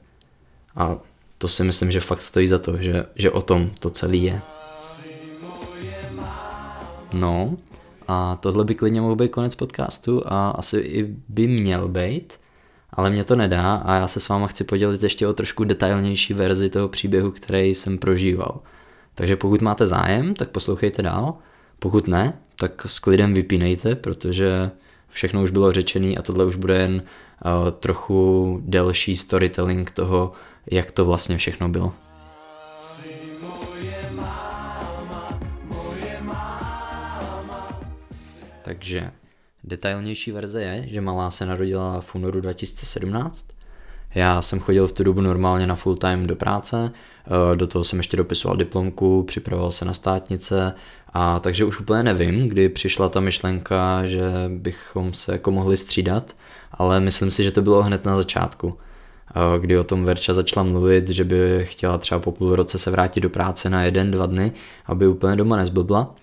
A 0.76 0.98
to 1.38 1.48
si 1.48 1.64
myslím, 1.64 1.92
že 1.92 2.00
fakt 2.00 2.22
stojí 2.22 2.48
za 2.48 2.60
to, 2.60 2.78
že, 2.78 3.06
že 3.16 3.32
o 3.32 3.42
tom 3.42 3.72
to 3.80 3.90
celé 3.90 4.18
je. 4.18 4.42
No, 7.14 7.58
a 8.08 8.36
tohle 8.36 8.64
by 8.64 8.76
klidně 8.76 9.02
mohl 9.02 9.16
být 9.16 9.32
konec 9.32 9.56
podcastu 9.56 10.22
a 10.26 10.50
asi 10.50 10.78
i 10.78 11.16
by 11.30 11.48
měl 11.48 11.88
být, 11.88 12.34
ale 12.94 13.10
mě 13.10 13.24
to 13.24 13.36
nedá 13.36 13.76
a 13.76 13.96
já 13.96 14.08
se 14.08 14.20
s 14.20 14.30
váma 14.30 14.48
chci 14.48 14.64
podělit 14.64 15.04
ještě 15.04 15.28
o 15.28 15.34
trošku 15.34 15.64
detailnější 15.64 16.34
verzi 16.34 16.70
toho 16.70 16.88
příběhu, 16.88 17.32
který 17.32 17.76
jsem 17.76 17.98
prožíval. 17.98 18.60
Takže 19.16 19.36
pokud 19.36 19.62
máte 19.62 19.86
zájem, 19.86 20.34
tak 20.34 20.50
poslouchejte 20.50 21.02
dál. 21.02 21.34
Pokud 21.80 22.08
ne, 22.08 22.34
tak 22.56 22.82
s 22.86 23.00
klidem 23.00 23.34
vypínejte, 23.34 23.96
protože 23.96 24.72
všechno 25.10 25.44
už 25.44 25.52
bylo 25.52 25.72
řečené 25.72 26.16
a 26.16 26.22
tohle 26.22 26.46
už 26.46 26.56
bude 26.56 26.78
jen 26.78 26.94
uh, 26.94 27.72
trochu 27.72 28.60
delší 28.66 29.18
storytelling 29.18 29.92
toho, 29.92 30.32
jak 30.72 30.92
to 30.92 31.06
vlastně 31.06 31.38
všechno 31.38 31.70
bylo. 31.70 31.94
Takže 38.62 39.12
detailnější 39.64 40.32
verze 40.32 40.62
je, 40.62 40.88
že 40.88 41.02
malá 41.02 41.32
se 41.32 41.46
narodila 41.46 42.02
v 42.02 42.16
únoru 42.16 42.42
2017. 42.42 43.48
Já 44.16 44.42
jsem 44.42 44.60
chodil 44.60 44.88
v 44.88 44.92
tu 44.92 45.04
dobu 45.04 45.22
normálně 45.22 45.68
na 45.68 45.76
full 45.76 45.96
time 45.96 46.28
do 46.28 46.36
práce, 46.36 46.92
eh, 47.26 47.56
do 47.56 47.68
toho 47.68 47.84
jsem 47.84 48.00
ještě 48.00 48.18
dopisoval 48.18 48.58
diplomku, 48.58 49.24
připravoval 49.24 49.72
se 49.72 49.86
na 49.86 49.94
státnice 49.94 50.74
a 51.14 51.40
takže 51.40 51.66
už 51.66 51.80
úplně 51.80 52.04
nevím, 52.04 52.50
kdy 52.50 52.70
přišla 52.70 53.10
ta 53.10 53.20
myšlenka, 53.20 54.06
že 54.06 54.24
bychom 54.48 55.14
se 55.14 55.32
jako 55.32 55.52
mohli 55.52 55.78
střídat, 55.78 56.36
ale 56.72 57.00
myslím 57.00 57.32
si, 57.32 57.44
že 57.44 57.52
to 57.52 57.62
bylo 57.62 57.84
hned 57.84 58.06
na 58.06 58.18
začátku, 58.18 58.78
eh, 59.30 59.60
kdy 59.60 59.78
o 59.78 59.84
tom 59.84 60.06
Verča 60.06 60.34
začala 60.34 60.64
mluvit, 60.64 61.10
že 61.10 61.24
by 61.24 61.62
chtěla 61.64 61.98
třeba 61.98 62.20
po 62.20 62.32
půl 62.32 62.56
roce 62.56 62.80
se 62.80 62.92
vrátit 62.92 63.22
do 63.22 63.30
práce 63.30 63.70
na 63.70 63.84
jeden, 63.84 64.12
dva 64.12 64.26
dny, 64.26 64.52
aby 64.86 65.08
úplně 65.08 65.36
doma 65.36 65.58
nezblbla. 65.58 66.16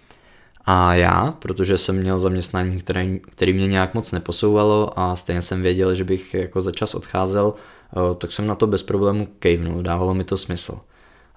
A 0.64 0.94
já, 0.94 1.34
protože 1.38 1.78
jsem 1.78 1.96
měl 1.96 2.18
zaměstnání, 2.18 2.78
který, 2.78 3.20
který 3.20 3.52
mě 3.52 3.66
nějak 3.66 3.94
moc 3.94 4.12
neposouvalo 4.12 4.98
a 4.98 5.16
stejně 5.16 5.42
jsem 5.42 5.62
věděl, 5.62 5.94
že 5.94 6.04
bych 6.04 6.34
jako 6.34 6.60
za 6.60 6.72
čas 6.72 6.94
odcházel, 6.94 7.54
tak 8.18 8.32
jsem 8.32 8.46
na 8.46 8.54
to 8.54 8.66
bez 8.66 8.82
problému 8.82 9.28
kejvnul, 9.38 9.82
dávalo 9.82 10.14
mi 10.14 10.24
to 10.24 10.38
smysl. 10.38 10.78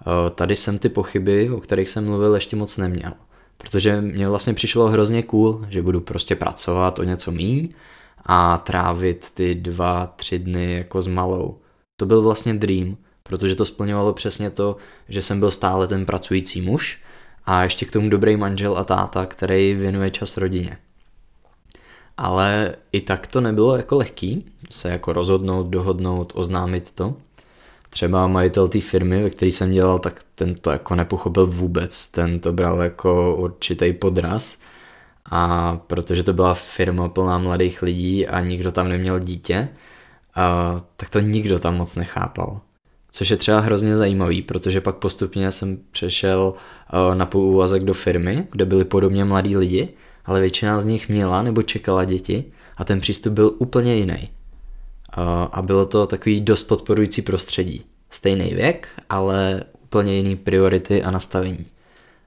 Eh, 0.01 0.29
tady 0.29 0.55
jsem 0.55 0.79
ty 0.79 0.89
pochyby, 0.89 1.49
o 1.49 1.59
kterých 1.59 1.89
jsem 1.89 2.05
mluvil, 2.05 2.35
ještě 2.35 2.55
moc 2.55 2.77
neměl. 2.77 3.11
Protože 3.57 4.01
mě 4.01 4.29
vlastně 4.29 4.53
přišlo 4.53 4.87
hrozně 4.87 5.23
cool, 5.23 5.65
že 5.69 5.81
budu 5.81 6.01
prostě 6.01 6.35
pracovat 6.35 6.99
o 6.99 7.03
něco 7.03 7.31
míň 7.31 7.69
a 8.25 8.57
trávit 8.57 9.31
ty 9.31 9.55
dva, 9.55 10.13
tři 10.15 10.39
dny 10.39 10.73
jako 10.73 11.01
s 11.01 11.07
malou. 11.07 11.57
To 11.97 12.05
byl 12.05 12.21
vlastně 12.21 12.53
dream, 12.53 12.97
protože 13.23 13.55
to 13.55 13.65
splňovalo 13.65 14.13
přesně 14.13 14.49
to, 14.49 14.77
že 15.09 15.21
jsem 15.21 15.39
byl 15.39 15.51
stále 15.51 15.87
ten 15.87 16.05
pracující 16.05 16.61
muž, 16.61 16.99
a 17.45 17.63
ještě 17.63 17.85
k 17.85 17.91
tomu 17.91 18.09
dobrý 18.09 18.37
manžel 18.37 18.77
a 18.77 18.83
táta, 18.83 19.25
který 19.25 19.73
věnuje 19.73 20.11
čas 20.11 20.37
rodině. 20.37 20.77
Ale 22.17 22.75
i 22.91 23.01
tak 23.01 23.27
to 23.27 23.41
nebylo 23.41 23.77
jako 23.77 23.97
lehký 23.97 24.45
se 24.69 24.89
jako 24.89 25.13
rozhodnout, 25.13 25.67
dohodnout, 25.67 26.31
oznámit 26.35 26.91
to. 26.91 27.15
Třeba 27.89 28.27
majitel 28.27 28.67
té 28.67 28.81
firmy, 28.81 29.23
ve 29.23 29.29
které 29.29 29.51
jsem 29.51 29.71
dělal, 29.71 29.99
tak 29.99 30.21
ten 30.35 30.55
to 30.55 30.71
jako 30.71 30.95
nepochopil 30.95 31.47
vůbec, 31.47 32.07
ten 32.07 32.39
to 32.39 32.53
bral 32.53 32.81
jako 32.81 33.35
určitý 33.35 33.93
podraz. 33.93 34.57
A 35.31 35.75
protože 35.87 36.23
to 36.23 36.33
byla 36.33 36.53
firma 36.53 37.09
plná 37.09 37.37
mladých 37.37 37.81
lidí 37.81 38.27
a 38.27 38.39
nikdo 38.39 38.71
tam 38.71 38.89
neměl 38.89 39.19
dítě, 39.19 39.69
a, 40.35 40.81
tak 40.95 41.09
to 41.09 41.19
nikdo 41.19 41.59
tam 41.59 41.77
moc 41.77 41.95
nechápal. 41.95 42.61
Což 43.11 43.29
je 43.29 43.37
třeba 43.37 43.59
hrozně 43.59 43.95
zajímavý, 43.95 44.41
protože 44.41 44.81
pak 44.81 44.95
postupně 44.95 45.51
jsem 45.51 45.77
přešel 45.91 46.53
eh, 46.53 47.15
na 47.15 47.25
půl 47.25 47.43
úvazek 47.43 47.83
do 47.83 47.93
firmy, 47.93 48.47
kde 48.51 48.65
byli 48.65 48.85
podobně 48.85 49.25
mladí 49.25 49.57
lidi, 49.57 49.89
ale 50.25 50.39
většina 50.39 50.79
z 50.79 50.85
nich 50.85 51.09
měla 51.09 51.41
nebo 51.41 51.61
čekala 51.61 52.05
děti 52.05 52.43
a 52.77 52.83
ten 52.83 52.99
přístup 52.99 53.33
byl 53.33 53.51
úplně 53.57 53.95
jiný. 53.95 54.29
A 55.51 55.61
bylo 55.61 55.85
to 55.85 56.07
takový 56.07 56.41
dost 56.41 56.63
podporující 56.63 57.21
prostředí. 57.21 57.85
Stejný 58.09 58.53
věk, 58.53 58.87
ale 59.09 59.63
úplně 59.83 60.15
jiný 60.15 60.35
priority 60.35 61.03
a 61.03 61.11
nastavení. 61.11 61.65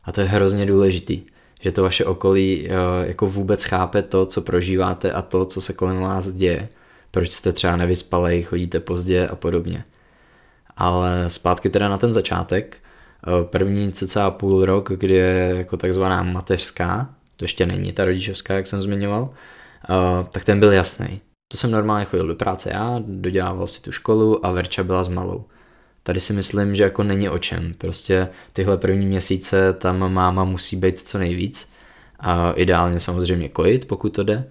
A 0.04 0.12
to 0.12 0.20
je 0.20 0.26
hrozně 0.26 0.66
důležitý, 0.66 1.22
že 1.60 1.72
to 1.72 1.82
vaše 1.82 2.04
okolí 2.04 2.68
eh, 2.68 2.72
jako 3.06 3.26
vůbec 3.26 3.64
chápe 3.64 4.02
to, 4.02 4.26
co 4.26 4.40
prožíváte 4.40 5.12
a 5.12 5.22
to, 5.22 5.44
co 5.44 5.60
se 5.60 5.72
kolem 5.72 6.00
vás 6.00 6.32
děje. 6.32 6.68
Proč 7.10 7.30
jste 7.30 7.52
třeba 7.52 7.76
nevyspalej, 7.76 8.42
chodíte 8.42 8.80
pozdě 8.80 9.28
a 9.28 9.36
podobně. 9.36 9.84
Ale 10.76 11.24
zpátky 11.30 11.70
teda 11.70 11.88
na 11.88 11.98
ten 11.98 12.12
začátek, 12.12 12.76
eh, 12.76 13.44
první 13.44 13.92
cca 13.92 14.30
půl 14.30 14.64
rok, 14.64 14.92
kdy 14.92 15.14
je 15.14 15.54
jako 15.56 15.76
takzvaná 15.76 16.22
mateřská, 16.22 17.14
to 17.38 17.44
ještě 17.44 17.66
není 17.66 17.92
ta 17.92 18.04
rodičovská, 18.04 18.54
jak 18.54 18.66
jsem 18.66 18.80
zmiňoval, 18.80 19.30
eh, 19.30 20.26
tak 20.32 20.44
ten 20.44 20.60
byl 20.60 20.72
jasný. 20.72 21.20
To 21.48 21.56
jsem 21.56 21.70
normálně 21.70 22.04
chodil 22.04 22.26
do 22.26 22.34
práce 22.34 22.70
já, 22.72 23.00
dodělával 23.06 23.66
si 23.66 23.82
tu 23.82 23.92
školu 23.92 24.46
a 24.46 24.52
Verča 24.52 24.84
byla 24.84 25.04
s 25.04 25.08
malou. 25.08 25.44
Tady 26.02 26.20
si 26.20 26.32
myslím, 26.32 26.74
že 26.74 26.82
jako 26.82 27.02
není 27.02 27.28
o 27.28 27.38
čem. 27.38 27.74
Prostě 27.78 28.28
tyhle 28.52 28.76
první 28.76 29.06
měsíce 29.06 29.72
tam 29.72 30.12
máma 30.12 30.44
musí 30.44 30.76
být 30.76 30.98
co 30.98 31.18
nejvíc. 31.18 31.70
A 32.20 32.50
ideálně 32.50 33.00
samozřejmě 33.00 33.48
kojit, 33.48 33.88
pokud 33.88 34.08
to 34.08 34.22
jde, 34.22 34.48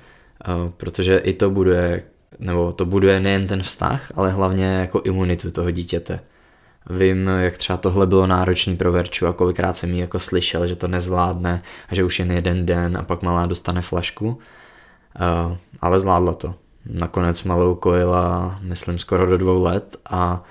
protože 0.77 1.17
i 1.17 1.33
to 1.33 1.49
bude 1.49 2.03
nebo 2.39 2.71
to 2.71 2.85
buduje 2.85 3.19
nejen 3.19 3.47
ten 3.47 3.63
vztah, 3.63 4.11
ale 4.15 4.31
hlavně 4.31 4.65
jako 4.65 5.01
imunitu 5.01 5.51
toho 5.51 5.71
dítěte. 5.71 6.19
Vím, 6.89 7.27
jak 7.27 7.57
třeba 7.57 7.77
tohle 7.77 8.07
bylo 8.07 8.27
náročný 8.27 8.77
pro 8.77 8.91
Verču 8.91 9.27
a 9.27 9.33
kolikrát 9.33 9.77
jsem 9.77 9.93
jí 9.93 9.99
jako 9.99 10.19
slyšel, 10.19 10.67
že 10.67 10.75
to 10.75 10.87
nezvládne 10.87 11.63
a 11.89 11.95
že 11.95 12.03
už 12.03 12.19
jen 12.19 12.31
jeden 12.31 12.65
den 12.65 12.97
a 12.97 13.03
pak 13.03 13.21
malá 13.21 13.45
dostane 13.45 13.81
flašku. 13.81 14.27
Uh, 14.27 15.57
ale 15.81 15.99
zvládla 15.99 16.33
to. 16.33 16.55
Nakonec 16.85 17.43
malou 17.43 17.75
kojila, 17.75 18.59
myslím, 18.61 18.97
skoro 18.97 19.25
do 19.25 19.37
dvou 19.37 19.63
let 19.63 19.97
a 20.05 20.43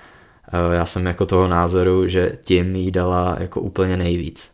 uh, 0.53 0.75
já 0.75 0.87
jsem 0.87 1.07
jako 1.07 1.27
toho 1.27 1.49
názoru, 1.49 2.09
že 2.09 2.33
tím 2.45 2.77
jí 2.77 2.91
dala 2.91 3.37
jako 3.41 3.61
úplně 3.61 3.97
nejvíc. 3.97 4.53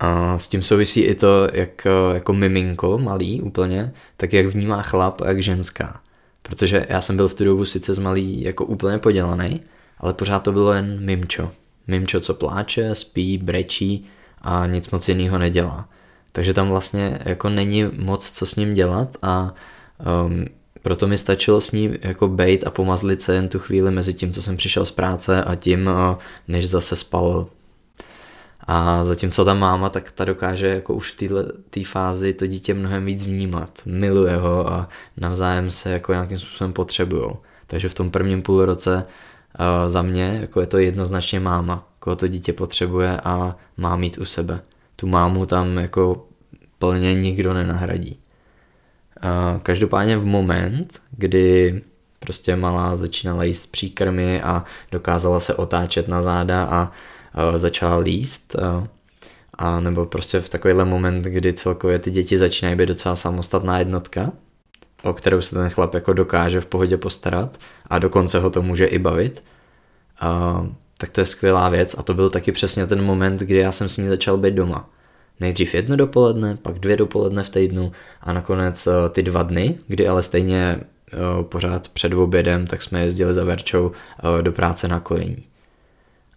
A 0.00 0.38
s 0.38 0.48
tím 0.48 0.62
souvisí 0.62 1.00
i 1.00 1.14
to, 1.14 1.48
jak 1.52 1.86
jako 2.14 2.32
miminko 2.32 2.98
malý 2.98 3.42
úplně, 3.42 3.92
tak 4.16 4.32
jak 4.32 4.46
vnímá 4.46 4.82
chlap 4.82 5.20
a 5.20 5.28
jak 5.28 5.42
ženská. 5.42 6.00
Protože 6.42 6.86
já 6.88 7.00
jsem 7.00 7.16
byl 7.16 7.28
v 7.28 7.34
tu 7.34 7.44
dobu 7.44 7.64
sice 7.64 7.94
z 7.94 7.98
malý 7.98 8.42
jako 8.42 8.64
úplně 8.64 8.98
podělaný, 8.98 9.60
ale 10.02 10.14
pořád 10.14 10.42
to 10.42 10.52
bylo 10.52 10.72
jen 10.72 11.04
mimčo. 11.04 11.50
Mimčo, 11.86 12.20
co 12.20 12.34
pláče, 12.34 12.94
spí, 12.94 13.38
brečí 13.38 14.06
a 14.42 14.66
nic 14.66 14.90
moc 14.90 15.08
jiného 15.08 15.38
nedělá. 15.38 15.88
Takže 16.32 16.54
tam 16.54 16.68
vlastně 16.68 17.18
jako 17.24 17.48
není 17.48 17.84
moc 17.98 18.30
co 18.30 18.46
s 18.46 18.56
ním 18.56 18.74
dělat 18.74 19.16
a 19.22 19.54
um, 20.26 20.44
proto 20.82 21.06
mi 21.06 21.18
stačilo 21.18 21.60
s 21.60 21.72
ním 21.72 21.96
jako 22.00 22.28
bejt 22.28 22.66
a 22.66 22.70
pomazlit 22.70 23.22
se 23.22 23.34
jen 23.34 23.48
tu 23.48 23.58
chvíli 23.58 23.90
mezi 23.90 24.14
tím, 24.14 24.32
co 24.32 24.42
jsem 24.42 24.56
přišel 24.56 24.86
z 24.86 24.90
práce 24.90 25.44
a 25.44 25.54
tím, 25.54 25.86
uh, 25.86 26.18
než 26.48 26.68
zase 26.68 26.96
spal 26.96 27.46
A 28.66 29.04
zatímco 29.04 29.44
ta 29.44 29.54
máma, 29.54 29.88
tak 29.88 30.10
ta 30.10 30.24
dokáže 30.24 30.66
jako 30.66 30.94
už 30.94 31.14
v 31.14 31.16
této 31.70 31.88
fázi 31.90 32.32
to 32.32 32.46
dítě 32.46 32.74
mnohem 32.74 33.04
víc 33.04 33.26
vnímat, 33.26 33.82
miluje 33.86 34.36
ho 34.36 34.72
a 34.72 34.88
navzájem 35.16 35.70
se 35.70 35.90
jako 35.90 36.12
nějakým 36.12 36.38
způsobem 36.38 36.72
potřebujou. 36.72 37.36
Takže 37.66 37.88
v 37.88 37.94
tom 37.94 38.10
prvním 38.10 38.42
půlroce 38.42 39.06
za 39.86 40.02
mě 40.02 40.38
jako 40.40 40.60
je 40.60 40.66
to 40.66 40.78
jednoznačně 40.78 41.40
máma, 41.40 41.88
koho 41.98 42.16
to 42.16 42.28
dítě 42.28 42.52
potřebuje 42.52 43.20
a 43.20 43.56
má 43.76 43.96
mít 43.96 44.18
u 44.18 44.24
sebe. 44.24 44.60
Tu 44.96 45.06
mámu 45.06 45.46
tam 45.46 45.78
jako 45.78 46.26
plně 46.78 47.14
nikdo 47.14 47.54
nenahradí. 47.54 48.18
Uh, 49.24 49.60
každopádně 49.60 50.18
v 50.18 50.26
moment, 50.26 51.02
kdy 51.10 51.82
prostě 52.18 52.56
malá 52.56 52.96
začínala 52.96 53.44
jíst 53.44 53.66
příkrmy 53.66 54.42
a 54.42 54.64
dokázala 54.92 55.40
se 55.40 55.54
otáčet 55.54 56.08
na 56.08 56.22
záda 56.22 56.64
a 56.64 56.82
uh, 57.50 57.56
začala 57.56 57.96
líst, 57.96 58.56
a 59.58 59.80
nebo 59.80 60.06
prostě 60.06 60.40
v 60.40 60.48
takovýhle 60.48 60.84
moment, 60.84 61.24
kdy 61.24 61.52
celkově 61.52 61.98
ty 61.98 62.10
děti 62.10 62.38
začínají 62.38 62.76
být 62.76 62.86
docela 62.86 63.16
samostatná 63.16 63.78
jednotka, 63.78 64.32
o 65.02 65.12
kterou 65.12 65.40
se 65.40 65.54
ten 65.54 65.68
chlap 65.68 65.94
jako 65.94 66.12
dokáže 66.12 66.60
v 66.60 66.66
pohodě 66.66 66.96
postarat 66.96 67.58
a 67.86 67.98
dokonce 67.98 68.38
ho 68.38 68.50
to 68.50 68.62
může 68.62 68.86
i 68.86 68.98
bavit, 68.98 69.44
uh, 70.22 70.66
tak 70.98 71.10
to 71.10 71.20
je 71.20 71.24
skvělá 71.24 71.68
věc 71.68 71.94
a 71.98 72.02
to 72.02 72.14
byl 72.14 72.30
taky 72.30 72.52
přesně 72.52 72.86
ten 72.86 73.04
moment, 73.04 73.40
kdy 73.40 73.58
já 73.58 73.72
jsem 73.72 73.88
s 73.88 73.98
ní 73.98 74.04
začal 74.04 74.36
být 74.36 74.54
doma. 74.54 74.90
Nejdřív 75.40 75.74
jedno 75.74 75.96
dopoledne, 75.96 76.56
pak 76.56 76.78
dvě 76.78 76.96
dopoledne 76.96 77.42
v 77.42 77.48
týdnu 77.48 77.92
a 78.20 78.32
nakonec 78.32 78.86
uh, 78.86 78.92
ty 79.10 79.22
dva 79.22 79.42
dny, 79.42 79.78
kdy 79.86 80.08
ale 80.08 80.22
stejně 80.22 80.80
uh, 80.80 81.44
pořád 81.44 81.88
před 81.88 82.12
obědem, 82.12 82.66
tak 82.66 82.82
jsme 82.82 83.02
jezdili 83.02 83.34
za 83.34 83.44
Verčou 83.44 83.86
uh, 83.86 84.42
do 84.42 84.52
práce 84.52 84.88
na 84.88 85.00
kojení. 85.00 85.42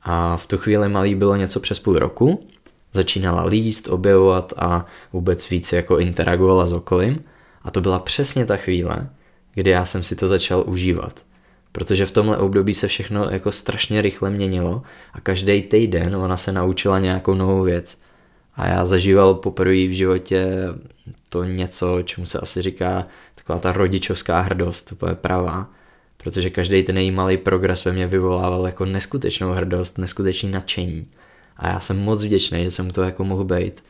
A 0.03 0.37
v 0.37 0.47
tu 0.47 0.57
chvíli 0.57 0.89
malý 0.89 1.15
bylo 1.15 1.35
něco 1.35 1.59
přes 1.59 1.79
půl 1.79 1.99
roku, 1.99 2.47
začínala 2.91 3.45
líst, 3.45 3.87
objevovat 3.87 4.53
a 4.57 4.85
vůbec 5.13 5.49
víc 5.49 5.73
jako 5.73 5.99
interagovala 5.99 6.67
s 6.67 6.73
okolím– 6.73 7.23
a 7.65 7.71
to 7.71 7.81
byla 7.81 7.99
přesně 7.99 8.45
ta 8.45 8.57
chvíle, 8.57 9.09
kdy 9.53 9.71
já 9.71 9.85
jsem 9.85 10.03
si 10.03 10.15
to 10.15 10.27
začal 10.27 10.63
užívat. 10.67 11.25
Protože 11.71 12.05
v 12.05 12.11
tomhle 12.11 12.37
období 12.37 12.73
se 12.73 12.87
všechno 12.87 13.29
jako 13.29 13.51
strašně 13.51 14.01
rychle 14.01 14.29
měnilo 14.29 14.83
a 15.13 15.21
každý 15.21 15.61
týden 15.61 16.15
ona 16.15 16.37
se 16.37 16.51
naučila 16.51 16.99
nějakou 16.99 17.33
novou 17.33 17.63
věc. 17.63 18.01
A 18.55 18.67
já 18.67 18.85
zažíval 18.85 19.33
poprvé 19.33 19.73
v 19.87 19.95
životě 19.95 20.47
to 21.29 21.43
něco, 21.43 22.01
čemu 22.03 22.25
se 22.25 22.39
asi 22.39 22.61
říká 22.61 23.07
taková 23.35 23.59
ta 23.59 23.71
rodičovská 23.71 24.39
hrdost, 24.39 24.97
to 24.97 25.09
je 25.09 25.15
pravá. 25.15 25.69
Protože 26.17 26.49
každý 26.49 26.83
ten 26.83 26.97
její 26.97 27.11
malý 27.11 27.37
progres 27.37 27.85
ve 27.85 27.91
mně 27.91 28.07
vyvolával 28.07 28.65
jako 28.65 28.85
neskutečnou 28.85 29.51
hrdost, 29.51 29.97
neskutečný 29.97 30.51
nadšení. 30.51 31.03
A 31.57 31.67
já 31.67 31.79
jsem 31.79 31.99
moc 31.99 32.23
vděčný, 32.23 32.63
že 32.63 32.71
jsem 32.71 32.89
to 32.89 33.01
jako 33.01 33.23
mohl 33.23 33.43
být 33.43 33.83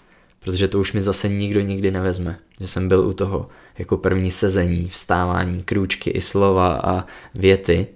protože 0.45 0.67
to 0.67 0.79
už 0.79 0.93
mi 0.93 1.01
zase 1.01 1.29
nikdo 1.29 1.61
nikdy 1.61 1.91
nevezme, 1.91 2.39
že 2.59 2.67
jsem 2.67 2.87
byl 2.87 2.99
u 2.99 3.13
toho 3.13 3.47
jako 3.77 3.97
první 3.97 4.31
sezení, 4.31 4.89
vstávání, 4.89 5.63
krůčky 5.63 6.09
i 6.09 6.21
slova 6.21 6.79
a 6.83 7.05
věty, 7.35 7.87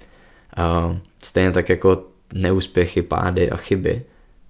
a 0.58 0.98
stejně 1.24 1.52
tak 1.52 1.70
jako 1.70 2.04
neúspěchy, 2.34 3.02
pády 3.02 3.52
a 3.52 3.58
chyby, 3.58 4.02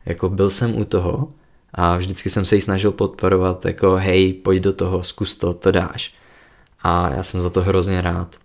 jako 0.06 0.30
byl 0.30 0.50
jsem 0.50 0.78
u 0.78 0.86
toho 0.86 1.34
a 1.74 1.98
vždycky 1.98 2.30
jsem 2.30 2.46
se 2.46 2.56
jí 2.56 2.62
snažil 2.62 2.92
podporovat 2.92 3.66
jako 3.66 3.96
hej, 3.96 4.34
pojď 4.34 4.64
do 4.64 4.74
toho, 4.74 5.04
zkus 5.04 5.36
to, 5.36 5.54
to 5.54 5.72
dáš. 5.72 6.14
A 6.82 7.10
já 7.10 7.24
jsem 7.24 7.40
za 7.40 7.50
to 7.50 7.62
hrozně 7.62 8.02
rád. 8.02 8.36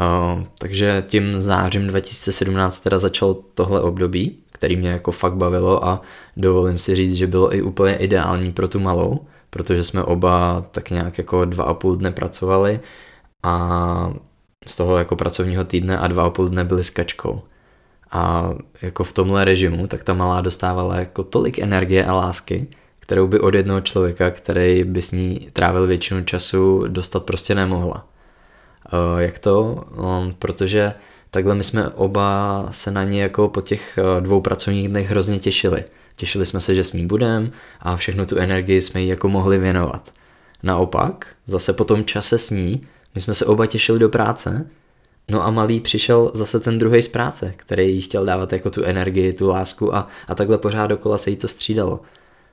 Uh, 0.00 0.44
takže 0.58 1.04
tím 1.06 1.38
zářím 1.38 1.86
2017 1.86 2.78
teda 2.78 2.98
začal 2.98 3.34
tohle 3.54 3.80
období 3.80 4.38
který 4.62 4.76
mě 4.76 4.88
jako 4.88 5.12
fakt 5.12 5.34
bavilo 5.34 5.84
a 5.84 6.00
dovolím 6.36 6.78
si 6.78 6.94
říct, 6.94 7.14
že 7.14 7.26
bylo 7.26 7.54
i 7.54 7.62
úplně 7.62 7.96
ideální 7.96 8.52
pro 8.52 8.68
tu 8.68 8.80
malou, 8.80 9.20
protože 9.50 9.82
jsme 9.82 10.02
oba 10.04 10.64
tak 10.70 10.90
nějak 10.90 11.18
jako 11.18 11.44
dva 11.44 11.64
a 11.64 11.74
půl 11.74 11.96
dne 11.96 12.10
pracovali 12.10 12.80
a 13.42 14.14
z 14.66 14.76
toho 14.76 14.98
jako 14.98 15.16
pracovního 15.16 15.64
týdne 15.64 15.98
a 15.98 16.06
dva 16.06 16.24
a 16.24 16.30
půl 16.30 16.48
dne 16.48 16.64
byli 16.64 16.84
s 16.84 16.90
kačkou. 16.90 17.42
A 18.10 18.50
jako 18.82 19.04
v 19.04 19.12
tomhle 19.12 19.44
režimu, 19.44 19.86
tak 19.86 20.04
ta 20.04 20.14
malá 20.14 20.40
dostávala 20.40 20.96
jako 20.96 21.22
tolik 21.22 21.58
energie 21.58 22.04
a 22.04 22.14
lásky, 22.14 22.66
kterou 23.00 23.26
by 23.26 23.40
od 23.40 23.54
jednoho 23.54 23.80
člověka, 23.80 24.30
který 24.30 24.84
by 24.84 25.02
s 25.02 25.10
ní 25.10 25.48
trávil 25.52 25.86
většinu 25.86 26.24
času, 26.24 26.84
dostat 26.88 27.24
prostě 27.24 27.54
nemohla. 27.54 28.06
Jak 29.18 29.38
to? 29.38 29.84
Um, 29.96 30.34
protože 30.38 30.94
takhle 31.32 31.54
my 31.54 31.62
jsme 31.62 31.88
oba 31.88 32.66
se 32.70 32.90
na 32.90 33.04
ní 33.04 33.18
jako 33.18 33.48
po 33.48 33.60
těch 33.60 33.98
eh, 33.98 34.20
dvou 34.20 34.40
pracovních 34.40 34.88
dnech 34.88 35.10
hrozně 35.10 35.38
těšili. 35.38 35.84
Těšili 36.16 36.46
jsme 36.46 36.60
se, 36.60 36.74
že 36.74 36.84
s 36.84 36.92
ní 36.92 37.06
budeme 37.06 37.50
a 37.80 37.96
všechnu 37.96 38.26
tu 38.26 38.36
energii 38.36 38.80
jsme 38.80 39.02
jí 39.02 39.08
jako 39.08 39.28
mohli 39.28 39.58
věnovat. 39.58 40.12
Naopak, 40.62 41.26
zase 41.46 41.72
po 41.72 41.84
tom 41.84 42.04
čase 42.04 42.38
s 42.38 42.50
ní, 42.50 42.80
my 43.14 43.20
jsme 43.20 43.34
se 43.34 43.46
oba 43.46 43.66
těšili 43.66 43.98
do 43.98 44.08
práce, 44.08 44.66
no 45.28 45.46
a 45.46 45.50
malý 45.50 45.80
přišel 45.80 46.30
zase 46.34 46.60
ten 46.60 46.78
druhý 46.78 47.02
z 47.02 47.08
práce, 47.08 47.54
který 47.56 47.94
jí 47.94 48.00
chtěl 48.00 48.24
dávat 48.24 48.52
jako 48.52 48.70
tu 48.70 48.84
energii, 48.84 49.32
tu 49.32 49.48
lásku 49.48 49.94
a, 49.94 50.08
a 50.28 50.34
takhle 50.34 50.58
pořád 50.58 50.86
dokola 50.86 51.18
se 51.18 51.30
jí 51.30 51.36
to 51.36 51.48
střídalo. 51.48 52.00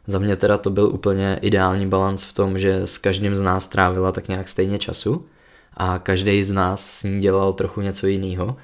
Za 0.08 0.20
mě 0.20 0.36
teda 0.36 0.58
to 0.58 0.70
byl 0.70 0.86
úplně 0.86 1.40
ideální 1.42 1.88
balans 1.88 2.24
v 2.24 2.34
tom, 2.34 2.60
že 2.60 2.76
s 2.76 2.98
každým 2.98 3.36
z 3.36 3.42
nás 3.42 3.68
trávila 3.68 4.12
tak 4.12 4.28
nějak 4.28 4.50
stejně 4.50 4.80
času 4.80 5.26
a 5.74 6.00
každý 6.00 6.44
z 6.44 6.52
nás 6.52 6.90
s 6.90 7.04
ní 7.04 7.22
dělal 7.22 7.54
trochu 7.54 7.82
něco 7.82 8.08
jiného 8.08 8.56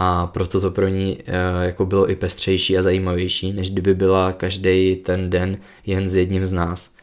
a 0.00 0.26
proto 0.26 0.60
to 0.60 0.70
pro 0.70 0.88
ní 0.88 1.18
eh, 1.26 1.32
jako 1.66 1.86
bylo 1.86 2.10
i 2.10 2.16
pestřejší 2.16 2.78
a 2.78 2.82
zajímavější, 2.82 3.52
než 3.52 3.70
kdyby 3.70 3.94
byla 3.94 4.32
každý 4.32 4.96
ten 4.96 5.30
den 5.30 5.58
jen 5.86 6.08
s 6.08 6.16
jedním 6.16 6.44
z 6.44 6.52
nás. 6.52 6.94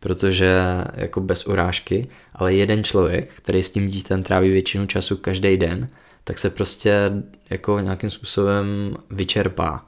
Protože 0.00 0.58
jako 0.94 1.20
bez 1.20 1.46
urážky, 1.46 2.08
ale 2.34 2.54
jeden 2.54 2.84
člověk, 2.84 3.30
který 3.34 3.62
s 3.62 3.70
tím 3.70 3.88
dítem 3.88 4.22
tráví 4.22 4.50
většinu 4.50 4.86
času 4.86 5.16
každý 5.16 5.56
den, 5.56 5.88
tak 6.24 6.38
se 6.38 6.50
prostě 6.50 7.12
jako 7.50 7.80
nějakým 7.80 8.10
způsobem 8.10 8.96
vyčerpá. 9.10 9.86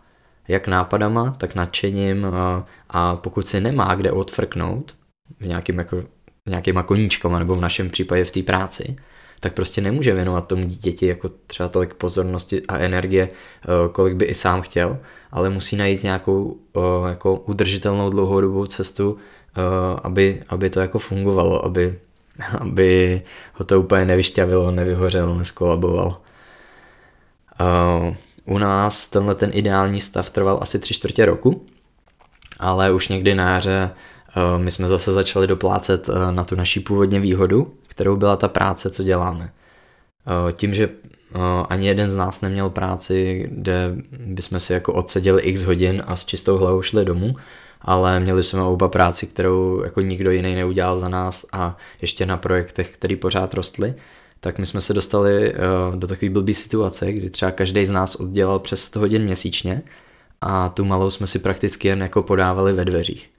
Jak 0.48 0.68
nápadama, 0.68 1.30
tak 1.38 1.54
nadšením 1.54 2.24
a, 2.24 2.66
a 2.88 3.16
pokud 3.16 3.46
si 3.46 3.60
nemá 3.60 3.94
kde 3.94 4.12
odfrknout 4.12 4.94
v 5.40 5.46
nějakým 5.46 5.78
jako, 5.78 6.04
nějakýma 6.46 6.82
koníčkama 6.82 7.38
nebo 7.38 7.56
v 7.56 7.60
našem 7.60 7.90
případě 7.90 8.24
v 8.24 8.30
té 8.30 8.42
práci, 8.42 8.96
tak 9.40 9.52
prostě 9.52 9.80
nemůže 9.80 10.14
věnovat 10.14 10.46
tomu 10.46 10.64
dítěti 10.64 11.06
jako 11.06 11.28
třeba 11.46 11.68
tolik 11.68 11.94
pozornosti 11.94 12.62
a 12.68 12.78
energie, 12.78 13.28
eh, 13.28 13.68
kolik 13.92 14.14
by 14.14 14.24
i 14.24 14.34
sám 14.34 14.62
chtěl, 14.62 14.98
ale 15.30 15.50
musí 15.50 15.76
najít 15.76 16.02
nějakou 16.02 16.56
eh, 16.76 17.08
jako 17.08 17.36
udržitelnou 17.36 18.10
dlouhodobou 18.10 18.66
cestu, 18.66 19.16
eh, 19.56 19.60
aby, 20.02 20.42
aby 20.48 20.70
to 20.70 20.80
jako 20.80 20.98
fungovalo, 20.98 21.64
aby, 21.64 21.98
aby 22.58 23.22
ho 23.52 23.64
to 23.64 23.80
úplně 23.80 24.04
nevyšťavilo, 24.04 24.70
nevyhořel, 24.70 25.36
neskolaboval. 25.36 26.20
U 28.44 28.58
nás 28.58 29.08
tenhle 29.08 29.34
ten 29.34 29.50
ideální 29.54 30.00
stav 30.00 30.30
trval 30.30 30.58
asi 30.62 30.78
tři 30.78 30.94
čtvrtě 30.94 31.26
roku, 31.26 31.64
ale 32.58 32.92
už 32.92 33.08
někdy 33.08 33.34
na 33.34 33.54
jaře 33.54 33.90
my 34.56 34.70
jsme 34.70 34.88
zase 34.88 35.12
začali 35.12 35.46
doplácet 35.46 36.10
na 36.30 36.44
tu 36.44 36.54
naší 36.54 36.80
původně 36.80 37.20
výhodu, 37.20 37.74
kterou 37.86 38.16
byla 38.16 38.36
ta 38.36 38.48
práce, 38.48 38.90
co 38.90 39.02
děláme. 39.02 39.52
Eh, 40.26 40.52
tím, 40.52 40.74
že 40.74 40.88
eh, 40.88 41.38
ani 41.68 41.86
jeden 41.86 42.10
z 42.10 42.16
nás 42.16 42.40
neměl 42.40 42.70
práci, 42.70 43.48
kde 43.52 43.96
bychom 44.10 44.60
si 44.60 44.72
jako 44.72 44.92
odseděli 44.92 45.42
x 45.42 45.62
hodin 45.62 46.02
a 46.06 46.16
s 46.16 46.24
čistou 46.24 46.58
hlavou 46.58 46.82
šli 46.82 47.04
domů, 47.04 47.36
ale 47.80 48.20
měli 48.20 48.42
jsme 48.42 48.62
oba 48.62 48.88
práci, 48.88 49.26
kterou 49.26 49.82
jako 49.84 50.00
nikdo 50.00 50.30
jiný 50.30 50.54
neudělal 50.54 50.96
za 50.96 51.08
nás 51.08 51.46
a 51.52 51.76
ještě 52.02 52.26
na 52.26 52.36
projektech, 52.36 52.90
které 52.90 53.16
pořád 53.16 53.54
rostly, 53.54 53.94
tak 54.40 54.58
my 54.58 54.66
jsme 54.66 54.80
se 54.80 54.94
dostali 54.94 55.52
eh, 55.52 55.56
do 55.96 56.06
takové 56.06 56.30
blbý 56.30 56.54
situace, 56.54 57.12
kdy 57.12 57.30
třeba 57.30 57.50
každý 57.50 57.86
z 57.86 57.90
nás 57.90 58.14
oddělal 58.14 58.58
přes 58.58 58.84
100 58.84 59.00
hodin 59.00 59.22
měsíčně 59.22 59.82
a 60.40 60.68
tu 60.68 60.84
malou 60.84 61.10
jsme 61.10 61.26
si 61.26 61.38
prakticky 61.38 61.88
jen 61.88 62.02
jako 62.02 62.22
podávali 62.22 62.72
ve 62.72 62.84
dveřích. 62.84 63.35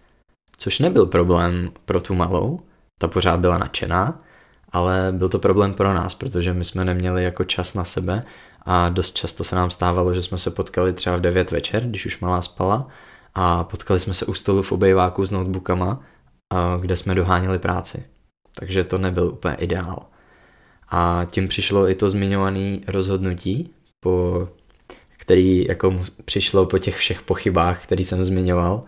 Což 0.58 0.80
nebyl 0.80 1.06
problém 1.06 1.72
pro 1.86 2.02
tu 2.02 2.16
malou, 2.16 2.60
ta 2.98 3.08
pořád 3.08 3.40
byla 3.40 3.58
nadšená, 3.58 4.24
ale 4.70 5.14
byl 5.18 5.30
to 5.30 5.40
problém 5.40 5.74
pro 5.74 5.94
nás, 5.94 6.16
protože 6.16 6.54
my 6.54 6.66
jsme 6.66 6.86
neměli 6.86 7.24
jako 7.24 7.44
čas 7.44 7.74
na 7.74 7.84
sebe 7.84 8.24
a 8.62 8.90
dost 8.90 9.16
často 9.16 9.44
se 9.44 9.56
nám 9.56 9.70
stávalo, 9.70 10.14
že 10.14 10.22
jsme 10.22 10.38
se 10.38 10.52
potkali 10.52 10.94
třeba 10.94 11.16
v 11.16 11.22
9 11.22 11.52
večer, 11.52 11.84
když 11.84 12.06
už 12.06 12.20
malá 12.20 12.42
spala 12.42 12.88
a 13.36 13.64
potkali 13.64 14.00
jsme 14.00 14.14
se 14.14 14.26
u 14.26 14.34
stolu 14.34 14.62
v 14.62 14.72
obejváku 14.72 15.26
s 15.26 15.32
notebookama, 15.32 16.00
kde 16.80 16.96
jsme 16.96 17.16
doháněli 17.16 17.60
práci. 17.60 18.04
Takže 18.56 18.84
to 18.84 18.98
nebyl 18.98 19.28
úplně 19.28 19.56
ideál. 19.56 20.06
A 20.90 21.26
tím 21.30 21.48
přišlo 21.48 21.90
i 21.90 21.96
to 21.96 22.10
zmiňované 22.10 22.78
rozhodnutí, 22.88 23.74
po, 24.00 24.48
který 25.18 25.66
jako 25.66 25.96
přišlo 26.26 26.66
po 26.66 26.78
těch 26.78 26.98
všech 26.98 27.22
pochybách, 27.22 27.84
který 27.84 28.04
jsem 28.04 28.24
zmiňoval, 28.24 28.84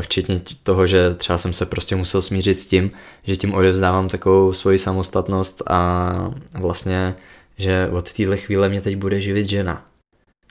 včetně 0.00 0.40
toho, 0.62 0.86
že 0.86 1.14
třeba 1.14 1.38
jsem 1.38 1.52
se 1.52 1.66
prostě 1.66 1.96
musel 1.96 2.22
smířit 2.22 2.58
s 2.58 2.66
tím, 2.66 2.90
že 3.24 3.36
tím 3.36 3.54
odevzdávám 3.54 4.08
takovou 4.08 4.52
svoji 4.52 4.78
samostatnost 4.78 5.62
a 5.70 6.30
vlastně, 6.58 7.14
že 7.58 7.88
od 7.92 8.12
téhle 8.12 8.36
chvíle 8.36 8.68
mě 8.68 8.80
teď 8.80 8.96
bude 8.96 9.20
živit 9.20 9.48
žena. 9.48 9.84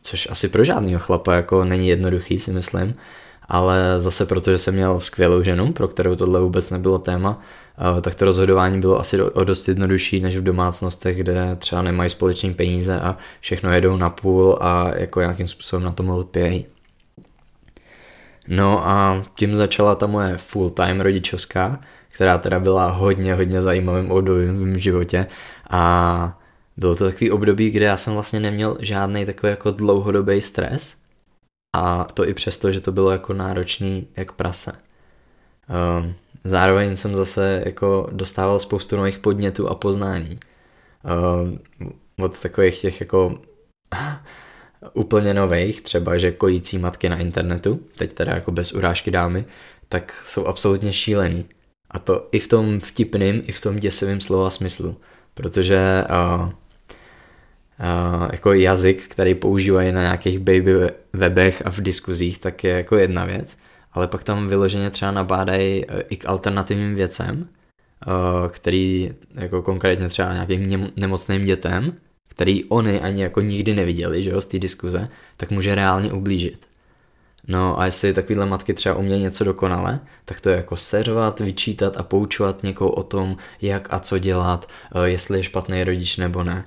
což 0.04 0.28
asi 0.32 0.48
pro 0.48 0.64
žádného 0.64 1.00
chlapa 1.00 1.36
jako 1.36 1.66
není 1.66 1.88
jednoduchý, 1.88 2.40
si 2.40 2.52
myslím, 2.52 2.96
ale 3.48 3.94
zase 3.98 4.26
protože 4.26 4.58
jsem 4.58 4.74
měl 4.74 5.00
skvělou 5.00 5.44
ženu, 5.44 5.74
pro 5.74 5.88
kterou 5.88 6.16
tohle 6.16 6.42
vůbec 6.42 6.70
nebylo 6.70 7.00
téma, 7.00 7.42
tak 8.02 8.16
to 8.16 8.26
rozhodování 8.26 8.80
bylo 8.80 9.00
asi 9.00 9.22
o 9.22 9.44
dost 9.44 9.68
jednodušší 9.68 10.22
než 10.22 10.38
v 10.38 10.44
domácnostech, 10.44 11.18
kde 11.18 11.56
třeba 11.56 11.82
nemají 11.82 12.10
společné 12.10 12.54
peníze 12.54 13.00
a 13.00 13.18
všechno 13.40 13.74
jedou 13.74 13.98
na 13.98 14.10
půl 14.10 14.58
a 14.62 14.92
jako 14.96 15.20
nějakým 15.20 15.48
způsobem 15.48 15.84
na 15.84 15.92
tom 15.92 16.10
lpějí. 16.10 16.66
No 18.48 18.88
a 18.88 19.24
tím 19.36 19.56
začala 19.56 19.96
ta 19.96 20.08
moje 20.08 20.38
full-time 20.38 21.02
rodičovská, 21.02 21.80
která 22.10 22.38
teda 22.38 22.60
byla 22.60 22.92
hodně, 22.92 23.36
hodně 23.36 23.62
zajímavým 23.62 24.12
obdobím 24.12 24.54
v 24.54 24.62
mém 24.62 24.78
životě 24.78 25.28
a 25.70 26.40
bylo 26.78 26.96
to 26.96 27.06
takový 27.06 27.32
období, 27.32 27.70
kde 27.70 27.86
já 27.86 27.98
jsem 27.98 28.14
vlastně 28.14 28.40
neměl 28.40 28.78
žádný 28.80 29.26
takový 29.26 29.50
jako 29.50 29.72
dlouhodobý 29.72 30.42
stres 30.42 30.96
a 31.76 32.04
to 32.04 32.28
i 32.28 32.34
přesto, 32.34 32.72
že 32.72 32.82
to 32.82 32.92
bylo 32.92 33.12
jako 33.12 33.34
náročný 33.34 34.08
jak 34.18 34.32
prase. 34.32 34.72
Um, 36.02 36.14
zároveň 36.44 36.96
jsem 36.96 37.16
zase 37.16 37.64
jako 37.66 38.08
dostával 38.12 38.60
spoustu 38.60 38.98
nových 38.98 39.20
podnětů 39.20 39.70
a 39.70 39.76
poznání. 39.76 40.40
Um, 41.44 41.60
od 42.20 42.42
takových 42.42 42.82
těch 42.82 43.02
jako 43.02 43.40
úplně 44.94 45.34
nových, 45.34 45.82
třeba 45.82 46.18
že 46.18 46.32
kojící 46.32 46.78
matky 46.78 47.10
na 47.10 47.18
internetu, 47.18 47.80
teď 47.96 48.14
teda 48.14 48.34
jako 48.34 48.52
bez 48.52 48.74
urážky 48.74 49.12
dámy, 49.12 49.46
tak 49.90 50.14
jsou 50.26 50.46
absolutně 50.46 50.94
šílený. 50.94 51.46
A 51.92 52.00
to 52.00 52.28
i 52.32 52.40
v 52.40 52.48
tom 52.48 52.80
vtipným, 52.80 53.44
i 53.46 53.52
v 53.52 53.62
tom 53.62 53.76
děsivém 53.76 54.22
slova 54.22 54.50
smyslu. 54.50 54.98
Protože 55.34 56.04
uh, 56.10 56.46
uh, 56.46 56.54
jako 58.32 58.54
jazyk, 58.54 59.08
který 59.08 59.36
používají 59.36 59.92
na 59.92 60.02
nějakých 60.02 60.40
baby 60.40 60.74
webech 61.14 61.66
a 61.66 61.72
v 61.72 61.82
diskuzích, 61.82 62.40
tak 62.40 62.64
je 62.64 62.72
jako 62.72 62.96
jedna 62.96 63.26
věc. 63.26 63.58
Ale 63.94 64.08
pak 64.08 64.24
tam 64.24 64.48
vyloženě 64.48 64.90
třeba 64.90 65.12
nabádají 65.12 65.86
e, 65.86 66.02
i 66.02 66.18
k 66.18 66.30
alternativním 66.30 66.96
věcem, 66.96 67.48
uh, 68.08 68.50
který 68.50 69.14
jako 69.36 69.62
konkrétně 69.62 70.08
třeba 70.08 70.34
nějakým 70.34 70.92
nemocným 70.96 71.46
dětem, 71.46 71.94
který 72.32 72.66
oni 72.66 73.02
ani 73.02 73.22
jako 73.22 73.42
nikdy 73.42 73.74
neviděli, 73.74 74.24
že 74.24 74.30
jo, 74.30 74.42
z 74.42 74.46
té 74.46 74.60
diskuze, 74.60 75.10
tak 75.38 75.52
může 75.52 75.76
reálně 75.76 76.14
ublížit. 76.14 76.68
No 77.48 77.80
a 77.80 77.86
jestli 77.86 78.14
takovýhle 78.14 78.46
matky 78.46 78.74
třeba 78.74 78.96
umějí 78.96 79.22
něco 79.22 79.44
dokonale, 79.44 80.00
tak 80.26 80.42
to 80.42 80.50
je 80.50 80.58
jako 80.58 80.78
seřvat, 80.78 81.40
vyčítat 81.40 81.98
a 81.98 82.04
poučovat 82.04 82.64
někoho 82.64 82.92
o 82.92 83.04
tom, 83.04 83.38
jak 83.62 83.94
a 83.94 84.00
co 84.00 84.18
dělat, 84.18 84.70
eh, 84.96 85.10
jestli 85.10 85.40
je 85.40 85.44
špatný 85.44 85.84
rodič 85.84 86.18
nebo 86.18 86.44
ne. 86.44 86.66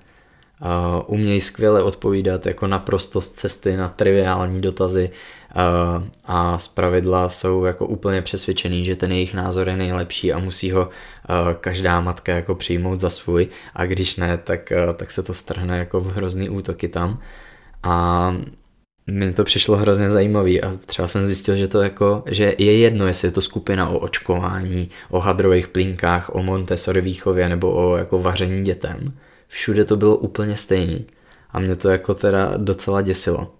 Uh, 0.61 1.03
umějí 1.07 1.41
skvěle 1.41 1.83
odpovídat 1.83 2.47
jako 2.47 2.67
naprosto 2.67 3.21
z 3.21 3.31
cesty 3.31 3.77
na 3.77 3.89
triviální 3.89 4.61
dotazy 4.61 5.11
a 6.25 6.59
pravidla 6.75 7.29
jsou 7.29 7.65
jako 7.65 7.87
úplně 7.87 8.23
přesvědčený, 8.23 8.85
že 8.85 8.97
ten 8.97 9.13
jejich 9.13 9.35
názor 9.35 9.69
je 9.69 9.77
nejlepší 9.77 10.33
a 10.33 10.39
musí 10.39 10.71
ho 10.71 10.83
uh, 10.83 11.53
každá 11.61 12.01
matka 12.01 12.33
jako 12.33 12.55
přijmout 12.55 13.01
za 13.01 13.11
svůj 13.11 13.49
a 13.75 13.87
když 13.87 14.17
ne, 14.17 14.39
tak, 14.39 14.73
tak 14.97 15.11
se 15.11 15.23
to 15.23 15.35
strhne 15.35 15.79
jako 15.79 16.01
v 16.01 16.13
hrozný 16.13 16.49
útoky 16.49 16.89
tam 16.89 17.19
a 17.83 18.37
mi 19.07 19.33
to 19.33 19.45
přišlo 19.45 19.77
hrozně 19.77 20.11
zajímavý 20.11 20.63
a 20.63 20.77
třeba 20.87 21.09
jsem 21.09 21.27
zjistil, 21.27 21.57
že 21.57 21.69
to 21.69 21.83
jako, 21.83 22.23
že 22.27 22.55
je 22.59 22.79
jedno, 22.79 23.07
jestli 23.07 23.29
je 23.29 23.33
to 23.33 23.41
skupina 23.41 23.89
o 23.89 23.99
očkování, 23.99 24.91
o 25.11 25.21
hadrových 25.21 25.69
plínkách, 25.69 26.35
o 26.35 26.43
Montessori 26.43 27.01
výchově 27.01 27.49
nebo 27.49 27.73
o 27.73 27.97
jako 27.97 28.19
vaření 28.19 28.65
dětem. 28.65 29.13
Všude 29.49 29.85
to 29.85 29.97
bylo 29.97 30.17
úplně 30.17 30.57
stejný 30.57 31.07
a 31.51 31.61
mě 31.61 31.77
to 31.77 31.89
jako 31.89 32.15
teda 32.15 32.53
docela 32.57 33.03
děsilo. 33.03 33.53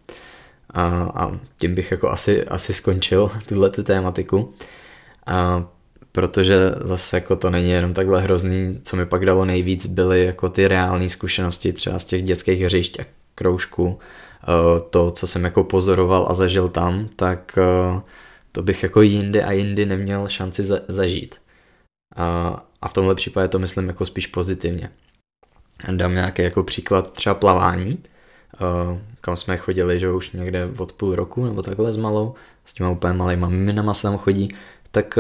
A, 0.75 1.13
a 1.15 1.39
tím 1.57 1.75
bych 1.75 1.91
jako 1.91 2.11
asi, 2.11 2.45
asi 2.45 2.75
skončil 2.75 3.31
tuhle 3.49 3.71
tu 3.71 3.83
tématiku. 3.83 4.55
A 5.27 5.65
protože 6.13 6.57
zase 6.81 7.17
jako 7.17 7.37
to 7.37 7.51
není 7.51 7.71
jenom 7.71 7.95
takhle 7.95 8.23
hrozný, 8.23 8.81
co 8.85 8.97
mi 8.97 9.07
pak 9.07 9.27
dalo 9.27 9.45
nejvíc, 9.45 9.87
byly 9.87 10.25
jako 10.25 10.49
ty 10.49 10.69
reální 10.69 11.09
zkušenosti 11.09 11.73
třeba 11.73 11.99
z 11.99 12.05
těch 12.05 12.23
dětských 12.23 12.61
hřišť 12.61 13.01
a 13.01 13.05
kroužků, 13.35 13.99
Eh, 14.45 14.81
to, 14.91 15.11
co 15.11 15.27
jsem 15.27 15.45
jako 15.45 15.65
pozoroval 15.65 16.27
a 16.31 16.35
zažil 16.35 16.69
tam, 16.69 17.09
tak 17.17 17.59
eh, 17.59 18.01
to 18.53 18.63
bych 18.63 18.83
jako 18.83 19.03
jindy 19.03 19.43
a 19.43 19.53
jindy 19.53 19.87
neměl 19.87 20.29
šanci 20.29 20.63
zažít. 20.89 21.35
A 22.81 22.89
v 22.89 22.93
tomhle 22.93 23.15
případě 23.15 23.49
to 23.49 23.59
myslím 23.59 23.89
jako 23.89 24.07
spíš 24.07 24.27
pozitivně. 24.27 24.91
Dám 25.91 26.15
nějaký 26.15 26.43
jako 26.43 26.63
příklad 26.63 27.13
třeba 27.13 27.35
plavání, 27.35 27.99
eh, 28.55 29.01
kam 29.25 29.37
jsme 29.37 29.57
chodili, 29.57 29.99
že 29.99 30.11
už 30.11 30.31
někde 30.31 30.69
od 30.79 30.93
půl 30.93 31.17
roku 31.17 31.45
nebo 31.45 31.63
takhle 31.63 31.93
s 31.93 31.97
malou, 31.97 32.35
s 32.65 32.75
těma 32.75 32.91
úplně 32.91 33.13
malýma 33.13 33.49
miminama 33.49 33.95
se 33.95 34.03
tam 34.03 34.19
chodí, 34.19 34.49
tak 34.91 35.19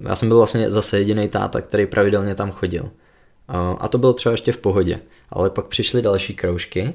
já 0.00 0.14
jsem 0.16 0.28
byl 0.28 0.36
vlastně 0.36 0.70
zase 0.70 0.98
jediný 0.98 1.28
táta, 1.28 1.60
který 1.60 1.86
pravidelně 1.86 2.34
tam 2.34 2.50
chodil. 2.50 2.90
A 3.78 3.88
to 3.88 3.98
bylo 3.98 4.12
třeba 4.12 4.30
ještě 4.30 4.52
v 4.52 4.58
pohodě, 4.58 5.00
ale 5.30 5.50
pak 5.50 5.66
přišly 5.66 6.02
další 6.02 6.34
kroužky 6.34 6.94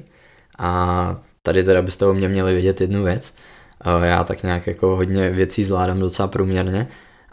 a 0.58 1.22
Tady 1.44 1.64
teda 1.64 1.82
byste 1.82 2.06
o 2.06 2.14
mě 2.14 2.28
měli 2.28 2.54
vědět 2.54 2.82
jednu 2.82 3.04
věc. 3.04 3.36
Eh, 3.86 4.08
já 4.08 4.24
tak 4.24 4.44
nějak 4.44 4.68
jako 4.68 4.96
hodně 4.96 5.30
věcí 5.30 5.64
zvládám 5.64 6.00
docela 6.00 6.28
průměrně, 6.28 6.88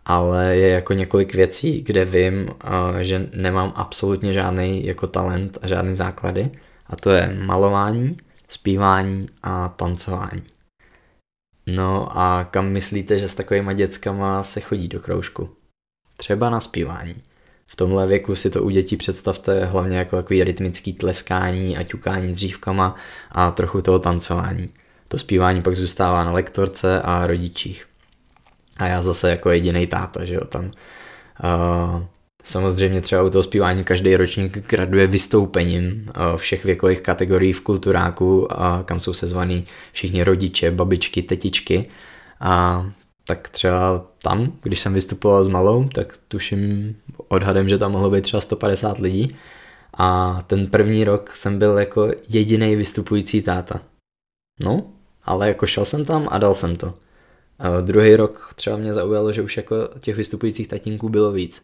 ale 0.04 0.56
je 0.56 0.68
jako 0.68 0.92
několik 0.92 1.34
věcí, 1.34 1.82
kde 1.82 2.04
vím, 2.04 2.50
eh, 2.64 3.04
že 3.04 3.28
nemám 3.34 3.72
absolutně 3.76 4.32
žádný 4.32 4.86
jako 4.86 5.06
talent 5.06 5.58
a 5.62 5.68
žádný 5.68 5.94
základy. 5.94 6.50
A 6.86 6.96
to 6.96 7.10
je 7.10 7.38
malování, 7.44 8.16
zpívání 8.48 9.26
a 9.42 9.68
tancování. 9.68 10.42
No 11.66 12.18
a 12.18 12.44
kam 12.44 12.68
myslíte, 12.68 13.18
že 13.18 13.28
s 13.28 13.34
takovýma 13.34 13.72
dětskama 13.72 14.42
se 14.42 14.60
chodí 14.60 14.88
do 14.88 15.00
kroužku? 15.00 15.50
Třeba 16.16 16.50
na 16.50 16.60
zpívání 16.60 17.14
v 17.70 17.76
tomhle 17.76 18.06
věku 18.06 18.34
si 18.34 18.50
to 18.50 18.62
u 18.62 18.70
dětí 18.70 18.96
představte 18.96 19.64
hlavně 19.64 19.98
jako 19.98 20.16
takový 20.16 20.44
rytmický 20.44 20.92
tleskání 20.92 21.76
a 21.76 21.82
ťukání 21.82 22.32
dřívkama 22.32 22.94
a 23.32 23.50
trochu 23.50 23.82
toho 23.82 23.98
tancování. 23.98 24.68
To 25.08 25.18
zpívání 25.18 25.62
pak 25.62 25.76
zůstává 25.76 26.24
na 26.24 26.32
lektorce 26.32 27.02
a 27.02 27.26
rodičích. 27.26 27.86
A 28.76 28.86
já 28.86 29.02
zase 29.02 29.30
jako 29.30 29.50
jediný 29.50 29.86
táta, 29.86 30.24
že 30.24 30.34
jo, 30.34 30.44
tam 30.44 30.64
uh, 30.64 30.70
Samozřejmě 32.48 33.00
třeba 33.00 33.22
u 33.22 33.30
toho 33.30 33.42
zpívání 33.42 33.84
každý 33.84 34.16
ročník 34.16 34.68
graduje 34.68 35.06
vystoupením 35.06 36.10
všech 36.36 36.64
věkových 36.64 37.00
kategorií 37.00 37.52
v 37.52 37.60
kulturáku, 37.60 38.48
kam 38.84 39.00
jsou 39.00 39.14
sezvaný 39.14 39.64
všichni 39.92 40.22
rodiče, 40.22 40.70
babičky, 40.70 41.22
tetičky. 41.22 41.88
A 42.40 42.86
tak 43.26 43.48
třeba 43.48 44.06
tam, 44.22 44.52
když 44.62 44.80
jsem 44.80 44.94
vystupoval 44.94 45.44
s 45.44 45.48
malou, 45.48 45.88
tak 45.88 46.16
tuším 46.28 46.96
odhadem, 47.28 47.68
že 47.68 47.78
tam 47.78 47.92
mohlo 47.92 48.10
být 48.10 48.22
třeba 48.22 48.40
150 48.40 48.98
lidí. 48.98 49.36
A 49.94 50.38
ten 50.46 50.66
první 50.66 51.04
rok 51.04 51.36
jsem 51.36 51.58
byl 51.58 51.78
jako 51.78 52.10
jediný 52.28 52.76
vystupující 52.76 53.42
táta. 53.42 53.80
No, 54.64 54.82
ale 55.24 55.48
jako 55.48 55.66
šel 55.66 55.84
jsem 55.84 56.04
tam 56.04 56.28
a 56.30 56.38
dal 56.38 56.54
jsem 56.54 56.76
to. 56.76 56.94
A 57.58 57.80
druhý 57.80 58.16
rok 58.16 58.52
třeba 58.54 58.76
mě 58.76 58.94
zaujalo, 58.94 59.32
že 59.32 59.42
už 59.42 59.56
jako 59.56 59.76
těch 60.00 60.16
vystupujících 60.16 60.68
tatínků 60.68 61.08
bylo 61.08 61.32
víc. 61.32 61.62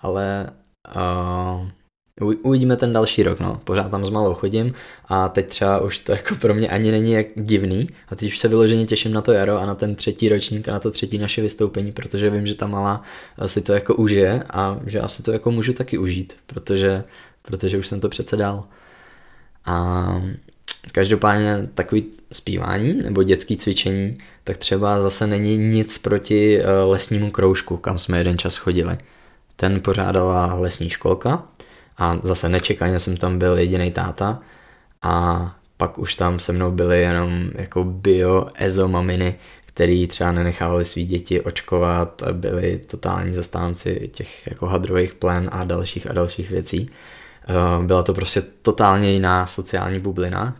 Ale 0.00 0.50
uh, 0.96 1.68
Uvidíme 2.20 2.76
ten 2.76 2.92
další 2.92 3.22
rok, 3.22 3.40
no. 3.40 3.60
Pořád 3.64 3.90
tam 3.90 4.04
s 4.04 4.10
malou 4.10 4.34
chodím 4.34 4.74
a 5.06 5.28
teď 5.28 5.48
třeba 5.48 5.80
už 5.80 5.98
to 5.98 6.12
jako 6.12 6.34
pro 6.34 6.54
mě 6.54 6.68
ani 6.68 6.90
není 6.90 7.12
jak 7.12 7.26
divný 7.36 7.88
a 8.08 8.16
teď 8.16 8.28
už 8.28 8.38
se 8.38 8.48
vyloženě 8.48 8.86
těším 8.86 9.12
na 9.12 9.20
to 9.20 9.32
jaro 9.32 9.58
a 9.58 9.66
na 9.66 9.74
ten 9.74 9.94
třetí 9.94 10.28
ročník 10.28 10.68
a 10.68 10.72
na 10.72 10.80
to 10.80 10.90
třetí 10.90 11.18
naše 11.18 11.42
vystoupení, 11.42 11.92
protože 11.92 12.30
vím, 12.30 12.46
že 12.46 12.54
ta 12.54 12.66
malá 12.66 13.02
si 13.46 13.62
to 13.62 13.72
jako 13.72 13.94
užije 13.94 14.42
a 14.50 14.80
že 14.86 15.00
asi 15.00 15.22
to 15.22 15.32
jako 15.32 15.50
můžu 15.50 15.72
taky 15.72 15.98
užít, 15.98 16.36
protože, 16.46 17.04
protože 17.42 17.78
už 17.78 17.86
jsem 17.86 18.00
to 18.00 18.08
přece 18.08 18.36
dal. 18.36 18.64
A 19.64 20.22
každopádně 20.92 21.68
takový 21.74 22.04
zpívání 22.32 22.94
nebo 22.94 23.22
dětský 23.22 23.56
cvičení, 23.56 24.18
tak 24.44 24.56
třeba 24.56 25.00
zase 25.00 25.26
není 25.26 25.58
nic 25.58 25.98
proti 25.98 26.60
eh, 26.60 26.70
lesnímu 26.70 27.30
kroužku, 27.30 27.76
kam 27.76 27.98
jsme 27.98 28.18
jeden 28.18 28.38
čas 28.38 28.56
chodili. 28.56 28.98
Ten 29.56 29.80
pořádala 29.80 30.54
lesní 30.54 30.90
školka, 30.90 31.42
a 31.98 32.18
zase 32.22 32.48
nečekaně 32.48 32.98
jsem 32.98 33.16
tam 33.16 33.38
byl 33.38 33.58
jediný 33.58 33.90
táta 33.90 34.40
a 35.02 35.56
pak 35.76 35.98
už 35.98 36.14
tam 36.14 36.38
se 36.38 36.52
mnou 36.52 36.70
byly 36.70 37.00
jenom 37.00 37.50
jako 37.54 37.84
bio 37.84 38.46
ezo 38.54 38.88
maminy, 38.88 39.34
který 39.66 40.06
třeba 40.06 40.32
nenechávali 40.32 40.84
svý 40.84 41.04
děti 41.04 41.40
očkovat, 41.40 42.22
byli 42.32 42.78
totální 42.78 43.32
zastánci 43.32 44.10
těch 44.14 44.46
jako 44.46 44.66
hadrových 44.66 45.14
plen 45.14 45.48
a 45.52 45.64
dalších 45.64 46.10
a 46.10 46.12
dalších 46.12 46.50
věcí. 46.50 46.90
Eh, 47.48 47.86
byla 47.86 48.02
to 48.02 48.14
prostě 48.14 48.42
totálně 48.62 49.12
jiná 49.12 49.46
sociální 49.46 50.00
bublina, 50.00 50.56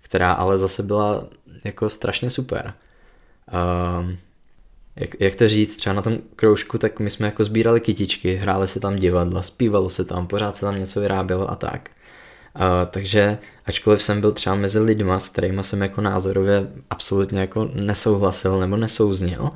která 0.00 0.32
ale 0.32 0.58
zase 0.58 0.82
byla 0.82 1.24
jako 1.64 1.88
strašně 1.88 2.30
super. 2.30 2.74
Jak, 4.96 5.10
jak 5.20 5.34
to 5.34 5.48
říct, 5.48 5.76
třeba 5.76 5.94
na 5.94 6.02
tom 6.02 6.18
kroužku, 6.36 6.78
tak 6.78 7.00
my 7.00 7.10
jsme 7.10 7.26
jako 7.26 7.44
sbírali 7.44 7.80
kytičky, 7.80 8.34
hráli 8.34 8.68
se 8.68 8.80
tam 8.80 8.96
divadla, 8.96 9.42
zpívalo 9.42 9.88
se 9.88 10.04
tam, 10.04 10.26
pořád 10.26 10.56
se 10.56 10.66
tam 10.66 10.78
něco 10.78 11.00
vyrábělo 11.00 11.50
a 11.50 11.54
tak. 11.56 11.90
takže 12.90 13.38
ačkoliv 13.66 14.02
jsem 14.02 14.20
byl 14.20 14.32
třeba 14.32 14.56
mezi 14.56 14.78
lidma, 14.78 15.18
s 15.18 15.28
kterými 15.28 15.64
jsem 15.64 15.82
jako 15.82 16.00
názorově 16.00 16.68
absolutně 16.90 17.40
jako 17.40 17.70
nesouhlasil 17.74 18.60
nebo 18.60 18.76
nesouzněl, 18.76 19.50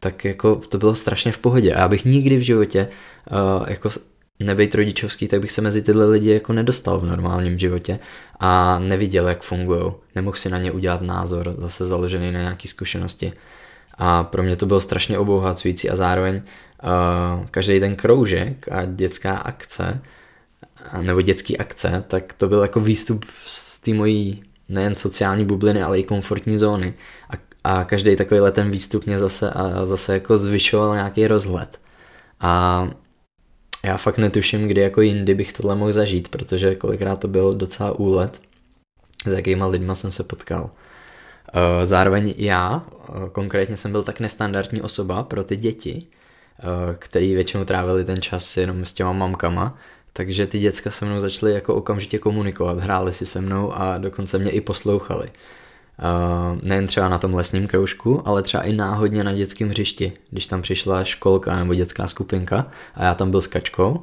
tak 0.00 0.24
jako 0.24 0.56
to 0.56 0.78
bylo 0.78 0.94
strašně 0.94 1.32
v 1.32 1.38
pohodě. 1.38 1.74
A 1.74 1.80
já 1.80 1.88
bych 1.88 2.04
nikdy 2.04 2.36
v 2.36 2.40
životě 2.40 2.88
uh, 3.30 3.68
jako 3.68 3.90
nebejt 4.40 4.74
rodičovský, 4.74 5.28
tak 5.28 5.40
bych 5.40 5.50
se 5.50 5.62
mezi 5.62 5.82
tyhle 5.82 6.06
lidi 6.06 6.30
jako 6.30 6.52
nedostal 6.52 7.00
v 7.00 7.06
normálním 7.06 7.58
životě 7.58 7.98
a 8.40 8.78
neviděl, 8.78 9.28
jak 9.28 9.42
fungují. 9.42 9.92
Nemohl 10.14 10.36
si 10.36 10.50
na 10.50 10.58
ně 10.58 10.72
udělat 10.72 11.02
názor, 11.02 11.54
zase 11.58 11.86
založený 11.86 12.32
na 12.32 12.40
nějaké 12.40 12.68
zkušenosti. 12.68 13.32
A 13.94 14.24
pro 14.24 14.42
mě 14.42 14.56
to 14.56 14.66
bylo 14.66 14.80
strašně 14.80 15.18
obohacující 15.18 15.90
a 15.90 15.96
zároveň 15.96 16.34
uh, 16.34 17.46
každý 17.50 17.80
ten 17.80 17.96
kroužek 17.96 18.68
a 18.68 18.84
dětská 18.84 19.36
akce, 19.36 20.00
nebo 21.02 21.22
dětský 21.22 21.58
akce, 21.58 22.04
tak 22.08 22.32
to 22.32 22.48
byl 22.48 22.62
jako 22.62 22.80
výstup 22.80 23.24
z 23.46 23.80
té 23.80 23.94
mojí 23.94 24.42
nejen 24.68 24.94
sociální 24.94 25.44
bubliny, 25.44 25.82
ale 25.82 25.98
i 25.98 26.02
komfortní 26.02 26.56
zóny. 26.56 26.94
A, 27.30 27.32
a 27.64 27.84
každý 27.84 28.16
takový 28.16 28.40
ten 28.52 28.70
výstup 28.70 29.06
mě 29.06 29.18
zase, 29.18 29.50
a 29.50 29.84
zase 29.84 30.14
jako 30.14 30.38
zvyšoval 30.38 30.94
nějaký 30.94 31.26
rozhled. 31.26 31.80
A 32.40 32.88
já 33.84 33.96
fakt 33.96 34.18
netuším, 34.18 34.68
kdy 34.68 34.80
jako 34.80 35.00
jindy 35.00 35.34
bych 35.34 35.52
tohle 35.52 35.76
mohl 35.76 35.92
zažít, 35.92 36.28
protože 36.28 36.74
kolikrát 36.74 37.16
to 37.16 37.28
byl 37.28 37.52
docela 37.52 37.92
úlet, 37.98 38.42
s 39.26 39.32
jakýma 39.32 39.66
lidma 39.66 39.94
jsem 39.94 40.10
se 40.10 40.22
potkal. 40.22 40.70
Eh, 41.52 41.86
zároveň 41.86 42.34
já, 42.36 42.82
eh, 43.08 43.12
konkrétně 43.32 43.76
jsem 43.76 43.92
byl 43.92 44.02
tak 44.02 44.20
nestandardní 44.20 44.82
osoba 44.82 45.22
pro 45.22 45.44
ty 45.44 45.56
děti, 45.56 46.06
eh, 46.58 46.62
který 46.98 47.34
většinou 47.34 47.64
trávili 47.64 48.04
ten 48.04 48.22
čas 48.22 48.56
jenom 48.56 48.84
s 48.84 48.92
těma 48.92 49.12
mamkama, 49.12 49.76
takže 50.12 50.46
ty 50.46 50.58
děcka 50.58 50.90
se 50.90 51.04
mnou 51.04 51.18
začaly 51.18 51.52
jako 51.52 51.74
okamžitě 51.74 52.18
komunikovat, 52.18 52.78
hráli 52.78 53.12
si 53.12 53.26
se 53.26 53.40
mnou 53.40 53.72
a 53.72 53.98
dokonce 53.98 54.38
mě 54.38 54.50
i 54.50 54.60
poslouchali. 54.60 55.30
Uh, 55.98 56.58
nejen 56.62 56.86
třeba 56.86 57.08
na 57.08 57.18
tom 57.18 57.34
lesním 57.34 57.66
kroužku, 57.66 58.22
ale 58.24 58.42
třeba 58.42 58.62
i 58.62 58.72
náhodně 58.72 59.24
na 59.24 59.32
dětském 59.32 59.68
hřišti, 59.68 60.12
když 60.30 60.46
tam 60.46 60.62
přišla 60.62 61.04
školka 61.04 61.56
nebo 61.56 61.74
dětská 61.74 62.06
skupinka 62.06 62.66
a 62.94 63.04
já 63.04 63.14
tam 63.14 63.30
byl 63.30 63.40
s 63.40 63.46
kačkou, 63.46 64.02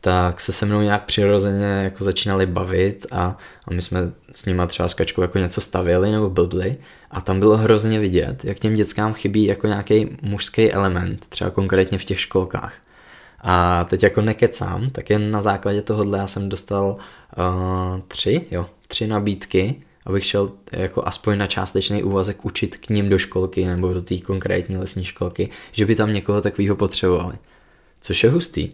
tak 0.00 0.40
se 0.40 0.52
se 0.52 0.66
mnou 0.66 0.80
nějak 0.80 1.04
přirozeně 1.04 1.64
jako 1.64 2.04
začínali 2.04 2.46
bavit 2.46 3.06
a, 3.10 3.38
a 3.66 3.70
my 3.70 3.82
jsme 3.82 4.12
s 4.34 4.44
nima 4.44 4.66
třeba 4.66 4.88
s 4.88 4.94
kačkou 4.94 5.22
jako 5.22 5.38
něco 5.38 5.60
stavili 5.60 6.12
nebo 6.12 6.30
blbli 6.30 6.76
a 7.10 7.20
tam 7.20 7.40
bylo 7.40 7.56
hrozně 7.56 8.00
vidět, 8.00 8.44
jak 8.44 8.58
těm 8.58 8.74
dětskám 8.76 9.14
chybí 9.14 9.44
jako 9.44 9.66
nějaký 9.66 10.16
mužský 10.22 10.72
element, 10.72 11.26
třeba 11.28 11.50
konkrétně 11.50 11.98
v 11.98 12.04
těch 12.04 12.20
školkách. 12.20 12.74
A 13.40 13.84
teď 13.84 14.02
jako 14.02 14.20
nekecám, 14.22 14.90
tak 14.90 15.10
jen 15.10 15.30
na 15.30 15.40
základě 15.40 15.82
tohohle 15.82 16.18
já 16.18 16.26
jsem 16.26 16.48
dostal 16.48 16.96
uh, 17.36 18.00
tři, 18.08 18.46
jo, 18.50 18.66
tři 18.88 19.06
nabídky 19.06 19.82
abych 20.08 20.24
šel 20.24 20.52
jako 20.72 21.06
aspoň 21.06 21.38
na 21.38 21.46
částečný 21.46 22.02
úvazek 22.02 22.44
učit 22.44 22.76
k 22.76 22.88
ním 22.88 23.08
do 23.08 23.18
školky 23.18 23.66
nebo 23.66 23.92
do 23.92 24.02
té 24.02 24.18
konkrétní 24.18 24.76
lesní 24.76 25.04
školky, 25.04 25.48
že 25.72 25.86
by 25.86 25.94
tam 25.94 26.12
někoho 26.12 26.40
takového 26.40 26.76
potřebovali. 26.76 27.34
Což 28.00 28.24
je 28.24 28.30
hustý. 28.30 28.68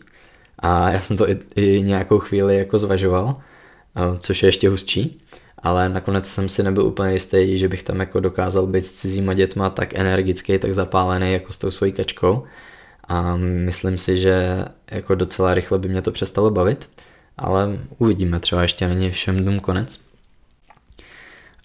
A 0.59 0.90
já 0.90 1.00
jsem 1.00 1.16
to 1.16 1.30
i, 1.30 1.38
i 1.55 1.82
nějakou 1.82 2.18
chvíli 2.18 2.57
jako 2.59 2.78
zvažoval, 2.78 3.36
což 4.18 4.42
je 4.42 4.48
ještě 4.48 4.68
hustší, 4.68 5.18
ale 5.59 5.88
nakonec 5.88 6.26
jsem 6.28 6.48
si 6.48 6.62
nebyl 6.62 6.86
úplně 6.86 7.12
jistý, 7.12 7.59
že 7.59 7.68
bych 7.68 7.82
tam 7.82 8.00
jako 8.00 8.20
dokázal 8.20 8.66
být 8.66 8.86
s 8.86 8.92
cizíma 8.92 9.34
dětma 9.34 9.70
tak 9.70 9.94
energický, 9.94 10.59
tak 10.59 10.74
zapálený 10.74 11.32
jako 11.32 11.52
s 11.52 11.59
tou 11.59 11.70
svojí 11.70 11.92
kačkou. 11.92 12.44
A 13.09 13.36
myslím 13.36 13.98
si, 13.98 14.16
že 14.16 14.64
jako 14.90 15.14
docela 15.14 15.55
rychle 15.55 15.78
by 15.78 15.88
mě 15.88 16.02
to 16.02 16.12
přestalo 16.12 16.50
bavit, 16.50 16.90
ale 17.38 17.78
uvidíme, 17.98 18.40
třeba 18.40 18.62
ještě 18.62 18.88
není 18.88 19.11
všem 19.11 19.44
dům 19.44 19.61
konec 19.61 20.05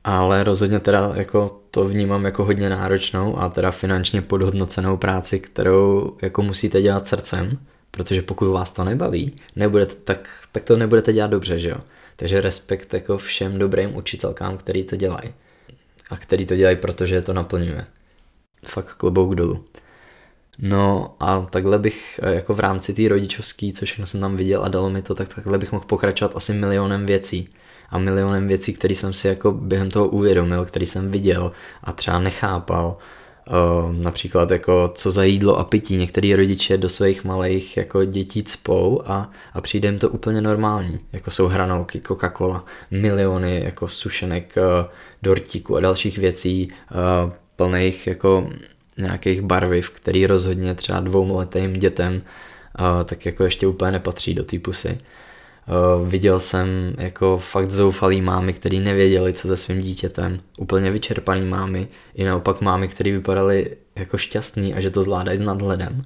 ale 0.03 0.43
rozhodně 0.43 0.79
teda 0.79 1.11
jako 1.15 1.61
to 1.71 1.85
vnímám 1.85 2.25
jako 2.25 2.45
hodně 2.45 2.69
náročnou 2.69 3.39
a 3.39 3.49
teda 3.49 3.71
finančně 3.71 4.21
podhodnocenou 4.21 4.97
práci, 4.97 5.39
kterou 5.39 6.17
jako 6.21 6.41
musíte 6.41 6.81
dělat 6.81 7.07
srdcem, 7.07 7.57
protože 7.91 8.21
pokud 8.21 8.51
vás 8.51 8.71
to 8.71 8.83
nebaví, 8.83 9.35
nebudete, 9.55 9.95
tak, 9.95 10.29
tak 10.51 10.63
to 10.63 10.77
nebudete 10.77 11.13
dělat 11.13 11.31
dobře, 11.31 11.59
že 11.59 11.69
jo. 11.69 11.77
Takže 12.15 12.41
respekt 12.41 12.93
jako 12.93 13.17
všem 13.17 13.59
dobrým 13.59 13.95
učitelkám, 13.95 14.57
který 14.57 14.83
to 14.83 14.95
dělají. 14.95 15.29
A 16.09 16.17
který 16.17 16.45
to 16.45 16.55
dělají, 16.55 16.77
protože 16.77 17.21
to 17.21 17.33
naplňuje. 17.33 17.85
Fakt 18.65 18.93
klobouk 18.93 19.35
dolů. 19.35 19.65
No 20.59 21.15
a 21.19 21.41
takhle 21.41 21.79
bych 21.79 22.19
jako 22.23 22.53
v 22.53 22.59
rámci 22.59 22.93
té 22.93 23.07
rodičovské, 23.07 23.71
co 23.71 23.85
všechno 23.85 24.05
jsem 24.05 24.21
tam 24.21 24.37
viděl 24.37 24.63
a 24.63 24.67
dalo 24.67 24.89
mi 24.89 25.01
to, 25.01 25.15
tak 25.15 25.35
takhle 25.35 25.57
bych 25.57 25.71
mohl 25.71 25.85
pokračovat 25.85 26.35
asi 26.35 26.53
milionem 26.53 27.05
věcí 27.05 27.49
a 27.89 27.97
milionem 27.97 28.47
věcí, 28.47 28.73
které 28.73 28.95
jsem 28.95 29.13
si 29.13 29.27
jako 29.27 29.51
během 29.51 29.91
toho 29.91 30.07
uvědomil, 30.07 30.65
který 30.65 30.85
jsem 30.85 31.11
viděl 31.11 31.51
a 31.83 31.91
třeba 31.91 32.19
nechápal. 32.19 32.97
Uh, 33.50 33.95
například 33.95 34.52
jako 34.52 34.91
co 34.95 35.12
za 35.12 35.24
jídlo 35.24 35.58
a 35.58 35.64
pití. 35.64 35.97
Některý 35.97 36.36
rodiče 36.36 36.78
do 36.78 36.89
svých 36.89 37.24
malých 37.24 37.78
jako 37.78 38.06
dětí 38.06 38.43
cpou 38.43 39.02
a, 39.06 39.32
a 39.54 39.62
přijde 39.62 39.88
jim 39.89 40.00
to 40.00 40.10
úplně 40.10 40.41
normální. 40.41 41.00
Jako 41.14 41.32
jsou 41.32 41.47
hranolky, 41.47 42.00
Coca-Cola, 42.00 42.64
miliony 42.91 43.62
jako 43.64 43.88
sušenek, 43.88 44.54
uh, 44.58 44.86
dortíků 45.24 45.78
a 45.78 45.80
dalších 45.80 46.18
věcí 46.18 46.68
uh, 46.72 47.32
plných 47.56 48.08
jako 48.08 48.50
nějakých 48.97 49.41
barviv, 49.41 49.89
který 49.89 50.28
rozhodně 50.28 50.76
třeba 50.76 51.00
dvouletým 51.00 51.74
dětem 51.74 52.22
tak 53.06 53.26
jako 53.26 53.43
ještě 53.43 53.68
úplně 53.68 53.91
nepatří 53.91 54.34
do 54.34 54.43
té 54.43 54.60
pusy. 54.60 54.97
Uh, 55.68 56.07
viděl 56.07 56.39
jsem 56.39 56.68
jako 56.97 57.38
fakt 57.38 57.72
zoufalý 57.72 58.22
mámy, 58.22 58.53
který 58.53 58.80
nevěděli, 58.80 59.34
co 59.34 59.47
se 59.47 59.57
svým 59.57 59.82
dítětem, 59.82 60.39
úplně 60.57 60.91
vyčerpaný 60.91 61.41
mámy, 61.41 61.88
i 62.16 62.26
naopak 62.26 62.62
mámy, 62.62 62.88
které 62.88 63.12
vypadaly 63.12 63.78
jako 63.95 64.18
šťastný 64.18 64.74
a 64.74 64.80
že 64.80 64.89
to 64.89 65.03
zvládají 65.03 65.38
s 65.38 65.41
nadhledem. 65.41 66.05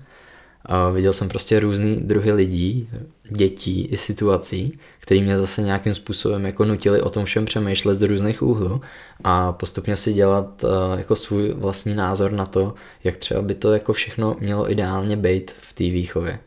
Uh, 0.70 0.96
viděl 0.96 1.14
jsem 1.14 1.30
prostě 1.30 1.60
různý 1.60 1.96
druhy 1.96 2.32
lidí, 2.32 2.90
dětí 3.30 3.86
i 3.86 3.98
situací, 3.98 4.80
které 5.00 5.22
mě 5.22 5.38
zase 5.38 5.62
nějakým 5.62 5.94
způsobem 5.94 6.46
jako 6.46 6.66
nutili 6.66 7.02
o 7.02 7.10
tom 7.10 7.26
všem 7.26 7.46
přemýšlet 7.46 7.96
z 7.96 8.02
různých 8.02 8.42
úhlů 8.42 8.82
a 9.24 9.52
postupně 9.52 9.96
si 9.96 10.14
dělat 10.14 10.64
uh, 10.64 10.70
jako 10.98 11.16
svůj 11.16 11.54
vlastní 11.54 11.96
názor 11.96 12.32
na 12.32 12.46
to, 12.46 12.74
jak 13.04 13.18
třeba 13.18 13.42
by 13.42 13.56
to 13.56 13.74
jako 13.74 13.94
všechno 13.94 14.36
mělo 14.40 14.72
ideálně 14.72 15.18
být 15.18 15.52
v 15.62 15.74
té 15.74 15.84
výchově. 15.84 16.40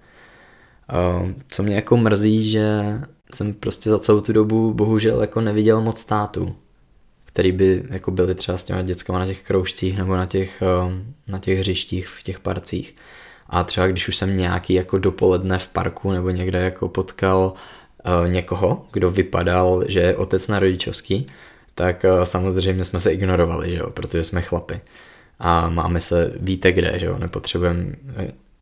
Uh, 0.93 1.31
co 1.49 1.63
mě 1.63 1.75
jako 1.75 1.97
mrzí, 1.97 2.51
že 2.51 2.81
jsem 3.35 3.55
prostě 3.55 3.91
za 3.91 3.99
celou 3.99 4.21
tu 4.21 4.33
dobu 4.33 4.75
bohužel 4.75 5.21
jako 5.21 5.41
neviděl 5.41 5.81
moc 5.81 6.01
států, 6.01 6.57
který 7.25 7.53
by 7.53 7.85
jako 7.91 8.11
byli 8.11 8.35
třeba 8.35 8.59
s 8.59 8.65
těma 8.65 8.83
dětskama 8.83 9.19
na 9.19 9.27
těch 9.27 9.43
kroužcích 9.43 9.99
nebo 9.99 10.17
na 10.17 10.27
těch, 10.27 10.63
uh, 10.85 10.93
na 11.29 11.39
těch 11.39 11.59
hřištích 11.59 12.09
v 12.09 12.23
těch 12.23 12.41
parcích. 12.41 12.97
A 13.47 13.65
třeba 13.65 13.87
když 13.87 14.09
už 14.09 14.17
jsem 14.17 14.37
nějaký 14.37 14.75
jako 14.75 14.99
dopoledne 14.99 15.59
v 15.59 15.69
parku 15.69 16.13
nebo 16.13 16.31
někde 16.31 16.59
jako 16.59 16.89
potkal 16.89 17.53
uh, 18.23 18.31
někoho, 18.31 18.87
kdo 18.93 19.11
vypadal, 19.11 19.85
že 19.89 20.01
je 20.01 20.17
otec 20.17 20.49
na 20.49 20.59
rodičovský, 20.59 21.27
tak 21.75 22.05
uh, 22.05 22.23
samozřejmě 22.23 22.85
jsme 22.85 23.01
se 23.01 23.13
ignorovali, 23.13 23.71
že 23.71 23.77
jo, 23.77 23.91
protože 23.91 24.25
jsme 24.25 24.43
chlapy. 24.43 24.81
A 25.39 25.69
máme 25.69 26.01
se 26.01 26.33
víte 26.41 26.73
kde, 26.73 26.93
že 26.97 27.07
jo, 27.07 27.19
nepotřebujeme 27.19 27.97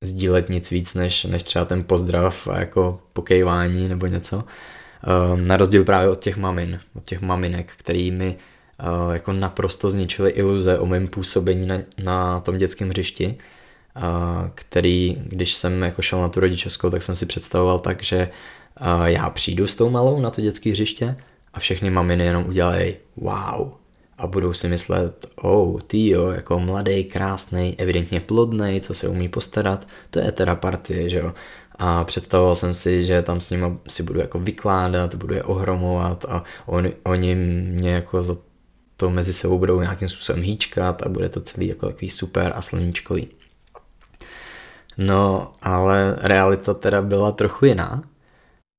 sdílet 0.07 0.49
nic 0.49 0.71
víc 0.71 0.95
než, 0.95 1.25
než 1.25 1.43
třeba 1.43 1.65
ten 1.65 1.85
pozdrav 1.85 2.49
a 2.49 2.59
jako 2.61 3.01
pokejvání 3.13 3.89
nebo 3.89 4.07
něco. 4.07 4.45
Um, 5.35 5.47
na 5.47 5.57
rozdíl 5.57 5.85
právě 5.85 6.11
od 6.11 6.21
těch 6.21 6.37
mamin, 6.37 6.81
od 6.95 7.05
těch 7.05 7.21
maminek, 7.21 7.73
který 7.77 8.11
mi 8.11 8.37
uh, 9.07 9.13
jako 9.13 9.33
naprosto 9.33 9.91
zničili 9.91 10.31
iluze 10.31 10.79
o 10.79 10.87
mém 10.87 11.09
působení 11.09 11.67
na, 11.67 11.79
na 12.05 12.41
tom 12.41 12.59
dětském 12.59 12.89
hřišti, 12.89 13.37
uh, 13.97 14.03
který, 14.55 15.23
když 15.25 15.55
jsem 15.55 15.83
jako 15.83 16.03
šel 16.03 16.21
na 16.21 16.29
tu 16.29 16.41
rodičovskou, 16.41 16.91
tak 16.91 17.03
jsem 17.03 17.17
si 17.17 17.27
představoval 17.27 17.79
tak, 17.79 18.03
že 18.03 18.29
uh, 18.81 19.05
já 19.05 19.31
přijdu 19.31 19.67
s 19.67 19.77
tou 19.77 19.91
malou 19.91 20.21
na 20.21 20.31
to 20.31 20.41
dětské 20.41 20.71
hřiště 20.71 21.17
a 21.55 21.61
všechny 21.61 21.91
maminy 21.91 22.25
jenom 22.25 22.47
udělají 22.49 22.95
wow, 23.17 23.73
a 24.19 24.27
budou 24.27 24.53
si 24.53 24.69
myslet, 24.69 25.27
oh, 25.37 25.81
ty 25.87 26.09
jo, 26.09 26.29
jako 26.31 26.59
mladý, 26.59 27.05
krásný, 27.05 27.75
evidentně 27.79 28.21
plodný, 28.21 28.81
co 28.81 28.95
se 28.95 29.09
umí 29.09 29.29
postarat, 29.29 29.89
to 30.11 30.19
je 30.19 30.33
teda 30.33 30.55
partie, 30.55 31.11
že 31.11 31.19
jo. 31.19 31.35
A 31.79 32.05
představoval 32.05 32.55
jsem 32.55 32.75
si, 32.75 33.05
že 33.05 33.23
tam 33.23 33.41
s 33.41 33.51
nimi 33.51 33.67
si 33.89 34.03
budu 34.03 34.21
jako 34.21 34.39
vykládat, 34.39 35.15
budu 35.15 35.35
je 35.35 35.43
ohromovat 35.43 36.25
a 36.29 36.45
on, 36.67 36.89
oni 37.03 37.35
mě 37.35 37.91
jako 37.91 38.23
za 38.23 38.37
to 38.97 39.11
mezi 39.11 39.33
sebou 39.33 39.59
budou 39.59 39.81
nějakým 39.81 40.09
způsobem 40.09 40.43
hýčkat 40.43 41.03
a 41.03 41.09
bude 41.09 41.29
to 41.29 41.41
celý 41.41 41.67
jako 41.69 41.87
takový 41.87 42.11
super 42.11 42.53
a 42.55 42.63
sluníčkový. 42.63 43.29
No, 44.99 45.53
ale 45.63 46.17
realita 46.21 46.75
teda 46.75 47.03
byla 47.03 47.33
trochu 47.33 47.65
jiná 47.65 48.03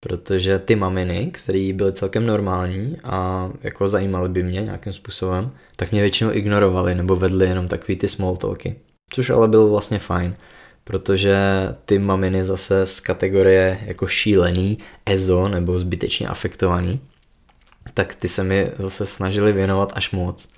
protože 0.06 0.60
ty 0.60 0.76
maminy, 0.76 1.32
které 1.34 1.72
byly 1.74 1.94
celkem 1.94 2.26
normální 2.26 2.98
a 3.04 3.50
jako 3.62 3.88
zajímaly 3.88 4.30
by 4.30 4.44
mě 4.44 4.62
nějakým 4.62 4.94
způsobem, 4.94 5.52
tak 5.76 5.92
mě 5.92 6.02
většinou 6.02 6.32
ignorovali 6.34 6.96
nebo 6.96 7.16
vedli 7.16 7.46
jenom 7.46 7.68
takový 7.68 7.96
ty 7.96 8.08
small 8.08 8.36
talky. 8.36 8.76
Což 9.10 9.30
ale 9.30 9.48
bylo 9.48 9.70
vlastně 9.70 10.00
fajn, 10.00 10.36
protože 10.84 11.38
ty 11.86 12.00
maminy 12.00 12.44
zase 12.44 12.86
z 12.86 13.00
kategorie 13.00 13.80
jako 13.86 14.08
šílený, 14.08 14.78
ezo 15.06 15.48
nebo 15.48 15.80
zbytečně 15.80 16.28
afektovaný, 16.28 17.00
tak 17.94 18.16
ty 18.16 18.28
se 18.28 18.44
mi 18.44 18.72
zase 18.78 19.06
snažili 19.06 19.54
věnovat 19.54 19.92
až 19.96 20.12
moc. 20.12 20.50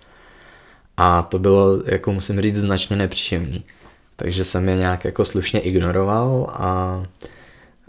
A 0.98 1.22
to 1.22 1.40
bylo, 1.40 1.84
jako 1.86 2.14
musím 2.14 2.42
říct, 2.42 2.56
značně 2.56 2.96
nepříjemný. 2.96 3.64
Takže 4.16 4.44
jsem 4.44 4.70
je 4.70 4.76
nějak 4.76 5.06
jako 5.06 5.26
slušně 5.26 5.60
ignoroval 5.60 6.48
a 6.50 7.04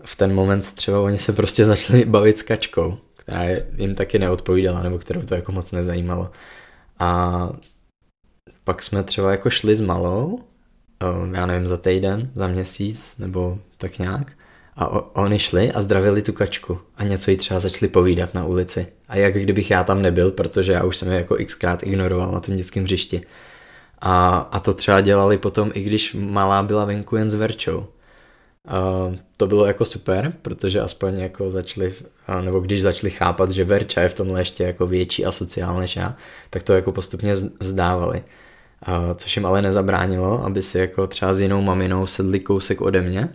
v 0.04 0.16
ten 0.16 0.34
moment 0.34 0.72
třeba 0.72 1.00
oni 1.00 1.18
se 1.18 1.32
prostě 1.32 1.64
začali 1.64 2.04
bavit 2.06 2.38
s 2.38 2.42
kačkou, 2.42 2.98
která 3.16 3.44
jim 3.76 3.94
taky 3.94 4.18
neodpovídala, 4.18 4.82
nebo 4.82 4.98
kterou 4.98 5.22
to 5.22 5.34
jako 5.34 5.52
moc 5.52 5.72
nezajímalo. 5.72 6.30
A 6.98 7.50
pak 8.64 8.82
jsme 8.82 9.02
třeba 9.02 9.30
jako 9.30 9.50
šli 9.50 9.74
s 9.74 9.80
malou, 9.80 10.40
já 11.32 11.46
nevím, 11.46 11.66
za 11.66 11.76
týden, 11.76 12.30
za 12.34 12.46
měsíc, 12.48 13.18
nebo 13.18 13.58
tak 13.76 13.98
nějak. 13.98 14.32
A 14.76 15.16
oni 15.16 15.38
šli 15.38 15.72
a 15.72 15.80
zdravili 15.80 16.22
tu 16.22 16.32
kačku 16.32 16.78
a 16.96 17.04
něco 17.04 17.30
jí 17.30 17.36
třeba 17.36 17.60
začali 17.60 17.88
povídat 17.88 18.34
na 18.34 18.46
ulici. 18.46 18.86
A 19.08 19.16
jak 19.16 19.34
kdybych 19.34 19.70
já 19.70 19.84
tam 19.84 20.02
nebyl, 20.02 20.30
protože 20.30 20.72
já 20.72 20.84
už 20.84 20.96
jsem 20.96 21.12
je 21.12 21.18
jako 21.18 21.36
xkrát 21.44 21.82
ignoroval 21.82 22.32
na 22.32 22.40
tom 22.40 22.56
dětském 22.56 22.84
hřišti. 22.84 23.22
A, 23.98 24.38
a 24.38 24.60
to 24.60 24.72
třeba 24.72 25.00
dělali 25.00 25.38
potom, 25.38 25.70
i 25.74 25.82
když 25.82 26.16
malá 26.18 26.62
byla 26.62 26.84
venku 26.84 27.16
jen 27.16 27.30
s 27.30 27.34
Verčou. 27.34 27.86
To 29.36 29.46
bylo 29.46 29.66
jako 29.66 29.84
super, 29.84 30.32
protože 30.42 30.80
aspoň 30.80 31.18
jako 31.18 31.50
začali, 31.50 31.94
nebo 32.40 32.60
když 32.60 32.82
začali 32.82 33.10
chápat, 33.10 33.50
že 33.50 33.64
Verča 33.64 34.00
je 34.00 34.08
v 34.08 34.14
tomhle 34.14 34.40
ještě 34.40 34.64
jako 34.64 34.86
větší 34.86 35.26
a 35.26 35.32
sociál 35.32 35.80
než 35.80 35.96
já, 35.96 36.16
tak 36.50 36.62
to 36.62 36.72
jako 36.72 36.92
postupně 36.92 37.34
vzdávali. 37.60 38.22
Uh, 38.88 38.94
což 39.14 39.36
jim 39.36 39.46
ale 39.46 39.62
nezabránilo, 39.62 40.44
aby 40.44 40.62
si 40.62 40.78
jako 40.78 41.06
třeba 41.06 41.32
s 41.32 41.40
jinou 41.40 41.62
maminou 41.62 42.06
sedli 42.06 42.40
kousek 42.40 42.80
ode 42.80 43.00
mě, 43.00 43.28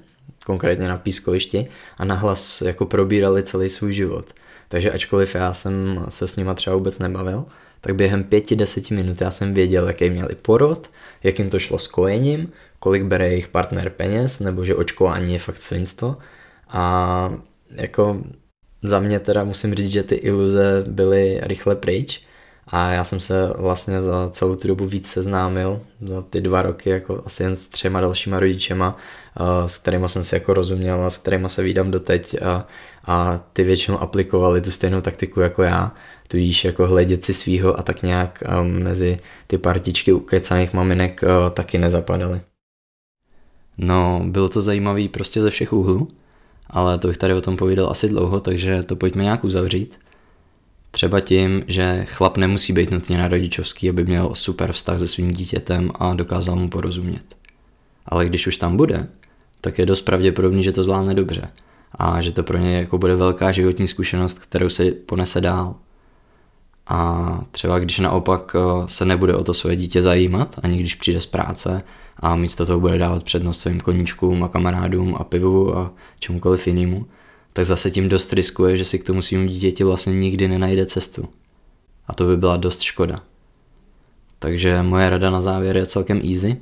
konkrétně 0.45 0.87
na 0.87 0.97
pískovišti 0.97 1.67
a 1.97 2.05
nahlas 2.05 2.61
jako 2.61 2.85
probírali 2.85 3.43
celý 3.43 3.69
svůj 3.69 3.93
život. 3.93 4.33
Takže 4.67 4.91
ačkoliv 4.91 5.35
já 5.35 5.53
jsem 5.53 6.05
se 6.09 6.27
s 6.27 6.35
nima 6.35 6.53
třeba 6.53 6.75
vůbec 6.75 6.99
nebavil, 6.99 7.45
tak 7.83 7.95
během 7.95 8.23
pěti, 8.23 8.55
deseti 8.55 8.93
minut 8.93 9.21
já 9.21 9.31
jsem 9.31 9.53
věděl, 9.53 9.87
jaký 9.87 10.09
měli 10.09 10.35
porod, 10.35 10.91
jak 11.23 11.39
jim 11.39 11.49
to 11.49 11.59
šlo 11.59 11.79
s 11.79 11.87
kojením, 11.87 12.51
kolik 12.79 13.03
bere 13.03 13.27
jejich 13.27 13.47
partner 13.47 13.89
peněz, 13.89 14.39
nebo 14.39 14.65
že 14.65 14.75
očkování 14.75 15.33
je 15.33 15.39
fakt 15.39 15.57
svinstvo. 15.57 16.17
A 16.69 17.33
jako 17.69 18.21
za 18.83 18.99
mě 18.99 19.19
teda 19.19 19.43
musím 19.43 19.73
říct, 19.73 19.91
že 19.91 20.03
ty 20.03 20.15
iluze 20.15 20.83
byly 20.87 21.39
rychle 21.43 21.75
pryč 21.75 22.21
a 22.67 22.91
já 22.91 23.03
jsem 23.03 23.19
se 23.19 23.53
vlastně 23.57 24.01
za 24.01 24.29
celou 24.29 24.55
tu 24.55 24.67
dobu 24.67 24.87
víc 24.87 25.07
seznámil, 25.07 25.81
za 26.01 26.21
ty 26.21 26.41
dva 26.41 26.61
roky 26.61 26.89
jako 26.89 27.21
asi 27.25 27.43
jen 27.43 27.55
s 27.55 27.67
třema 27.67 28.01
dalšíma 28.01 28.39
rodičema, 28.39 28.97
s 29.67 29.77
kterými 29.77 30.09
jsem 30.09 30.23
si 30.23 30.35
jako 30.35 30.53
rozuměl 30.53 31.03
a 31.03 31.09
s 31.09 31.17
kterými 31.17 31.49
se 31.49 31.63
vídám 31.63 31.91
doteď 31.91 32.41
a, 32.41 32.67
a 33.05 33.39
ty 33.53 33.63
většinou 33.63 33.99
aplikovali 33.99 34.61
tu 34.61 34.71
stejnou 34.71 35.01
taktiku 35.01 35.39
jako 35.39 35.63
já, 35.63 35.91
tudíž 36.33 36.65
jako 36.65 36.87
hledět 36.87 37.23
si 37.23 37.33
svýho 37.33 37.79
a 37.79 37.83
tak 37.83 38.03
nějak 38.03 38.43
mezi 38.61 39.19
ty 39.47 39.57
partičky 39.57 40.13
ukecaných 40.13 40.73
maminek 40.73 41.21
taky 41.53 41.77
nezapadaly. 41.77 42.41
No, 43.77 44.21
bylo 44.25 44.49
to 44.49 44.61
zajímavý 44.61 45.09
prostě 45.09 45.41
ze 45.41 45.49
všech 45.49 45.73
úhlů, 45.73 46.07
ale 46.67 46.97
to 46.97 47.07
bych 47.07 47.17
tady 47.17 47.33
o 47.33 47.41
tom 47.41 47.57
povídal 47.57 47.89
asi 47.89 48.09
dlouho, 48.09 48.39
takže 48.39 48.83
to 48.83 48.95
pojďme 48.95 49.23
nějak 49.23 49.43
uzavřít. 49.43 49.99
Třeba 50.91 51.19
tím, 51.19 51.63
že 51.67 52.05
chlap 52.05 52.37
nemusí 52.37 52.73
být 52.73 52.91
nutně 52.91 53.17
na 53.17 53.27
rodičovský, 53.27 53.89
aby 53.89 54.03
měl 54.03 54.35
super 54.35 54.71
vztah 54.71 54.99
se 54.99 55.07
svým 55.07 55.33
dítětem 55.33 55.91
a 55.95 56.13
dokázal 56.13 56.55
mu 56.55 56.69
porozumět. 56.69 57.37
Ale 58.05 58.25
když 58.25 58.47
už 58.47 58.57
tam 58.57 58.77
bude, 58.77 59.07
tak 59.61 59.79
je 59.79 59.85
dost 59.85 60.01
pravděpodobný, 60.01 60.63
že 60.63 60.71
to 60.71 60.83
zvládne 60.83 61.13
dobře 61.13 61.49
a 61.95 62.21
že 62.21 62.31
to 62.31 62.43
pro 62.43 62.57
něj 62.57 62.79
jako 62.79 62.97
bude 62.97 63.15
velká 63.15 63.51
životní 63.51 63.87
zkušenost, 63.87 64.39
kterou 64.39 64.69
se 64.69 64.91
ponese 64.91 65.41
dál. 65.41 65.75
A 66.87 67.39
třeba 67.51 67.79
když 67.79 67.99
naopak 67.99 68.55
eh, 68.55 68.87
se 68.87 69.05
nebude 69.05 69.35
o 69.35 69.43
to 69.43 69.53
svoje 69.53 69.75
dítě 69.75 70.01
zajímat, 70.01 70.59
ani 70.63 70.77
když 70.77 70.95
přijde 70.95 71.21
z 71.21 71.25
práce 71.25 71.81
a 72.17 72.35
místo 72.35 72.65
toho 72.65 72.79
bude 72.79 72.97
dávat 72.97 73.23
přednost 73.23 73.59
svým 73.59 73.79
koníčkům 73.79 74.43
a 74.43 74.47
kamarádům 74.47 75.15
a 75.19 75.23
pivu 75.23 75.77
a 75.77 75.93
čemukoliv 76.19 76.67
jinému, 76.67 77.05
tak 77.53 77.65
zase 77.65 77.91
tím 77.91 78.09
dost 78.09 78.33
riskuje, 78.33 78.77
že 78.77 78.85
si 78.85 78.99
k 78.99 79.03
tomu 79.03 79.21
svým 79.21 79.47
dítěti 79.47 79.83
vlastně 79.83 80.13
nikdy 80.13 80.47
nenajde 80.47 80.85
cestu. 80.85 81.29
A 82.07 82.13
to 82.13 82.25
by 82.25 82.37
byla 82.37 82.57
dost 82.57 82.81
škoda. 82.81 83.23
Takže 84.39 84.83
moje 84.83 85.09
rada 85.09 85.29
na 85.29 85.41
závěr 85.41 85.77
je 85.77 85.85
celkem 85.85 86.21
easy. 86.31 86.57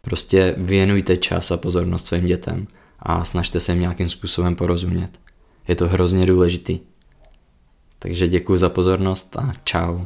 Prostě 0.00 0.54
věnujte 0.58 1.16
čas 1.16 1.50
a 1.50 1.56
pozornost 1.56 2.04
svým 2.04 2.26
dětem 2.26 2.66
a 2.98 3.24
snažte 3.24 3.60
se 3.60 3.72
jim 3.72 3.80
nějakým 3.80 4.08
způsobem 4.08 4.56
porozumět. 4.56 5.20
Je 5.68 5.76
to 5.76 5.88
hrozně 5.88 6.26
důležitý. 6.26 6.80
Takže 8.04 8.28
děkuji 8.28 8.56
za 8.56 8.68
pozornost 8.68 9.36
a 9.36 9.52
čau. 9.64 10.04